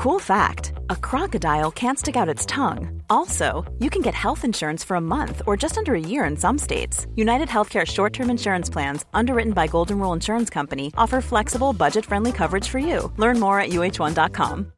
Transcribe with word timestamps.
Cool 0.00 0.18
fact 0.18 0.72
a 0.88 0.96
crocodile 0.96 1.70
can't 1.70 1.98
stick 1.98 2.16
out 2.16 2.26
its 2.26 2.46
tongue. 2.46 3.02
Also, 3.10 3.70
you 3.80 3.90
can 3.90 4.00
get 4.00 4.14
health 4.14 4.46
insurance 4.46 4.82
for 4.82 4.94
a 4.94 5.00
month 5.00 5.42
or 5.46 5.58
just 5.58 5.76
under 5.76 5.94
a 5.94 6.00
year 6.00 6.24
in 6.24 6.38
some 6.38 6.56
states. 6.56 7.06
United 7.16 7.48
Healthcare 7.48 7.86
short 7.86 8.14
term 8.14 8.30
insurance 8.30 8.70
plans, 8.70 9.04
underwritten 9.12 9.52
by 9.52 9.66
Golden 9.66 9.98
Rule 9.98 10.14
Insurance 10.14 10.48
Company, 10.48 10.90
offer 10.96 11.20
flexible, 11.20 11.74
budget 11.74 12.06
friendly 12.06 12.32
coverage 12.32 12.66
for 12.66 12.78
you. 12.78 13.12
Learn 13.18 13.38
more 13.38 13.60
at 13.60 13.72
uh1.com. 13.72 14.72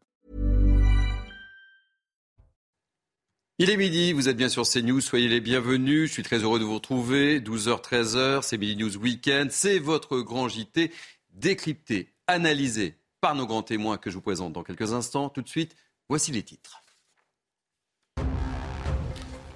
Il 3.60 3.70
est 3.70 3.76
midi, 3.76 4.12
vous 4.12 4.28
êtes 4.28 4.36
bien 4.36 4.48
sur 4.48 4.64
CNews, 4.64 5.00
soyez 5.00 5.28
les 5.28 5.40
bienvenus. 5.40 6.08
Je 6.08 6.14
suis 6.14 6.24
très 6.24 6.38
heureux 6.38 6.58
de 6.58 6.64
vous 6.64 6.74
retrouver. 6.74 7.38
12h, 7.38 7.80
13h, 7.80 8.42
c'est 8.42 8.58
Midi 8.58 8.74
News 8.74 8.96
Weekend. 8.96 9.52
C'est 9.52 9.78
votre 9.78 10.18
grand 10.18 10.48
JT 10.48 10.90
décrypté, 11.32 12.08
analysé 12.26 12.96
par 13.22 13.36
nos 13.36 13.46
grands 13.46 13.62
témoins 13.62 13.98
que 13.98 14.10
je 14.10 14.16
vous 14.16 14.20
présente 14.20 14.52
dans 14.52 14.64
quelques 14.64 14.92
instants. 14.92 15.28
Tout 15.28 15.42
de 15.42 15.48
suite, 15.48 15.76
voici 16.08 16.32
les 16.32 16.42
titres. 16.42 16.82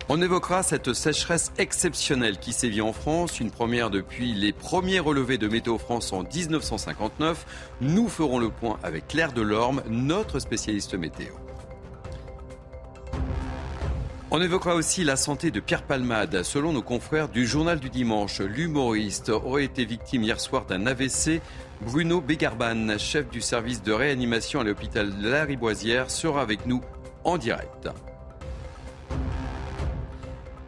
On 0.08 0.22
évoquera 0.22 0.62
cette 0.62 0.92
sécheresse 0.92 1.50
exceptionnelle 1.58 2.38
qui 2.38 2.52
sévit 2.52 2.80
en 2.80 2.92
France, 2.92 3.41
une 3.41 3.50
première 3.50 3.91
depuis 3.91 4.34
les 4.34 4.52
premiers 4.52 5.00
relevés 5.00 5.36
de 5.36 5.48
Météo 5.48 5.78
France 5.78 6.12
en 6.12 6.22
1959. 6.22 7.74
Nous 7.80 8.08
ferons 8.08 8.38
le 8.38 8.50
point 8.50 8.78
avec 8.84 9.08
Claire 9.08 9.32
Delorme, 9.32 9.83
notre 9.88 10.38
spécialiste 10.38 10.94
météo. 10.94 11.34
On 14.30 14.41
évoquera 14.41 14.74
aussi 14.74 15.02
la 15.02 15.16
santé 15.16 15.50
de 15.50 15.60
Pierre 15.60 15.83
Palmade. 15.83 16.42
Selon 16.42 16.72
nos 16.72 16.83
confrères 16.83 17.28
du 17.28 17.46
Journal 17.46 17.80
du 17.80 17.91
Dimanche, 17.91 18.41
l'humoriste 18.41 19.30
aurait 19.30 19.64
été 19.64 19.84
victime 19.84 20.22
hier 20.22 20.38
soir 20.38 20.66
d'un 20.66 20.86
AVC. 20.86 21.41
Bruno 21.82 22.20
Bégarban, 22.20 22.98
chef 22.98 23.28
du 23.30 23.40
service 23.40 23.82
de 23.82 23.92
réanimation 23.92 24.60
à 24.60 24.64
l'hôpital 24.64 25.12
la 25.20 25.44
Riboisière, 25.44 26.10
sera 26.10 26.40
avec 26.40 26.66
nous 26.66 26.80
en 27.24 27.38
direct. 27.38 27.88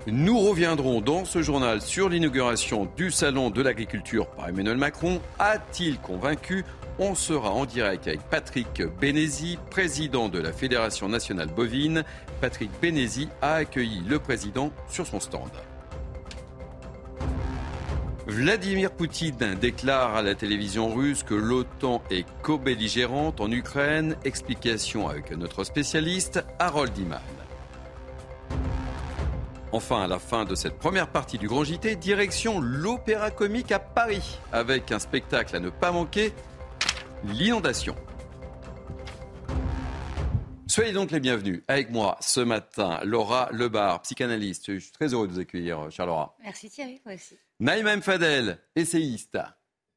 Nous 0.06 0.38
reviendrons 0.38 1.00
dans 1.00 1.24
ce 1.24 1.42
journal 1.42 1.82
sur 1.82 2.08
l'inauguration 2.08 2.88
du 2.96 3.10
Salon 3.10 3.50
de 3.50 3.60
l'agriculture 3.62 4.26
par 4.28 4.48
Emmanuel 4.48 4.76
Macron. 4.76 5.20
A-t-il 5.38 5.98
convaincu? 5.98 6.64
On 6.98 7.14
sera 7.14 7.50
en 7.50 7.64
direct 7.64 8.08
avec 8.08 8.20
Patrick 8.22 8.82
Bénézy, 9.00 9.58
président 9.70 10.28
de 10.28 10.38
la 10.38 10.52
Fédération 10.52 11.08
nationale 11.08 11.48
bovine. 11.48 12.04
Patrick 12.40 12.70
Bénézy 12.80 13.28
a 13.42 13.54
accueilli 13.54 14.02
le 14.08 14.18
président 14.18 14.72
sur 14.88 15.06
son 15.06 15.20
stand. 15.20 15.50
Vladimir 18.28 18.90
Poutine 18.90 19.54
déclare 19.58 20.14
à 20.14 20.20
la 20.20 20.34
télévision 20.34 20.94
russe 20.94 21.22
que 21.22 21.32
l'OTAN 21.32 22.02
est 22.10 22.26
co-belligérante 22.42 23.40
en 23.40 23.50
Ukraine. 23.50 24.16
Explication 24.22 25.08
avec 25.08 25.30
notre 25.30 25.64
spécialiste 25.64 26.44
Harold 26.58 26.96
Iman. 26.98 27.22
Enfin, 29.72 30.02
à 30.02 30.06
la 30.06 30.18
fin 30.18 30.44
de 30.44 30.54
cette 30.54 30.76
première 30.76 31.08
partie 31.08 31.38
du 31.38 31.48
Grand 31.48 31.64
JT, 31.64 31.96
direction 31.96 32.60
l'Opéra 32.60 33.30
Comique 33.30 33.72
à 33.72 33.78
Paris, 33.78 34.38
avec 34.52 34.92
un 34.92 34.98
spectacle 34.98 35.56
à 35.56 35.60
ne 35.60 35.70
pas 35.70 35.90
manquer, 35.90 36.34
l'inondation. 37.24 37.96
Soyez 40.66 40.92
donc 40.92 41.12
les 41.12 41.20
bienvenus 41.20 41.62
avec 41.66 41.90
moi 41.90 42.18
ce 42.20 42.40
matin, 42.40 43.00
Laura 43.04 43.48
Lebar, 43.52 44.02
psychanalyste. 44.02 44.74
Je 44.74 44.80
suis 44.80 44.92
très 44.92 45.14
heureux 45.14 45.26
de 45.26 45.32
vous 45.32 45.40
accueillir, 45.40 45.90
chère 45.90 46.04
Laura. 46.04 46.36
Merci 46.42 46.68
Thierry, 46.68 47.00
moi 47.06 47.14
aussi. 47.14 47.38
Naïma 47.60 47.96
Mfadel, 47.96 48.56
essayiste. 48.76 49.36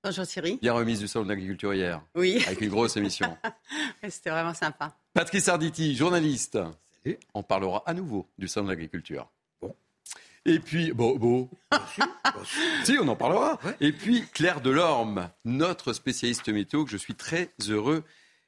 Bonjour 0.03 0.25
Thierry. 0.25 0.57
Bien 0.59 0.73
remise 0.73 0.99
du 0.99 1.07
Salon 1.07 1.25
de 1.25 1.29
l'Agriculture 1.29 1.75
hier. 1.75 2.01
Oui. 2.15 2.43
Avec 2.47 2.61
une 2.61 2.71
grosse 2.71 2.97
émission. 2.97 3.37
C'était 4.09 4.31
vraiment 4.31 4.55
sympa. 4.55 4.97
Patrice 5.13 5.47
Arditi, 5.47 5.95
journaliste. 5.95 6.57
Salut. 7.03 7.19
On 7.35 7.43
parlera 7.43 7.83
à 7.85 7.93
nouveau 7.93 8.27
du 8.39 8.47
Salon 8.47 8.65
de 8.65 8.71
l'Agriculture. 8.71 9.29
Bon. 9.61 9.75
Et 10.43 10.57
puis, 10.57 10.91
bon, 10.91 11.15
bon. 11.17 11.49
si, 12.83 12.97
on 12.99 13.07
en 13.07 13.15
parlera. 13.15 13.59
Et 13.79 13.91
puis, 13.91 14.23
Claire 14.33 14.61
Delorme, 14.61 15.29
notre 15.45 15.93
spécialiste 15.93 16.49
météo, 16.49 16.83
que 16.83 16.89
je 16.89 16.97
suis 16.97 17.13
très 17.13 17.51
heureux 17.69 18.03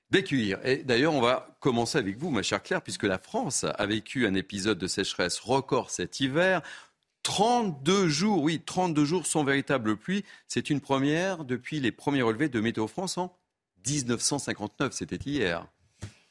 d'accueillir. 0.09 0.57
Et 0.65 0.77
d'ailleurs, 0.77 1.13
on 1.13 1.21
va 1.21 1.55
commencer 1.59 1.99
avec 1.99 2.17
vous, 2.17 2.31
ma 2.31 2.41
chère 2.41 2.63
Claire, 2.63 2.81
puisque 2.81 3.03
la 3.03 3.19
France 3.19 3.63
a 3.63 3.85
vécu 3.85 4.25
un 4.25 4.33
épisode 4.33 4.79
de 4.79 4.87
sécheresse 4.87 5.39
record 5.39 5.91
cet 5.91 6.19
hiver. 6.19 6.63
32 7.23 8.09
jours, 8.09 8.43
oui, 8.43 8.61
32 8.63 9.05
jours 9.05 9.25
sans 9.25 9.43
véritable 9.43 9.97
pluie. 9.97 10.23
C'est 10.47 10.69
une 10.69 10.81
première 10.81 11.45
depuis 11.45 11.79
les 11.79 11.91
premiers 11.91 12.21
relevés 12.21 12.49
de 12.49 12.59
Météo 12.59 12.87
France 12.87 13.17
en 13.17 13.35
1959. 13.87 14.93
C'était 14.93 15.17
hier. 15.17 15.65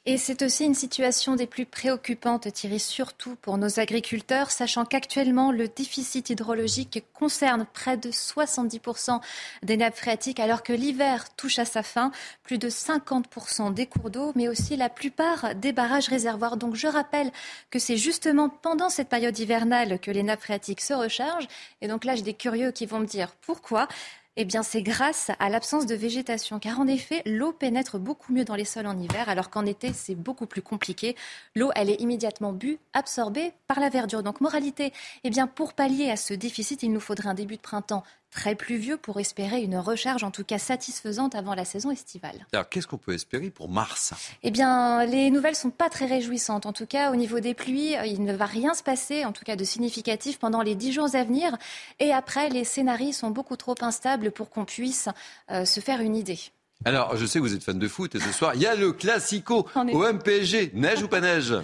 Et 0.05 0.19
c'est 0.19 0.43
aussi 0.43 0.65
une 0.65 0.75
situation 0.75 1.37
des 1.37 1.47
plus 1.47 1.65
préoccupantes, 1.65 2.53
Thierry, 2.53 2.81
surtout 2.81 3.37
pour 3.37 3.57
nos 3.57 3.79
agriculteurs, 3.79 4.51
sachant 4.51 4.85
qu'actuellement, 4.85 5.53
le 5.53 5.69
déficit 5.69 6.29
hydrologique 6.29 7.05
concerne 7.15 7.67
près 7.73 7.97
de 7.97 8.11
70% 8.11 9.21
des 9.63 9.77
nappes 9.77 9.95
phréatiques, 9.95 10.41
alors 10.41 10.65
que 10.65 10.73
l'hiver 10.73 11.33
touche 11.37 11.61
à 11.61 11.65
sa 11.65 11.85
fin, 11.85 12.11
plus 12.43 12.59
de 12.59 12.69
50% 12.69 13.73
des 13.73 13.87
cours 13.87 14.11
d'eau, 14.11 14.33
mais 14.35 14.49
aussi 14.49 14.77
la 14.77 14.89
plupart 14.89 15.55
des 15.55 15.71
barrages 15.71 16.09
réservoirs. 16.09 16.57
Donc 16.57 16.75
je 16.75 16.89
rappelle 16.89 17.31
que 17.71 17.79
c'est 17.79 17.97
justement 17.97 18.49
pendant 18.49 18.89
cette 18.89 19.09
période 19.09 19.39
hivernale 19.39 20.01
que 20.01 20.11
les 20.11 20.25
nappes 20.25 20.43
phréatiques 20.43 20.81
se 20.81 20.95
rechargent. 20.95 21.47
Et 21.81 21.87
donc 21.87 22.05
là, 22.05 22.17
j'ai 22.17 22.23
des 22.23 22.35
curieux 22.35 22.73
qui 22.73 22.87
vont 22.87 22.99
me 22.99 23.07
dire 23.07 23.37
pourquoi. 23.41 23.87
Eh 24.37 24.47
bien, 24.47 24.63
c'est 24.63 24.81
grâce 24.83 25.31
à 25.41 25.51
l'absence 25.51 25.85
de 25.85 25.95
végétation, 25.95 26.59
car 26.59 26.81
en 26.81 26.87
effet, 26.87 27.21
l'eau 27.27 27.53
pénètre 27.53 27.99
beaucoup 27.99 28.33
mieux 28.33 28.47
dans 28.47 28.55
les 28.55 28.65
sols 28.65 28.87
en 28.87 28.99
hiver, 28.99 29.29
alors 29.29 29.51
qu'en 29.51 29.67
été, 29.67 29.93
c'est 29.93 30.15
beaucoup 30.15 30.47
plus 30.47 30.63
compliqué. 30.63 31.17
L'eau, 31.55 31.71
elle 31.75 31.91
est 31.91 32.01
immédiatement 32.01 32.55
bue, 32.55 32.79
absorbée 32.95 33.53
par 33.67 33.79
la 33.79 33.91
verdure. 33.91 34.23
Donc, 34.23 34.41
moralité, 34.41 34.95
eh 35.25 35.29
bien, 35.29 35.47
pour 35.47 35.75
pallier 35.75 36.11
à 36.11 36.17
ce 36.17 36.33
déficit, 36.33 36.83
il 36.83 36.93
nous 36.93 37.01
faudrait 37.01 37.29
un 37.29 37.35
début 37.35 37.57
de 37.57 37.61
printemps 37.61 38.05
très 38.33 38.55
pluvieux 38.55 38.97
pour 38.97 39.21
espérer 39.21 39.63
une 39.63 39.77
recharge 39.77 40.25
en 40.25 40.31
tout 40.31 40.43
cas 40.43 40.59
satisfaisante 40.59 41.35
avant 41.35 41.55
la 41.55 41.65
saison 41.65 41.91
estivale. 41.91 42.47
Alors 42.53 42.69
qu'est-ce 42.69 42.87
qu'on 42.87 42.99
peut 42.99 43.13
espérer 43.13 43.51
pour 43.51 43.69
mars? 43.69 44.15
Eh 44.43 44.51
bien, 44.51 45.05
les 45.05 45.31
nouvelles 45.31 45.55
sont 45.55 45.71
pas 45.71 45.91
très 45.91 46.07
réjouissantes. 46.07 46.67
En 46.67 46.73
tout 46.73 46.87
cas, 46.87 47.13
au 47.13 47.17
niveau 47.17 47.41
des 47.41 47.55
pluies, 47.55 47.95
il 48.07 48.25
ne 48.25 48.35
va 48.35 48.47
rien 48.47 48.75
se 48.75 48.83
passer, 48.83 49.25
en 49.25 49.33
tout 49.33 49.45
cas 49.45 49.55
de 49.55 49.65
significatif, 49.65 50.39
pendant 50.39 50.63
les 50.63 50.75
dix 50.75 50.93
jours 50.93 51.15
à 51.15 51.25
venir. 51.25 51.57
Et 52.01 52.13
après, 52.13 52.49
les 52.49 52.65
scénarios 52.65 53.13
sont 53.13 53.31
beaucoup 53.31 53.57
trop 53.57 53.75
instables 53.83 54.33
pour 54.33 54.51
qu'on 54.51 54.65
puisse 54.65 55.09
euh, 55.51 55.65
se 55.65 55.81
faire 55.81 56.01
une 56.01 56.17
idée. 56.17 56.39
Alors, 56.85 57.17
je 57.17 57.27
sais 57.27 57.39
que 57.39 57.45
vous 57.45 57.55
êtes 57.55 57.63
fan 57.63 57.79
de 57.79 57.89
foot 57.89 58.15
et 58.15 58.21
ce 58.21 58.33
soir, 58.33 58.55
il 58.55 58.63
y 58.63 58.67
a 58.67 58.75
le 58.75 58.93
classico 58.93 59.69
au 59.77 60.13
MPSG. 60.13 60.73
Neige 60.75 61.03
ou 61.03 61.09
pas 61.09 61.21
neige? 61.21 61.55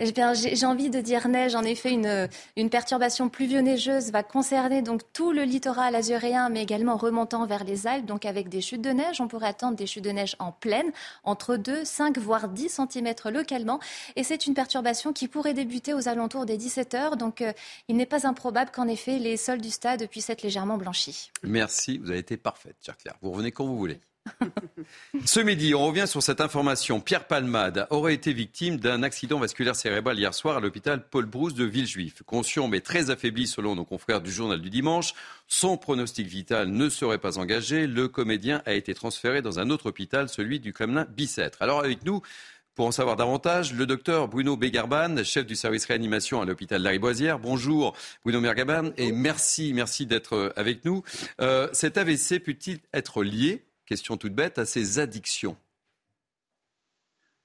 Eh 0.00 0.12
j'ai 0.34 0.66
envie 0.66 0.88
de 0.88 1.00
dire 1.00 1.28
neige. 1.28 1.54
En 1.54 1.62
effet, 1.62 1.92
une, 1.92 2.28
une 2.56 2.70
perturbation 2.70 3.28
pluvio-neigeuse 3.28 4.10
va 4.10 4.22
concerner 4.22 4.80
donc 4.80 5.02
tout 5.12 5.32
le 5.32 5.42
littoral 5.42 5.94
azuréen, 5.94 6.48
mais 6.48 6.62
également 6.62 6.96
remontant 6.96 7.44
vers 7.44 7.64
les 7.64 7.86
Alpes. 7.86 8.06
Donc, 8.06 8.24
avec 8.24 8.48
des 8.48 8.62
chutes 8.62 8.80
de 8.80 8.90
neige, 8.90 9.20
on 9.20 9.28
pourrait 9.28 9.48
attendre 9.48 9.76
des 9.76 9.86
chutes 9.86 10.04
de 10.04 10.10
neige 10.10 10.36
en 10.38 10.52
pleine, 10.52 10.90
entre 11.22 11.56
2, 11.56 11.84
5, 11.84 12.16
voire 12.18 12.48
10 12.48 12.80
cm 12.90 13.14
localement. 13.30 13.78
Et 14.16 14.24
c'est 14.24 14.46
une 14.46 14.54
perturbation 14.54 15.12
qui 15.12 15.28
pourrait 15.28 15.54
débuter 15.54 15.92
aux 15.92 16.08
alentours 16.08 16.46
des 16.46 16.56
17 16.56 16.94
heures. 16.94 17.16
Donc, 17.16 17.42
euh, 17.42 17.52
il 17.88 17.96
n'est 17.96 18.06
pas 18.06 18.26
improbable 18.26 18.70
qu'en 18.70 18.88
effet, 18.88 19.18
les 19.18 19.36
sols 19.36 19.60
du 19.60 19.70
stade 19.70 20.06
puissent 20.08 20.30
être 20.30 20.42
légèrement 20.42 20.78
blanchis. 20.78 21.30
Merci, 21.42 21.98
vous 21.98 22.10
avez 22.10 22.20
été 22.20 22.36
parfaite, 22.38 22.76
chère 22.80 22.96
Claire. 22.96 23.16
Vous 23.20 23.30
revenez 23.30 23.52
quand 23.52 23.66
vous 23.66 23.76
voulez. 23.76 24.00
Ce 25.24 25.40
midi, 25.40 25.74
on 25.74 25.86
revient 25.86 26.06
sur 26.06 26.22
cette 26.22 26.40
information. 26.40 27.00
Pierre 27.00 27.26
Palmade 27.26 27.86
aurait 27.90 28.14
été 28.14 28.32
victime 28.32 28.78
d'un 28.78 29.02
accident 29.02 29.38
vasculaire 29.38 29.76
cérébral 29.76 30.18
hier 30.18 30.34
soir 30.34 30.56
à 30.56 30.60
l'hôpital 30.60 31.04
Paul 31.08 31.26
Brousse 31.26 31.54
de 31.54 31.64
Villejuif. 31.64 32.22
Conscient 32.24 32.68
mais 32.68 32.80
très 32.80 33.10
affaibli 33.10 33.46
selon 33.46 33.74
nos 33.74 33.84
confrères 33.84 34.20
du 34.20 34.32
journal 34.32 34.60
du 34.60 34.70
dimanche, 34.70 35.14
son 35.46 35.76
pronostic 35.76 36.26
vital 36.26 36.68
ne 36.68 36.88
serait 36.88 37.18
pas 37.18 37.38
engagé. 37.38 37.86
Le 37.86 38.08
comédien 38.08 38.62
a 38.66 38.72
été 38.72 38.94
transféré 38.94 39.42
dans 39.42 39.58
un 39.58 39.70
autre 39.70 39.86
hôpital, 39.86 40.28
celui 40.28 40.60
du 40.60 40.72
Kremlin 40.72 41.06
Bicêtre. 41.10 41.58
Alors 41.60 41.80
avec 41.80 42.04
nous, 42.04 42.22
pour 42.74 42.86
en 42.86 42.92
savoir 42.92 43.16
davantage, 43.16 43.74
le 43.74 43.84
docteur 43.84 44.28
Bruno 44.28 44.56
Bégarban, 44.56 45.22
chef 45.24 45.44
du 45.44 45.56
service 45.56 45.84
réanimation 45.84 46.40
à 46.40 46.44
l'hôpital 46.44 46.80
Lariboisière. 46.80 47.38
Bonjour 47.38 47.94
Bruno 48.24 48.40
Bégarban 48.40 48.92
et 48.96 49.12
merci, 49.12 49.72
merci 49.74 50.06
d'être 50.06 50.52
avec 50.56 50.84
nous. 50.84 51.02
Euh, 51.40 51.68
cet 51.72 51.98
AVC 51.98 52.38
peut-il 52.38 52.78
être 52.94 53.22
lié 53.22 53.64
question 53.90 54.16
toute 54.16 54.34
bête, 54.34 54.58
à 54.58 54.66
ces 54.66 55.00
addictions 55.00 55.56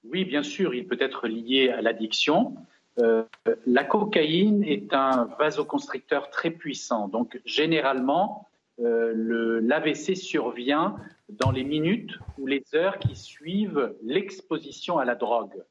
Oui, 0.04 0.24
bien 0.24 0.44
sûr, 0.44 0.74
il 0.74 0.86
peut 0.86 0.96
être 1.00 1.26
lié 1.26 1.70
à 1.70 1.82
l'addiction. 1.82 2.54
Euh, 3.00 3.24
la 3.66 3.82
cocaïne 3.82 4.62
est 4.62 4.94
un 4.94 5.24
vasoconstricteur 5.40 6.30
très 6.30 6.52
puissant. 6.52 7.08
Donc, 7.08 7.40
généralement, 7.44 8.48
euh, 8.78 9.60
l'AVC 9.60 10.14
survient 10.14 10.94
dans 11.28 11.50
les 11.50 11.64
minutes 11.64 12.16
ou 12.38 12.46
les 12.46 12.62
heures 12.76 13.00
qui 13.00 13.16
suivent 13.16 13.96
l'exposition 14.04 14.98
à 14.98 15.04
la 15.04 15.16
drogue. 15.16 15.64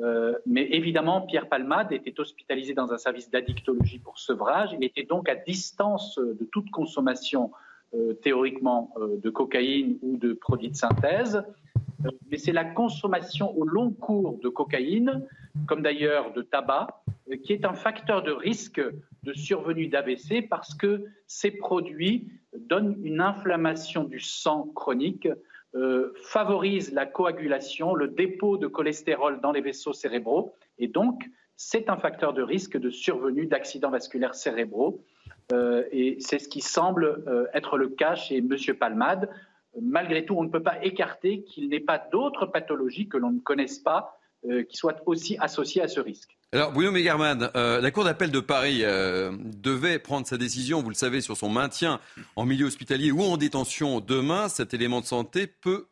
Euh, 0.00 0.38
mais 0.46 0.68
évidemment, 0.70 1.22
Pierre 1.22 1.48
Palmade 1.48 1.90
était 1.90 2.20
hospitalisé 2.20 2.74
dans 2.74 2.92
un 2.92 2.98
service 2.98 3.28
d'addictologie 3.28 3.98
pour 3.98 4.20
sevrage. 4.20 4.70
Il 4.72 4.84
était 4.84 5.02
donc 5.02 5.28
à 5.28 5.34
distance 5.34 6.16
de 6.16 6.44
toute 6.52 6.70
consommation 6.70 7.50
théoriquement 8.22 8.92
euh, 8.96 9.16
de 9.22 9.30
cocaïne 9.30 9.98
ou 10.02 10.16
de 10.16 10.32
produits 10.32 10.70
de 10.70 10.76
synthèse. 10.76 11.42
mais 12.30 12.38
c'est 12.38 12.52
la 12.52 12.64
consommation 12.64 13.56
au 13.56 13.64
long 13.64 13.90
cours 13.90 14.38
de 14.42 14.48
cocaïne, 14.48 15.26
comme 15.66 15.82
d'ailleurs 15.82 16.32
de 16.32 16.42
tabac, 16.42 17.02
qui 17.44 17.52
est 17.52 17.64
un 17.64 17.74
facteur 17.74 18.22
de 18.22 18.32
risque 18.32 18.80
de 19.22 19.32
survenue 19.32 19.86
d'AVC 19.86 20.48
parce 20.48 20.74
que 20.74 21.04
ces 21.26 21.50
produits 21.50 22.28
donnent 22.56 22.98
une 23.02 23.20
inflammation 23.20 24.04
du 24.04 24.18
sang 24.18 24.70
chronique, 24.74 25.28
euh, 25.74 26.12
favorisent 26.24 26.92
la 26.92 27.06
coagulation, 27.06 27.94
le 27.94 28.08
dépôt 28.08 28.58
de 28.58 28.66
cholestérol 28.66 29.40
dans 29.40 29.52
les 29.52 29.60
vaisseaux 29.60 29.92
cérébraux 29.92 30.54
et 30.78 30.88
donc 30.88 31.22
c'est 31.56 31.88
un 31.88 31.96
facteur 31.96 32.32
de 32.32 32.42
risque 32.42 32.76
de 32.76 32.90
survenue 32.90 33.46
d'accidents 33.46 33.90
vasculaires 33.90 34.34
cérébraux. 34.34 35.04
Euh, 35.52 35.84
et 35.92 36.16
c'est 36.20 36.38
ce 36.38 36.48
qui 36.48 36.60
semble 36.60 37.24
euh, 37.26 37.46
être 37.54 37.76
le 37.76 37.88
cas 37.88 38.14
chez 38.14 38.38
M. 38.38 38.56
Palmade. 38.78 39.28
Malgré 39.80 40.24
tout, 40.24 40.34
on 40.36 40.42
ne 40.42 40.50
peut 40.50 40.62
pas 40.62 40.84
écarter 40.84 41.42
qu'il 41.44 41.68
n'ait 41.70 41.80
pas 41.80 41.98
d'autres 41.98 42.46
pathologies 42.46 43.08
que 43.08 43.16
l'on 43.16 43.30
ne 43.30 43.40
connaisse 43.40 43.78
pas 43.78 44.18
euh, 44.44 44.64
qui 44.64 44.76
soient 44.76 44.96
aussi 45.06 45.36
associées 45.38 45.82
à 45.82 45.88
ce 45.88 46.00
risque. 46.00 46.36
Alors, 46.52 46.72
Bruno 46.72 46.90
Megerman, 46.90 47.50
la 47.54 47.90
Cour 47.90 48.04
d'appel 48.04 48.30
de 48.30 48.40
Paris 48.40 48.82
devait 48.82 49.98
prendre 49.98 50.26
sa 50.26 50.36
décision, 50.36 50.82
vous 50.82 50.90
le 50.90 50.94
savez, 50.94 51.22
sur 51.22 51.34
son 51.34 51.48
maintien 51.48 51.98
en 52.36 52.44
milieu 52.44 52.66
hospitalier 52.66 53.10
ou 53.10 53.22
en 53.22 53.38
détention 53.38 54.00
demain. 54.00 54.50
Cet 54.50 54.74
élément 54.74 55.00
de 55.00 55.06
santé 55.06 55.46
peut 55.46 55.86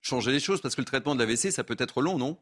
changer 0.00 0.32
les 0.32 0.40
choses 0.40 0.62
parce 0.62 0.74
que 0.74 0.80
le 0.80 0.86
traitement 0.86 1.14
de 1.14 1.20
l'AVC, 1.20 1.52
ça 1.52 1.64
peut 1.64 1.76
être 1.78 2.00
long, 2.00 2.16
non? 2.16 2.38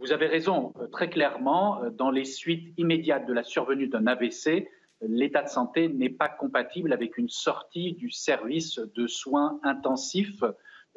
Vous 0.00 0.12
avez 0.12 0.26
raison, 0.26 0.72
très 0.92 1.08
clairement, 1.08 1.80
dans 1.92 2.10
les 2.10 2.24
suites 2.24 2.74
immédiates 2.76 3.26
de 3.26 3.32
la 3.32 3.44
survenue 3.44 3.86
d'un 3.86 4.06
AVC, 4.06 4.68
l'état 5.02 5.42
de 5.42 5.48
santé 5.48 5.88
n'est 5.88 6.10
pas 6.10 6.28
compatible 6.28 6.92
avec 6.92 7.18
une 7.18 7.28
sortie 7.28 7.92
du 7.94 8.10
service 8.10 8.78
de 8.78 9.06
soins 9.06 9.60
intensifs 9.62 10.42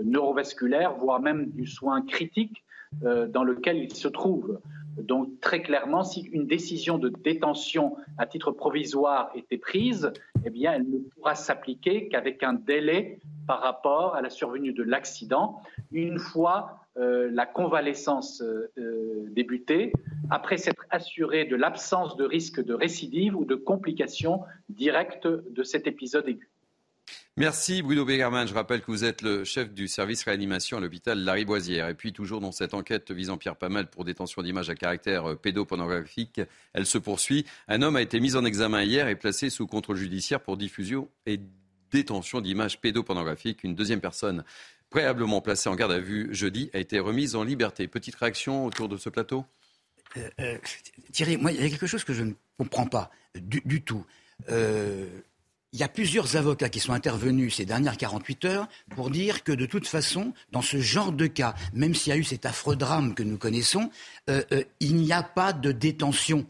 neurovasculaires, 0.04 0.96
voire 0.96 1.20
même 1.20 1.52
du 1.52 1.66
soin 1.66 2.02
critique 2.02 2.64
euh, 3.04 3.28
dans 3.28 3.44
lequel 3.44 3.78
il 3.78 3.94
se 3.94 4.08
trouve. 4.08 4.60
Donc 4.98 5.40
très 5.42 5.62
clairement, 5.62 6.04
si 6.04 6.22
une 6.32 6.48
décision 6.48 6.98
de 6.98 7.10
détention 7.10 7.98
à 8.18 8.26
titre 8.26 8.52
provisoire 8.52 9.32
était 9.36 9.58
prise, 9.58 10.12
eh 10.46 10.50
bien, 10.50 10.74
elle 10.74 10.90
ne 10.90 11.00
pourra 11.00 11.36
s'appliquer 11.36 12.08
qu'avec 12.10 12.42
un 12.44 12.54
délai 12.54 13.20
par 13.46 13.62
rapport 13.62 14.16
à 14.16 14.22
la 14.22 14.30
survenue 14.30 14.74
de 14.74 14.84
l'accident. 14.84 15.62
Une 15.92 16.18
fois 16.18 16.87
euh, 17.00 17.30
la 17.32 17.46
convalescence 17.46 18.42
euh, 18.42 18.72
euh, 18.80 19.28
débutée, 19.30 19.94
après 20.32 20.58
s'être 20.58 20.86
assuré 20.90 21.46
de 21.46 21.56
l'absence 21.56 22.18
de 22.18 22.26
risque 22.26 22.64
de 22.64 22.74
récidive 22.74 23.36
ou 23.36 23.46
de 23.46 23.54
complications 23.54 24.42
directes 24.70 25.28
de 25.28 25.64
cet 25.64 25.86
épisode 25.86 26.28
aigu. 26.28 26.50
Merci 27.36 27.84
Bruno 27.84 28.04
Begerman. 28.04 28.48
Je 28.48 28.54
rappelle 28.56 28.82
que 28.82 28.90
vous 28.90 29.04
êtes 29.04 29.22
le 29.22 29.44
chef 29.44 29.72
du 29.72 29.88
service 29.88 30.24
réanimation 30.24 30.78
à 30.78 30.82
l'hôpital 30.82 31.20
Lariboisière. 31.20 31.88
Et 31.88 31.94
puis 31.94 32.14
toujours 32.14 32.42
dans 32.42 32.52
cette 32.52 32.74
enquête 32.74 33.12
visant 33.12 33.38
Pierre 33.38 33.58
Pamel 33.58 33.86
pour 33.86 34.04
détention 34.04 34.42
d'images 34.42 34.72
à 34.72 34.76
caractère 34.76 35.38
pédopornographique, 35.38 36.42
elle 36.74 36.88
se 36.88 36.98
poursuit. 36.98 37.46
Un 37.68 37.84
homme 37.84 37.96
a 37.96 38.02
été 38.02 38.20
mis 38.20 38.36
en 38.36 38.44
examen 38.44 38.82
hier 38.82 39.08
et 39.08 39.16
placé 39.16 39.52
sous 39.52 39.68
contrôle 39.68 39.98
judiciaire 39.98 40.42
pour 40.42 40.58
diffusion 40.58 41.10
et 41.28 41.40
détention 41.92 42.42
d'images 42.42 42.82
pédopornographiques. 42.82 43.64
Une 43.64 43.76
deuxième 43.76 44.02
personne 44.02 44.44
préalablement 44.90 45.42
placée 45.42 45.70
en 45.70 45.76
garde 45.76 45.92
à 45.92 46.00
vue 46.00 46.34
jeudi, 46.34 46.70
a 46.74 46.80
été 46.80 47.00
remise 47.00 47.36
en 47.36 47.44
liberté. 47.44 47.88
Petite 47.88 48.16
réaction 48.16 48.66
autour 48.66 48.90
de 48.90 48.98
ce 48.98 49.10
plateau? 49.10 49.46
Euh, 50.18 50.30
euh, 50.40 50.58
Thierry, 51.12 51.38
moi, 51.38 51.52
il 51.52 51.62
y 51.62 51.66
a 51.66 51.70
quelque 51.70 51.88
chose 51.88 52.04
que 52.04 52.14
je 52.14 52.24
ne 52.24 52.34
comprends 52.58 52.88
pas 52.88 53.12
du, 53.36 53.82
tout. 53.82 54.06
Euh, 54.50 55.06
il 55.74 55.80
y 55.80 55.84
a 55.84 55.90
plusieurs 55.90 56.38
avocats 56.38 56.70
qui 56.70 56.80
sont 56.80 56.94
intervenus 56.94 57.56
ces 57.56 57.66
dernières 57.66 57.98
48 57.98 58.46
heures 58.46 58.68
pour 58.96 59.10
dire 59.10 59.44
que 59.44 59.52
de 59.52 59.66
toute 59.66 59.88
façon, 59.88 60.34
dans 60.52 60.62
ce 60.62 60.80
genre 60.80 61.12
de 61.12 61.28
cas, 61.28 61.54
même 61.74 61.94
s'il 61.94 62.12
y 62.12 62.16
a 62.16 62.18
eu 62.18 62.24
cet 62.24 62.46
affreux 62.46 62.76
drame 62.76 63.14
que 63.14 63.24
nous 63.24 63.38
connaissons, 63.38 63.92
il 64.80 64.96
n'y 64.96 65.12
a 65.12 65.24
pas 65.24 65.54
de 65.54 65.72
détention 65.72 66.48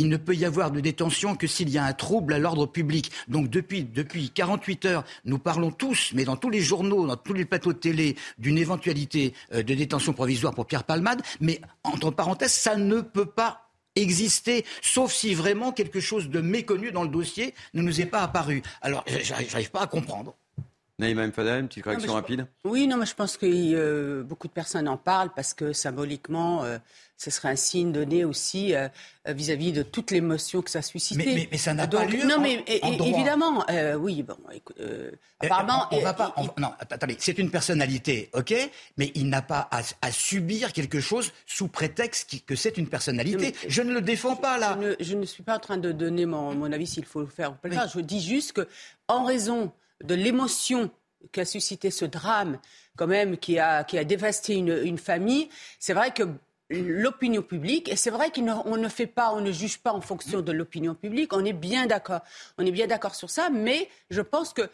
il 0.00 0.08
ne 0.08 0.16
peut 0.16 0.34
y 0.34 0.46
avoir 0.46 0.70
de 0.70 0.80
détention 0.80 1.36
que 1.36 1.46
s'il 1.46 1.68
y 1.68 1.76
a 1.76 1.84
un 1.84 1.92
trouble 1.92 2.32
à 2.32 2.38
l'ordre 2.38 2.64
public. 2.64 3.10
Donc 3.28 3.50
depuis, 3.50 3.84
depuis 3.84 4.30
48 4.30 4.86
heures, 4.86 5.04
nous 5.26 5.38
parlons 5.38 5.70
tous, 5.70 6.12
mais 6.14 6.24
dans 6.24 6.36
tous 6.36 6.48
les 6.48 6.60
journaux, 6.60 7.06
dans 7.06 7.18
tous 7.18 7.34
les 7.34 7.44
plateaux 7.44 7.74
de 7.74 7.78
télé, 7.78 8.16
d'une 8.38 8.56
éventualité 8.56 9.34
euh, 9.52 9.62
de 9.62 9.74
détention 9.74 10.14
provisoire 10.14 10.54
pour 10.54 10.64
Pierre 10.64 10.84
Palmade. 10.84 11.20
Mais 11.40 11.60
entre 11.84 12.10
parenthèses, 12.10 12.52
ça 12.52 12.76
ne 12.76 13.02
peut 13.02 13.26
pas 13.26 13.66
exister, 13.94 14.64
sauf 14.80 15.12
si 15.12 15.34
vraiment 15.34 15.70
quelque 15.72 16.00
chose 16.00 16.30
de 16.30 16.40
méconnu 16.40 16.92
dans 16.92 17.02
le 17.02 17.10
dossier 17.10 17.54
ne 17.74 17.82
nous 17.82 18.00
est 18.00 18.06
pas 18.06 18.22
apparu. 18.22 18.62
Alors, 18.80 19.04
j'arrive 19.06 19.70
pas 19.70 19.82
à 19.82 19.86
comprendre. 19.86 20.34
Naïma 21.00 21.26
Mfadel, 21.26 21.60
une 21.60 21.68
petite 21.68 21.84
réaction 21.84 22.12
rapide 22.12 22.46
Oui, 22.64 22.86
non, 22.86 22.98
mais 22.98 23.06
je 23.06 23.14
pense 23.14 23.36
que 23.36 23.46
euh, 23.46 24.22
beaucoup 24.22 24.48
de 24.48 24.52
personnes 24.52 24.86
en 24.86 24.98
parlent 24.98 25.30
parce 25.34 25.54
que 25.54 25.72
symboliquement, 25.72 26.62
euh, 26.62 26.76
ce 27.16 27.30
serait 27.30 27.48
un 27.48 27.56
signe 27.56 27.90
donné 27.90 28.24
aussi 28.24 28.74
euh, 28.74 28.88
vis-à-vis 29.26 29.72
de 29.72 29.82
toute 29.82 30.10
l'émotion 30.10 30.60
que 30.60 30.70
ça 30.70 30.80
a 30.80 30.82
suscité. 30.82 31.48
Mais, 31.50 31.58
ça 31.58 31.72
n'a 31.72 31.86
pas 31.86 32.04
lieu. 32.04 32.24
Non, 32.26 32.38
mais 32.38 32.62
évidemment, 32.82 33.64
oui, 33.98 34.22
bon, 34.22 34.36
apparemment. 35.40 35.86
On, 35.90 36.00
va 36.00 36.12
pas. 36.12 36.34
non, 36.58 36.72
attendez, 36.78 37.16
c'est 37.18 37.38
une 37.38 37.50
personnalité, 37.50 38.28
ok, 38.34 38.54
mais 38.98 39.10
il 39.14 39.28
n'a 39.28 39.42
pas 39.42 39.70
à, 39.70 40.12
subir 40.12 40.72
quelque 40.72 41.00
chose 41.00 41.32
sous 41.46 41.68
prétexte 41.68 42.44
que 42.44 42.54
c'est 42.54 42.76
une 42.76 42.88
personnalité. 42.88 43.54
je 43.66 43.82
ne 43.82 43.92
le 43.92 44.02
défends 44.02 44.36
pas 44.36 44.58
là. 44.58 44.78
Je 45.00 45.14
ne, 45.16 45.24
suis 45.24 45.42
pas 45.42 45.56
en 45.56 45.60
train 45.60 45.78
de 45.78 45.92
donner 45.92 46.26
mon, 46.26 46.54
mon 46.54 46.70
avis 46.72 46.86
s'il 46.86 47.06
faut 47.06 47.20
le 47.20 47.26
faire 47.26 47.52
ou 47.52 47.54
pas 47.54 47.68
le 47.68 47.74
faire. 47.74 47.88
Je 47.88 48.00
dis 48.00 48.20
juste 48.20 48.52
que, 48.52 48.68
en 49.08 49.24
raison 49.24 49.72
de 50.02 50.14
l'émotion 50.14 50.90
qu'a 51.32 51.44
suscité 51.44 51.90
ce 51.90 52.04
drame, 52.04 52.58
quand 52.96 53.06
même, 53.06 53.36
qui 53.36 53.58
a, 53.58 53.84
qui 53.84 53.98
a 53.98 54.04
dévasté 54.04 54.54
une, 54.54 54.98
famille, 54.98 55.48
c'est 55.78 55.92
vrai 55.92 56.12
que 56.12 56.24
l'opinion 56.70 57.42
publique, 57.42 57.88
et 57.88 57.96
c'est 57.96 58.10
vrai 58.10 58.30
qu'on 58.30 58.76
ne 58.76 58.88
fait 58.88 59.06
pas, 59.06 59.32
on 59.32 59.40
ne 59.40 59.52
juge 59.52 59.78
pas 59.78 59.92
en 59.92 60.00
fonction 60.00 60.40
de 60.40 60.52
l'opinion 60.52 60.94
publique, 60.94 61.32
on 61.32 61.44
est 61.44 61.52
bien 61.52 61.86
d'accord, 61.86 62.20
on 62.58 62.66
est 62.66 62.70
bien 62.70 62.86
d'accord 62.86 63.14
sur 63.14 63.30
ça, 63.30 63.50
mais 63.50 63.88
je 64.10 64.20
pense 64.20 64.52
que 64.52 64.68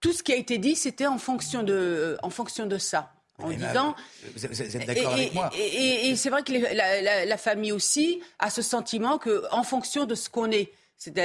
tout 0.00 0.12
ce 0.12 0.22
qui 0.22 0.32
a 0.32 0.36
été 0.36 0.58
dit, 0.58 0.76
c'était 0.76 1.06
en 1.06 1.18
fonction 1.18 1.62
de, 1.62 2.16
en 2.22 2.30
fonction 2.30 2.66
de 2.66 2.78
ça. 2.78 3.12
En 3.40 3.50
disant, 3.50 3.94
vous 4.34 4.62
êtes 4.62 4.84
d'accord 4.84 5.12
avec 5.12 5.32
moi 5.32 5.48
Et, 5.56 6.16
c'est 6.16 6.28
vrai 6.28 6.42
que 6.42 6.52
la, 6.52 7.24
la, 7.24 7.36
famille 7.36 7.70
aussi 7.70 8.20
a 8.40 8.50
ce 8.50 8.62
sentiment 8.62 9.16
que, 9.16 9.44
en 9.52 9.62
fonction 9.62 10.06
de 10.06 10.16
ce 10.16 10.28
qu'on 10.28 10.50
est, 10.50 10.72
c'est 10.98 11.16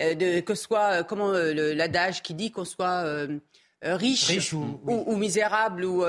euh, 0.00 0.40
que 0.42 0.54
ce 0.54 0.64
soit 0.64 0.92
euh, 0.92 1.02
comment 1.04 1.30
euh, 1.30 1.74
l'adage 1.74 2.20
qui 2.22 2.34
dit 2.34 2.50
qu'on 2.50 2.64
soit 2.64 3.26
riche, 3.80 4.52
ou, 4.52 5.16
misérable 5.16 5.84
ou 5.84 6.04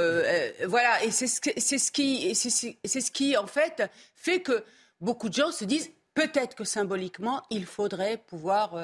voilà. 0.68 1.04
Et 1.04 1.12
c'est 1.12 1.28
ce, 1.28 1.78
ce 1.78 1.92
qui 1.92 2.34
c'est 2.36 3.02
ce 3.02 3.12
qui 3.12 3.38
en 3.38 3.48
fait 3.48 3.84
fait 4.16 4.42
que 4.42 4.64
beaucoup 5.00 5.30
de 5.30 5.36
gens 5.36 5.52
se 5.52 5.66
disent 5.66 5.92
peut-être 6.16 6.56
que 6.56 6.64
symboliquement 6.64 7.44
il 7.52 7.66
faudrait 7.66 8.18
pouvoir 8.18 8.76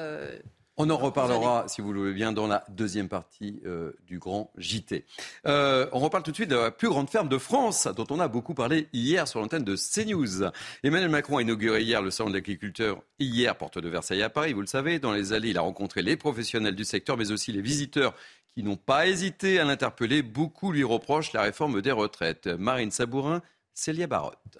on 0.76 0.90
en 0.90 0.96
reparlera, 0.96 1.64
si 1.68 1.80
vous 1.80 1.92
le 1.92 2.00
voulez 2.00 2.12
bien, 2.12 2.32
dans 2.32 2.46
la 2.46 2.64
deuxième 2.68 3.08
partie 3.08 3.60
euh, 3.64 3.92
du 4.06 4.18
grand 4.18 4.52
JT. 4.58 5.04
Euh, 5.46 5.88
on 5.92 6.00
reparle 6.00 6.22
tout 6.22 6.30
de 6.30 6.36
suite 6.36 6.50
de 6.50 6.56
la 6.56 6.70
plus 6.70 6.88
grande 6.88 7.08
ferme 7.08 7.28
de 7.28 7.38
France, 7.38 7.88
dont 7.96 8.06
on 8.10 8.20
a 8.20 8.28
beaucoup 8.28 8.54
parlé 8.54 8.88
hier 8.92 9.26
sur 9.26 9.40
l'antenne 9.40 9.64
de 9.64 9.74
CNews. 9.76 10.50
Emmanuel 10.82 11.10
Macron 11.10 11.38
a 11.38 11.42
inauguré 11.42 11.82
hier 11.82 12.02
le 12.02 12.10
salon 12.10 12.30
de 12.30 12.34
l'agriculteur, 12.34 13.00
hier, 13.18 13.56
porte 13.56 13.78
de 13.78 13.88
Versailles 13.88 14.22
à 14.22 14.28
Paris, 14.28 14.52
vous 14.52 14.60
le 14.60 14.66
savez. 14.66 14.98
Dans 14.98 15.12
les 15.12 15.32
allées, 15.32 15.50
il 15.50 15.58
a 15.58 15.62
rencontré 15.62 16.02
les 16.02 16.16
professionnels 16.16 16.74
du 16.74 16.84
secteur, 16.84 17.16
mais 17.16 17.30
aussi 17.30 17.52
les 17.52 17.62
visiteurs 17.62 18.14
qui 18.54 18.62
n'ont 18.62 18.76
pas 18.76 19.06
hésité 19.06 19.58
à 19.58 19.64
l'interpeller. 19.64 20.22
Beaucoup 20.22 20.72
lui 20.72 20.84
reprochent 20.84 21.32
la 21.32 21.42
réforme 21.42 21.80
des 21.80 21.92
retraites. 21.92 22.46
Marine 22.46 22.90
Sabourin, 22.90 23.42
Célia 23.74 24.06
Barotte. 24.06 24.58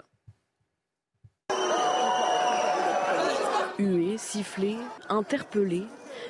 Hué, 3.79 4.17
sifflé, 4.17 4.77
interpellé, 5.11 5.83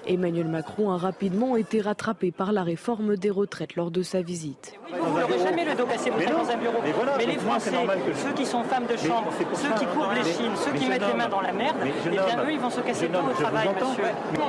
Emmanuel 0.06 0.48
Macron 0.48 0.90
a 0.90 0.96
rapidement 0.96 1.56
été 1.56 1.80
rattrapé 1.80 2.30
par 2.30 2.52
la 2.52 2.62
réforme 2.62 3.16
des 3.16 3.30
retraites 3.30 3.76
lors 3.76 3.90
de 3.90 4.02
sa 4.02 4.22
visite. 4.22 4.74
Vous 4.90 5.18
n'aurez 5.18 5.38
jamais 5.38 5.64
le 5.64 5.74
dos 5.74 5.86
cassé, 5.86 6.10
vous 6.10 6.20
serez 6.20 6.32
dans 6.32 6.50
un 6.50 6.56
bureau. 6.56 6.78
Mais, 7.18 7.26
les 7.26 7.38
Français, 7.38 7.70
ceux 8.14 8.32
qui 8.32 8.46
sont 8.46 8.62
femmes 8.62 8.86
de 8.86 8.96
chambre, 8.96 9.30
ceux 9.54 9.74
qui 9.78 9.86
courbent 9.86 10.14
les 10.14 10.24
chines, 10.24 10.56
ceux 10.56 10.72
qui 10.72 10.88
mettent 10.88 11.06
les 11.06 11.14
mains 11.14 11.28
dans 11.28 11.40
la 11.40 11.52
merde, 11.52 11.76
eh 11.84 12.10
bien 12.10 12.44
eux, 12.44 12.52
ils 12.52 12.60
vont 12.60 12.70
se 12.70 12.80
casser 12.80 13.08
le 13.08 13.14
dos 13.14 13.20
au 13.30 13.32
travail, 13.32 13.68
monsieur. 13.68 14.04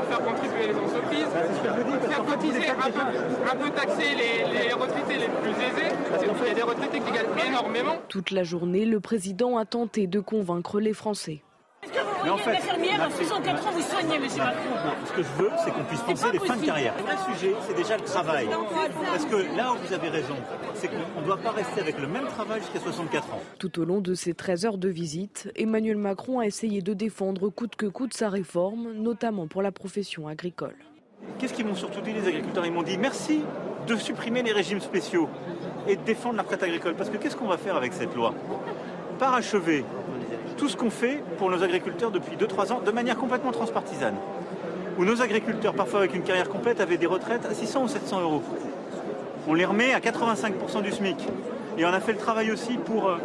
Faire 0.09 0.23
contribuer 0.23 0.67
les 0.67 0.75
entreprises, 0.75 1.27
faire 2.07 2.25
cotiser 2.25 2.69
un 2.69 2.75
peu, 2.75 3.51
un 3.51 3.55
peu 3.55 3.69
taxer 3.71 4.15
les, 4.15 4.63
les 4.63 4.73
retraités 4.73 5.17
les 5.17 5.27
plus 5.27 5.51
aisés, 5.51 5.95
parce 6.09 6.23
qu'il 6.23 6.47
y 6.47 6.51
a 6.51 6.53
des 6.53 6.61
retraités 6.61 6.99
qui 6.99 7.11
gagnent 7.11 7.47
énormément. 7.47 7.95
Toute 8.07 8.31
la 8.31 8.43
journée, 8.43 8.85
le 8.85 8.99
président 8.99 9.57
a 9.57 9.65
tenté 9.65 10.07
de 10.07 10.19
convaincre 10.19 10.79
les 10.79 10.93
Français. 10.93 11.41
Est-ce 11.83 11.91
que 11.93 11.99
vous 11.99 12.86
voyez 12.97 13.25
une 13.25 13.31
infirmière 13.31 13.55
à 13.55 13.57
64 13.57 13.67
ans 13.67 13.71
vous 13.71 13.81
soigner, 13.81 14.19
monsieur 14.19 14.43
Macron 14.43 14.69
Ce 15.05 15.11
que 15.13 15.23
je 15.23 15.43
veux, 15.43 15.51
c'est 15.63 15.71
qu'on 15.71 15.83
puisse 15.83 16.01
penser 16.01 16.27
les 16.33 16.39
fins 16.39 16.57
de 16.57 16.65
carrière. 16.65 16.93
Le 16.97 17.03
vrai 17.03 17.15
sujet, 17.33 17.55
c'est 17.67 17.75
déjà 17.75 17.97
le 17.97 18.03
travail. 18.03 18.47
Parce 19.11 19.25
que 19.25 19.35
là 19.57 19.73
où 19.73 19.77
vous 19.85 19.93
avez 19.93 20.09
raison, 20.09 20.35
c'est 20.73 20.87
qu'on 20.87 21.21
ne 21.21 21.25
doit 21.25 21.37
pas 21.37 21.51
rester 21.51 21.81
avec 21.81 21.99
le 21.99 22.07
même 22.07 22.25
travail 22.27 22.61
jusqu'à 22.61 22.79
64 22.79 23.33
ans. 23.33 23.41
Tout 23.59 23.79
au 23.79 23.85
long 23.85 24.01
de 24.01 24.13
ces 24.13 24.33
13 24.33 24.65
heures 24.65 24.77
de 24.77 24.89
visite, 24.89 25.51
Emmanuel 25.55 25.97
Macron 25.97 26.39
a 26.39 26.45
essayé 26.45 26.81
de 26.81 26.93
défendre 26.93 27.49
coûte 27.49 27.75
que 27.75 27.85
coûte 27.85 28.13
sa 28.13 28.29
réforme, 28.29 28.93
notamment 28.93 29.47
pour 29.47 29.61
la 29.61 29.71
profession 29.71 30.27
agricole. 30.27 30.75
Qu'est-ce 31.39 31.53
qu'ils 31.53 31.65
m'ont 31.65 31.75
surtout 31.75 32.01
dit 32.01 32.13
les 32.13 32.27
agriculteurs? 32.27 32.65
Ils 32.65 32.71
m'ont 32.71 32.83
dit 32.83 32.97
merci 32.97 33.41
de 33.87 33.95
supprimer 33.95 34.43
les 34.43 34.51
régimes 34.51 34.81
spéciaux. 34.81 35.29
et 35.87 35.95
de 35.95 36.01
défendre 36.03 36.35
la 36.35 36.43
retraite 36.43 36.63
agricole. 36.63 36.95
Parce 36.95 37.09
que 37.09 37.17
qu'est-ce 37.17 37.35
qu'on 37.35 37.47
va 37.47 37.57
faire 37.57 37.75
avec 37.77 37.93
cette 37.93 38.13
loi? 38.13 38.33
Parachever 39.19 39.85
tout 40.57 40.67
ce 40.67 40.75
qu'on 40.75 40.89
fait 40.89 41.23
pour 41.37 41.49
nos 41.49 41.63
agriculteurs 41.63 42.11
depuis 42.11 42.35
2-3 42.35 42.73
ans 42.73 42.81
de 42.85 42.91
manière 42.91 43.17
complètement 43.17 43.51
transpartisane. 43.51 44.15
Où 44.97 45.05
nos 45.05 45.21
agriculteurs, 45.21 45.73
parfois 45.73 45.99
avec 45.99 46.15
une 46.15 46.23
carrière 46.23 46.49
complète, 46.49 46.81
avaient 46.81 46.97
des 46.97 47.05
retraites 47.05 47.45
à 47.45 47.53
600 47.53 47.83
ou 47.83 47.87
700 47.87 48.21
euros. 48.21 48.43
On 49.47 49.53
les 49.53 49.65
remet 49.65 49.93
à 49.93 49.99
85% 49.99 50.81
du 50.81 50.91
SMIC. 50.91 51.17
Et 51.77 51.85
on 51.85 51.89
a 51.89 51.99
fait 51.99 52.13
le 52.13 52.17
travail 52.17 52.51
aussi 52.51 52.73
pour 52.77 53.07
euh, 53.07 53.17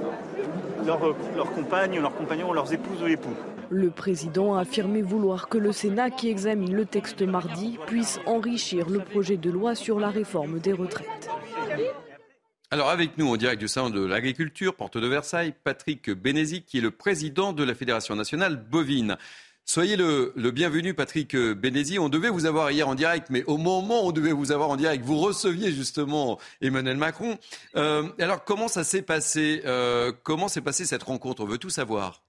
leurs 0.87 1.01
leur 1.35 1.51
compagnes, 1.53 1.99
leurs 1.99 2.15
compagnons, 2.15 2.53
leurs 2.53 2.73
épouses 2.73 3.03
ou 3.03 3.07
époux. 3.07 3.35
Le 3.71 3.89
président 3.89 4.55
a 4.55 4.61
affirmé 4.61 5.01
vouloir 5.01 5.49
que 5.49 5.57
le 5.57 5.73
Sénat, 5.73 6.11
qui 6.11 6.29
examine 6.29 6.75
le 6.75 6.85
texte 6.85 7.23
mardi, 7.23 7.79
puisse 7.87 8.21
enrichir 8.27 8.91
le 8.91 8.99
projet 8.99 9.39
de 9.39 9.51
loi 9.51 9.75
sur 9.75 9.99
la 9.99 10.11
réforme 10.11 10.59
des 10.59 10.75
retraites. 10.75 11.31
Alors 12.73 12.89
avec 12.89 13.19
nous 13.19 13.29
en 13.29 13.37
direct 13.37 13.61
du 13.61 13.69
salon 13.69 13.91
de 13.91 14.03
l'agriculture, 14.03 14.75
porte 14.75 14.97
de 14.97 15.07
Versailles, 15.07 15.53
Patrick 15.63 16.09
Bénézy, 16.09 16.63
qui 16.63 16.79
est 16.79 16.81
le 16.81 16.91
président 16.91 17.53
de 17.53 17.63
la 17.65 17.75
Fédération 17.75 18.17
nationale 18.17 18.57
bovine. 18.57 19.19
Soyez 19.67 19.97
le, 19.97 20.33
bienvenu, 20.51 20.95
Patrick 20.95 21.37
Bénézy. 21.37 21.99
On 21.99 22.09
devait 22.09 22.31
vous 22.31 22.47
avoir 22.47 22.71
hier 22.71 22.89
en 22.89 22.95
direct, 22.95 23.27
mais 23.29 23.45
au 23.45 23.59
moment 23.59 24.07
où 24.07 24.09
on 24.09 24.13
devait 24.13 24.33
vous 24.33 24.53
avoir 24.53 24.71
en 24.71 24.77
direct, 24.77 25.05
vous 25.05 25.19
receviez 25.19 25.71
justement 25.71 26.41
Emmanuel 26.63 26.97
Macron. 26.97 27.39
Euh, 27.77 28.09
alors, 28.19 28.43
comment 28.43 28.69
ça 28.69 28.85
s'est 28.85 29.03
passé 29.03 29.61
euh, 29.67 30.11
Comment 30.23 30.49
s'est 30.49 30.63
passée 30.63 30.87
cette 30.87 31.03
rencontre? 31.03 31.43
On 31.43 31.47
veut 31.47 31.59
tout 31.59 31.69
savoir. 31.69 32.23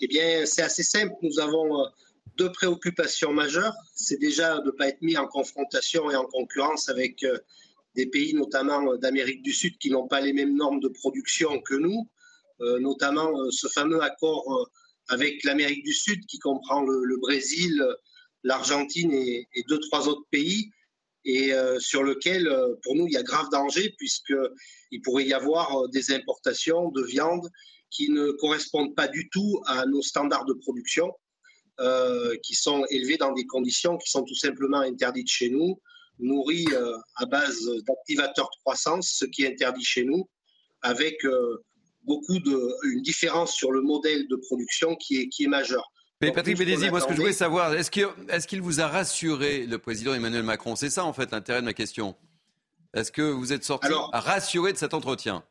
Eh 0.00 0.06
bien, 0.06 0.46
c'est 0.46 0.62
assez 0.62 0.84
simple. 0.84 1.12
Nous 1.22 1.40
avons 1.40 1.80
euh, 1.80 1.88
deux 2.36 2.52
préoccupations 2.52 3.32
majeures. 3.32 3.74
C'est 3.96 4.20
déjà 4.20 4.60
de 4.60 4.66
ne 4.66 4.70
pas 4.70 4.86
être 4.86 5.02
mis 5.02 5.16
en 5.16 5.26
confrontation 5.26 6.12
et 6.12 6.14
en 6.14 6.26
concurrence 6.26 6.88
avec 6.88 7.24
des 7.94 8.06
pays, 8.06 8.34
notamment 8.34 8.92
euh, 8.92 8.96
d'Amérique 8.98 9.42
du 9.42 9.52
Sud, 9.52 9.78
qui 9.78 9.90
n'ont 9.90 10.08
pas 10.08 10.20
les 10.20 10.32
mêmes 10.32 10.56
normes 10.56 10.80
de 10.80 10.88
production 10.88 11.60
que 11.60 11.74
nous, 11.74 12.08
euh, 12.60 12.78
notamment 12.80 13.28
euh, 13.40 13.50
ce 13.50 13.68
fameux 13.68 14.02
accord 14.02 14.70
avec 15.08 15.42
l'Amérique 15.44 15.84
du 15.84 15.92
Sud 15.92 16.24
qui 16.26 16.38
comprend 16.38 16.82
le, 16.82 17.16
Brésil, 17.18 17.84
l'Argentine 18.44 19.12
et, 19.12 19.46
deux, 19.68 19.80
trois 19.80 20.08
autres 20.08 20.26
pays, 20.30 20.70
et 21.24 21.52
sur 21.78 22.02
lequel, 22.02 22.48
pour 22.82 22.94
nous, 22.94 23.06
il 23.08 23.12
y 23.12 23.16
a 23.16 23.22
grave 23.22 23.48
danger, 23.50 23.92
puisqu'il 23.98 25.02
pourrait 25.02 25.26
y 25.26 25.34
avoir 25.34 25.88
des 25.88 26.12
importations 26.12 26.90
de 26.90 27.02
viande 27.02 27.48
qui 27.90 28.10
ne 28.10 28.30
correspondent 28.30 28.94
pas 28.94 29.08
du 29.08 29.28
tout 29.30 29.60
à 29.66 29.84
nos 29.86 30.02
standards 30.02 30.46
de 30.46 30.54
production, 30.54 31.12
qui 32.44 32.54
sont 32.54 32.84
élevés 32.90 33.16
dans 33.16 33.32
des 33.32 33.46
conditions 33.46 33.98
qui 33.98 34.08
sont 34.08 34.22
tout 34.22 34.36
simplement 34.36 34.80
interdites 34.80 35.28
chez 35.28 35.50
nous, 35.50 35.80
nourri 36.18 36.66
euh, 36.72 36.96
à 37.16 37.26
base 37.26 37.58
d'activateurs 37.86 38.50
de 38.50 38.60
croissance, 38.60 39.16
ce 39.18 39.24
qui 39.24 39.44
est 39.44 39.48
interdit 39.48 39.84
chez 39.84 40.04
nous, 40.04 40.28
avec 40.82 41.24
euh, 41.24 41.64
beaucoup 42.04 42.38
de 42.38 42.88
une 42.92 43.02
différence 43.02 43.54
sur 43.54 43.72
le 43.72 43.82
modèle 43.82 44.26
de 44.28 44.36
production 44.36 44.96
qui 44.96 45.18
est, 45.18 45.28
qui 45.28 45.44
est 45.44 45.48
majeure. 45.48 45.90
Mais 46.20 46.30
Patrick 46.30 46.56
Bédézy, 46.56 46.88
moi 46.88 47.00
ce 47.00 47.06
que 47.06 47.14
je 47.14 47.20
voulais 47.20 47.32
savoir, 47.32 47.74
est-ce 47.74 47.90
qu'il 47.90 48.06
est 48.28 48.46
qu'il 48.46 48.62
vous 48.62 48.80
a 48.80 48.86
rassuré, 48.86 49.66
le 49.66 49.78
président 49.78 50.14
Emmanuel 50.14 50.44
Macron? 50.44 50.76
C'est 50.76 50.90
ça 50.90 51.04
en 51.04 51.12
fait 51.12 51.32
l'intérêt 51.32 51.60
de 51.60 51.64
ma 51.64 51.74
question. 51.74 52.14
Est-ce 52.94 53.10
que 53.10 53.22
vous 53.22 53.52
êtes 53.52 53.64
sorti 53.64 53.88
rassuré 54.12 54.72
de 54.72 54.78
cet 54.78 54.94
entretien? 54.94 55.42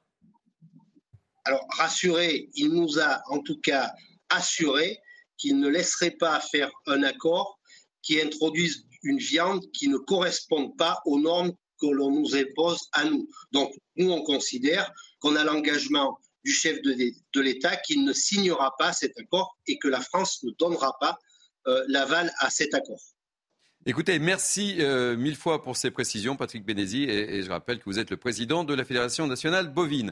Alors 1.44 1.66
rassuré, 1.78 2.50
il 2.54 2.70
nous 2.70 3.00
a 3.00 3.22
en 3.30 3.40
tout 3.40 3.60
cas 3.62 3.92
assuré 4.30 5.00
qu'il 5.38 5.60
ne 5.60 5.68
laisserait 5.68 6.12
pas 6.12 6.40
faire 6.40 6.72
un 6.86 7.04
accord 7.04 7.60
qui 8.02 8.22
introduise 8.22 8.86
une 9.04 9.18
viande 9.18 9.64
qui 9.72 9.88
ne 9.88 9.98
correspond 9.98 10.72
pas 10.72 11.00
aux 11.06 11.20
normes 11.20 11.54
que 11.80 11.88
l'on 11.88 12.12
nous 12.12 12.36
impose 12.36 12.80
à 12.94 13.06
nous. 13.06 13.28
Donc, 13.52 13.74
nous, 13.96 14.12
on 14.12 14.22
considère 14.24 14.92
qu'on 15.20 15.36
a 15.36 15.44
l'engagement 15.44 16.18
du 16.44 16.52
chef 16.52 16.82
de 16.82 17.42
l'État 17.42 17.76
qu'il 17.78 18.04
ne 18.04 18.14
signera 18.14 18.76
pas 18.78 18.94
cet 18.94 19.18
accord 19.20 19.58
et 19.68 19.78
que 19.78 19.88
la 19.88 20.02
France 20.02 20.44
ne 20.44 20.52
donnera 20.58 20.96
pas 21.00 21.18
euh, 21.68 21.84
l'aval 21.88 22.32
à 22.40 22.50
cet 22.50 22.74
accord. 22.74 23.02
Écoutez, 23.86 24.20
merci 24.20 24.76
euh, 24.80 25.18
mille 25.18 25.36
fois 25.36 25.64
pour 25.64 25.76
ces 25.76 25.90
précisions, 25.90 26.36
Patrick 26.36 26.64
Bénézy, 26.64 27.04
et, 27.04 27.42
je 27.42 27.50
rappelle 27.50 27.80
que 27.80 27.86
vous 27.86 27.98
êtes 27.98 28.12
le 28.12 28.18
président 28.18 28.64
de 28.64 28.76
la 28.76 28.86
Fédération 28.86 29.26
nationale 29.26 29.74
bovine. 29.74 30.12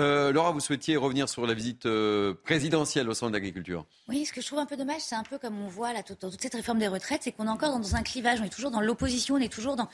Euh, 0.00 0.32
Laura, 0.32 0.50
vous 0.50 0.60
souhaitiez 0.60 0.96
revenir 0.96 1.28
sur 1.28 1.46
la 1.46 1.52
visite 1.52 1.84
euh, 1.84 2.32
présidentielle 2.44 3.08
au 3.10 3.14
centre 3.14 3.32
d'agriculture 3.32 3.84
Oui, 4.08 4.24
ce 4.24 4.32
que 4.32 4.40
je 4.40 4.46
trouve 4.46 4.58
un 4.58 4.64
peu 4.64 4.78
dommage, 4.78 5.00
c'est 5.00 5.14
un 5.14 5.22
peu 5.22 5.36
comme 5.36 5.60
on 5.60 5.68
voit 5.68 5.92
là, 5.92 6.02
toute, 6.02 6.20
toute 6.20 6.40
cette 6.40 6.54
réforme 6.54 6.78
des 6.78 6.88
retraites, 6.88 7.20
c'est 7.22 7.32
qu'on 7.32 7.46
est 7.46 7.50
encore 7.50 7.78
dans 7.78 7.96
un 7.96 8.02
clivage, 8.02 8.40
on 8.40 8.44
est 8.44 8.50
toujours 8.50 8.70
dans 8.70 8.80
l'opposition, 8.80 9.34
on 9.34 9.38
est 9.38 9.52
toujours 9.52 9.76
dans, 9.76 9.88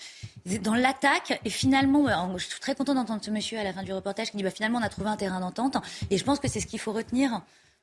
dans 0.62 0.74
l'attaque. 0.74 1.40
Et 1.44 1.50
finalement, 1.50 2.06
euh, 2.06 2.38
je 2.38 2.46
suis 2.46 2.60
très 2.60 2.76
content 2.76 2.94
d'entendre 2.94 3.24
ce 3.24 3.32
monsieur 3.32 3.58
à 3.58 3.64
la 3.64 3.72
fin 3.72 3.82
du 3.82 3.92
reportage 3.92 4.30
qui 4.30 4.36
dit 4.36 4.44
bah, 4.44 4.52
finalement 4.52 4.78
on 4.78 4.82
a 4.82 4.88
trouvé 4.88 5.08
un 5.08 5.16
terrain 5.16 5.40
d'entente. 5.40 5.76
Et 6.10 6.18
je 6.18 6.24
pense 6.24 6.38
que 6.38 6.46
c'est 6.46 6.60
ce 6.60 6.68
qu'il 6.68 6.78
faut 6.78 6.92
retenir 6.92 7.42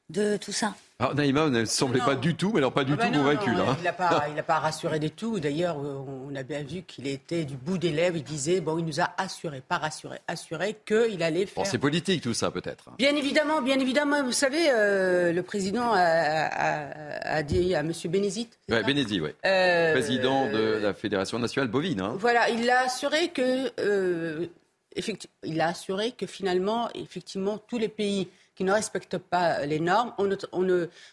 de 0.10 0.38
tout 0.38 0.52
ça 0.52 0.76
alors, 1.04 1.16
Naïma, 1.16 1.50
ne 1.50 1.66
semblait 1.66 2.00
pas 2.00 2.16
du 2.16 2.36
tout, 2.36 2.52
mais 2.54 2.60
alors 2.60 2.72
pas 2.72 2.86
du 2.86 2.94
ah 2.94 2.96
tout 2.96 3.12
bah 3.12 3.18
convaincu. 3.18 3.50
Hein. 3.50 3.76
Il 3.80 3.84
n'a 3.84 3.92
pas, 3.92 4.22
pas, 4.48 4.60
rassuré 4.60 5.00
du 5.00 5.12
tout. 5.12 5.40
D'ailleurs, 5.42 5.76
on 5.78 6.34
a 6.34 6.44
bien 6.44 6.64
vu 6.64 6.84
qu'il 6.84 7.08
était 7.08 7.44
du 7.44 7.58
bout 7.58 7.78
des 7.78 7.92
lèvres. 7.92 8.16
Il 8.16 8.24
disait, 8.24 8.62
bon, 8.62 8.78
il 8.78 8.86
nous 8.86 9.02
a 9.02 9.12
assuré, 9.18 9.62
pas 9.68 9.80
rassuré, 9.80 10.20
assuré 10.30 10.78
qu'il 10.86 11.22
allait 11.22 11.46
faire. 11.46 11.64
Bon, 11.64 11.70
c'est 11.70 11.78
politique 11.78 12.22
tout 12.22 12.34
ça, 12.34 12.52
peut-être. 12.52 12.92
Bien 13.00 13.14
évidemment, 13.18 13.62
bien 13.62 13.80
évidemment. 13.80 14.24
Vous 14.24 14.32
savez, 14.32 14.70
euh, 14.70 15.34
le 15.34 15.44
président 15.44 15.92
a, 15.94 17.44
dit 17.44 17.76
à 17.76 17.80
M. 17.80 17.92
Bénézit. 18.06 18.50
Oui, 18.70 18.78
oui. 18.86 19.30
Euh, 19.46 19.92
président 19.92 20.50
de 20.50 20.80
la 20.82 20.94
Fédération 20.94 21.38
nationale 21.38 21.70
bovine. 21.70 22.00
Hein. 22.00 22.16
Voilà, 22.18 22.50
il 22.50 22.70
a 22.70 22.82
assuré 22.82 23.28
que. 23.30 23.72
Euh, 23.82 24.46
il 25.44 25.60
a 25.60 25.70
assuré 25.70 26.12
que 26.12 26.28
finalement, 26.28 26.88
effectivement, 26.94 27.58
tous 27.58 27.80
les 27.80 27.90
pays 27.90 28.30
qui 28.56 28.64
ne 28.64 28.72
respectent 28.72 29.18
pas 29.18 29.66
les 29.66 29.80
normes, 29.80 30.14
on 30.18 30.64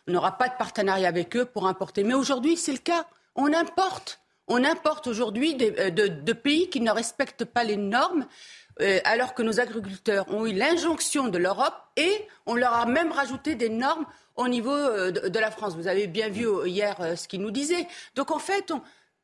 n'aura 0.07 0.39
pas 0.39 0.49
de 0.49 0.55
partenariat 0.59 1.09
avec 1.09 1.37
eux 1.37 1.45
pour 1.45 1.67
importer. 1.67 2.05
Mais 2.05 2.15
aujourd'hui, 2.15 2.57
c'est 2.57 2.73
le 2.73 2.79
cas. 2.79 3.07
On 3.35 3.53
importe. 3.53 4.21
On 4.53 4.65
importe 4.65 5.07
aujourd'hui 5.07 5.57
euh, 5.79 5.91
de, 5.91 6.33
pays 6.33 6.69
qui 6.71 6.81
ne 6.81 6.91
respectent 6.91 7.45
pas 7.45 7.63
les 7.63 7.77
normes, 7.77 8.27
euh, 8.81 8.99
alors 9.05 9.35
que 9.35 9.43
nos 9.43 9.61
agriculteurs 9.61 10.27
ont 10.35 10.45
eu 10.45 10.53
l'injonction 10.53 11.29
de 11.29 11.39
l'Europe 11.39 11.77
et 11.97 12.27
on 12.47 12.57
leur 12.57 12.73
a 12.73 12.85
même 12.85 13.13
rajouté 13.13 13.55
des 13.55 13.69
normes 13.69 14.05
au 14.35 14.49
niveau 14.49 14.75
euh, 14.75 15.13
de, 15.13 15.39
la 15.39 15.53
France. 15.53 15.77
Vous 15.77 15.87
avez 15.87 16.09
bien 16.09 16.29
vu 16.31 16.49
hier 16.67 16.97
ce 17.17 17.29
qu'ils 17.29 17.43
nous 17.43 17.53
disaient. 17.53 17.87
Donc 18.17 18.33
en 18.33 18.41
fait, 18.41 18.73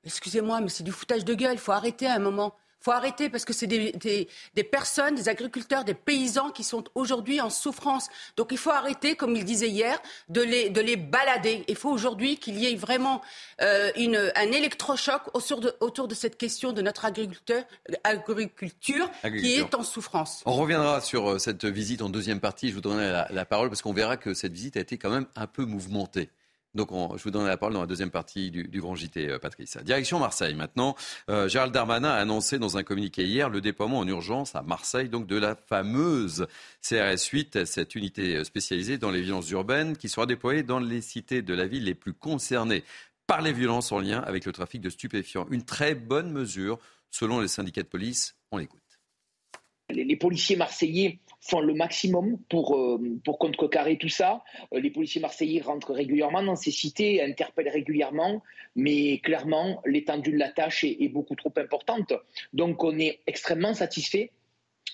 excusez-moi, 0.05 0.61
mais 0.61 0.69
c'est 0.69 0.85
du 0.85 0.93
foutage 0.93 1.25
de 1.25 1.35
gueule. 1.35 1.55
Il 1.55 1.59
faut 1.59 1.73
arrêter 1.73 2.07
à 2.07 2.15
un 2.15 2.21
moment 2.21 2.55
faut 2.81 2.93
arrêter 2.93 3.29
parce 3.29 3.45
que 3.45 3.53
c'est 3.53 3.67
des, 3.67 4.65
personnes, 4.71 5.15
des 5.15 5.29
agriculteurs, 5.29 5.85
des 5.85 5.95
paysans 5.95 6.51
qui 6.51 6.65
sont 6.65 6.85
aujourd'hui 6.95 7.41
en 7.41 7.51
souffrance. 7.51 8.09
Donc 8.37 8.49
il 8.53 8.59
faut 8.59 8.71
arrêter, 8.71 9.17
comme 9.17 9.35
il 9.37 9.45
disait 9.45 9.69
hier, 9.69 9.99
de 10.29 10.43
les, 10.43 10.71
de 10.71 10.81
les 10.81 10.97
balader. 10.97 11.65
Il 11.69 11.77
faut 11.77 11.91
aujourd'hui 11.91 12.39
qu'il 12.39 12.59
y 12.59 12.67
ait 12.67 12.77
vraiment 12.77 13.23
euh, 13.61 13.91
une, 13.97 14.33
un 14.35 14.53
électrochoc 14.53 15.23
autour 15.35 15.61
de, 15.61 15.75
autour 15.81 16.09
de 16.09 16.15
cette 16.15 16.37
question 16.37 16.73
de 16.73 16.83
notre 16.83 17.05
agriculteur, 17.05 17.65
agriculture, 18.05 19.11
qui 19.23 19.55
est 19.55 19.75
en 19.75 19.83
souffrance. 19.83 20.43
On 20.47 20.53
reviendra 20.53 21.01
sur 21.01 21.33
euh, 21.33 21.39
cette 21.39 21.65
visite 21.65 22.03
en 22.03 22.09
deuxième 22.09 22.41
partie. 22.41 22.69
Je 22.69 22.75
vous 22.75 22.81
donnerai 22.81 23.11
la, 23.11 23.29
la 23.31 23.45
parole 23.45 23.69
parce 23.69 23.83
qu'on 23.83 23.93
verra 23.93 24.17
que 24.17 24.35
cette 24.35 24.53
visite 24.53 24.77
a 24.77 24.81
été 24.81 24.99
quand 24.99 25.11
même 25.11 25.27
un 25.35 25.47
peu 25.47 25.65
mouvementée. 25.65 26.31
Donc, 26.77 26.91
je 27.17 27.23
vous 27.23 27.31
donne 27.31 27.47
la 27.47 27.57
parole 27.57 27.75
dans 27.75 27.81
la 27.81 27.87
deuxième 27.87 28.11
partie 28.11 28.51
du, 28.51 28.81
Grand 28.81 28.95
JT, 28.95 29.29
euh, 29.29 29.39
Patrice. 29.39 29.77
Direction 29.79 30.19
Marseille 30.19 30.55
maintenant. 30.55 30.95
Euh, 31.31 31.49
Gérald 31.49 31.73
Darmanin 31.73 32.11
a 32.11 32.17
annoncé 32.17 32.59
dans 32.59 32.77
un 32.77 32.83
communiqué 32.83 33.25
hier 33.25 33.49
le 33.49 33.61
déploiement 33.61 33.99
en 33.99 34.07
urgence 34.07 34.55
à 34.55 34.63
Marseille 34.63 35.09
donc 35.09 35.27
de 35.27 35.37
la 35.37 35.57
fameuse 35.57 36.47
CRS 36.83 37.25
8, 37.33 37.65
cette 37.65 37.95
unité 37.95 38.45
spécialisée 38.45 38.99
dans 38.99 39.11
les 39.11 39.23
violences 39.23 39.51
urbaines 39.51 39.97
qui 39.97 40.09
sera 40.09 40.27
déployée 40.27 40.63
dans 40.63 40.79
les 40.79 41.01
cités 41.01 41.43
de 41.43 41.55
la 41.55 41.67
ville 41.67 41.85
les 41.85 41.95
plus 41.95 42.13
concernées 42.13 42.85
par 43.27 43.43
les 43.43 43.53
violences 43.53 43.91
en 43.91 43.99
lien 43.99 44.21
avec 44.21 44.45
le 44.45 44.53
trafic 44.53 44.81
de 44.81 44.91
stupéfiants. 44.91 45.47
Une 45.51 45.65
très 45.65 45.95
bonne 45.95 46.31
mesure 46.31 46.79
selon 47.11 47.41
les 47.41 47.49
syndicats 47.49 47.83
de 47.83 47.89
police. 47.89 48.37
On 48.51 48.59
l'écoute. 48.59 48.81
Les 49.89 50.17
policiers 50.17 50.57
marseillais 50.57 51.21
font 51.41 51.61
le 51.61 51.75
maximum 51.75 52.39
pour, 52.49 52.77
euh, 52.77 52.99
contrecarrer 53.25 53.99
tout 53.99 54.09
ça. 54.09 54.43
Euh, 54.73 54.81
les 54.81 54.91
policiers 54.91 55.21
marseillais 55.21 55.61
rentrent 55.61 55.93
régulièrement 55.93 56.43
dans 56.43 56.57
ces 56.57 56.71
cités, 56.71 57.23
interpellent 57.23 57.69
régulièrement, 57.69 58.43
mais 58.75 59.19
clairement, 59.19 59.81
l'étendue 59.87 60.33
de 60.33 60.39
la 60.39 60.51
tâche 60.51 60.85
est, 60.85 61.09
beaucoup 61.09 61.37
trop 61.37 61.53
importante. 61.57 62.13
Donc 62.53 62.83
on 62.83 62.99
est 62.99 63.21
extrêmement 63.27 63.75
satisfait 63.75 64.33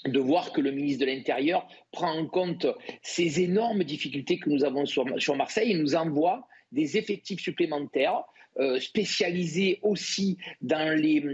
de 0.04 0.18
voir 0.18 0.52
que 0.52 0.60
le 0.60 0.72
ministre 0.72 1.00
de 1.00 1.10
l'Intérieur 1.10 1.66
prend 1.90 2.12
en 2.12 2.26
compte 2.26 2.66
ces 3.02 3.40
énormes 3.40 3.84
difficultés 3.84 4.38
que 4.38 4.50
nous 4.50 4.64
avons 4.64 4.84
sur, 4.84 5.04
sur 5.20 5.36
Marseille 5.36 5.72
et 5.72 5.74
nous 5.74 5.94
envoie 5.94 6.46
des 6.72 6.96
effectifs 6.96 7.40
supplémentaires 7.40 8.24
euh, 8.58 8.78
spécialisés 8.80 9.78
aussi 9.82 10.36
dans 10.60 10.94
les, 10.94 11.24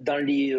dans, 0.00 0.16
les, 0.16 0.56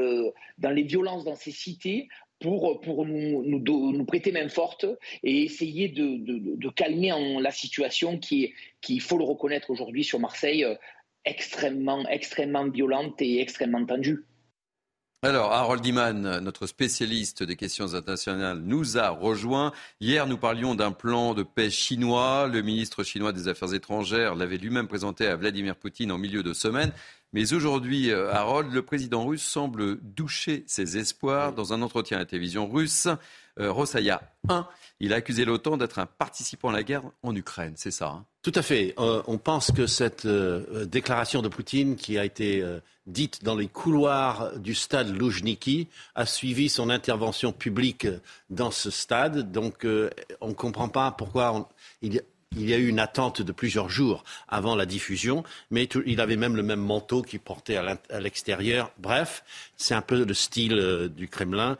dans 0.57 0.69
les 0.69 0.83
violences 0.83 1.25
dans 1.25 1.35
ces 1.35 1.51
cités 1.51 2.07
pour, 2.39 2.81
pour 2.81 3.05
nous, 3.05 3.43
nous, 3.43 4.05
prêter 4.05 4.31
main 4.31 4.49
forte 4.49 4.85
et 5.23 5.43
essayer 5.43 5.89
de, 5.89 6.17
de, 6.57 6.69
calmer 6.69 7.13
la 7.39 7.51
situation 7.51 8.17
qui 8.17 8.53
qui, 8.81 8.95
il 8.95 9.01
faut 9.01 9.17
le 9.17 9.23
reconnaître 9.23 9.69
aujourd'hui 9.71 10.03
sur 10.03 10.19
Marseille, 10.19 10.63
euh, 10.63 10.75
extrêmement, 11.23 12.07
extrêmement 12.07 12.69
violente 12.69 13.21
et 13.21 13.41
extrêmement 13.41 13.85
tendue. 13.85 14.25
Alors, 15.21 15.53
Harold 15.53 15.83
Iman, 15.83 16.39
notre 16.39 16.67
spécialiste 16.67 17.41
des 17.41 17.55
questions 17.55 17.95
internationales, 17.95 18.59
nous 18.59 18.99
a 18.99 19.09
rejoint. 19.09 19.71
Hier, 19.99 20.27
nous 20.27 20.37
parlions 20.37 20.75
d'un 20.75 20.91
plan 20.91 21.33
de 21.33 21.41
paix 21.41 21.71
chinois. 21.71 22.47
Le 22.47 22.61
ministre 22.61 23.03
chinois 23.03 23.33
des 23.33 23.47
Affaires 23.47 23.73
étrangères 23.73 24.35
l'avait 24.35 24.57
lui-même 24.57 24.87
présenté 24.87 25.25
à 25.25 25.35
Vladimir 25.35 25.77
Poutine 25.77 26.11
en 26.11 26.19
milieu 26.19 26.43
de 26.43 26.53
semaine. 26.53 26.91
Mais 27.35 27.51
aujourd'hui, 27.51 28.11
euh, 28.11 28.31
Harold, 28.31 28.71
le 28.71 28.81
président 28.81 29.25
russe 29.25 29.43
semble 29.43 29.99
doucher 30.01 30.63
ses 30.67 30.97
espoirs 30.97 31.51
dans 31.51 31.73
un 31.73 31.81
entretien 31.81 32.15
à 32.15 32.21
la 32.21 32.25
télévision 32.25 32.65
russe. 32.65 33.09
Euh, 33.59 33.73
Rosaya 33.73 34.21
1, 34.47 34.65
il 35.01 35.11
a 35.11 35.17
accusé 35.17 35.43
l'OTAN 35.43 35.75
d'être 35.75 35.99
un 35.99 36.05
participant 36.05 36.69
à 36.69 36.71
la 36.71 36.83
guerre 36.83 37.03
en 37.23 37.35
Ukraine, 37.35 37.73
c'est 37.75 37.91
ça 37.91 38.07
hein? 38.07 38.25
Tout 38.41 38.53
à 38.55 38.61
fait. 38.61 38.93
Euh, 38.99 39.21
on 39.27 39.37
pense 39.37 39.71
que 39.71 39.85
cette 39.85 40.25
déclaration 40.25 41.41
de 41.41 41.49
Poutine 41.49 41.97
qui 41.97 42.17
a 42.17 42.23
été 42.23 42.63
dite 43.05 43.43
dans 43.43 43.55
les 43.55 43.67
couloirs 43.67 44.57
du 44.57 44.73
stade 44.73 45.09
Loujniki 45.09 45.89
a 46.13 46.25
suivi 46.25 46.69
son 46.69 46.89
intervention 46.89 47.51
publique 47.51 48.07
dans 48.49 48.71
ce 48.71 48.91
stade. 48.91 49.51
Donc 49.51 49.85
on 50.39 50.47
ne 50.47 50.53
comprend 50.53 50.87
pas 50.87 51.11
pourquoi 51.11 51.67
il, 52.01 52.21
il 52.55 52.69
y 52.69 52.73
a 52.73 52.77
eu 52.77 52.87
une 52.87 52.99
attente 52.99 53.41
de 53.41 53.51
plusieurs 53.51 53.89
jours 53.89 54.23
avant 54.47 54.75
la 54.75 54.85
diffusion, 54.85 55.43
mais 55.71 55.89
il 56.05 56.21
avait 56.21 56.37
même 56.37 56.55
le 56.55 56.63
même 56.63 56.79
manteau 56.79 57.21
qu'il 57.21 57.39
portait 57.39 57.77
à 57.77 58.19
l'extérieur. 58.19 58.91
Bref, 58.97 59.43
c'est 59.77 59.93
un 59.93 60.01
peu 60.01 60.23
le 60.23 60.33
style 60.33 60.73
euh, 60.73 61.09
du 61.09 61.27
Kremlin. 61.27 61.77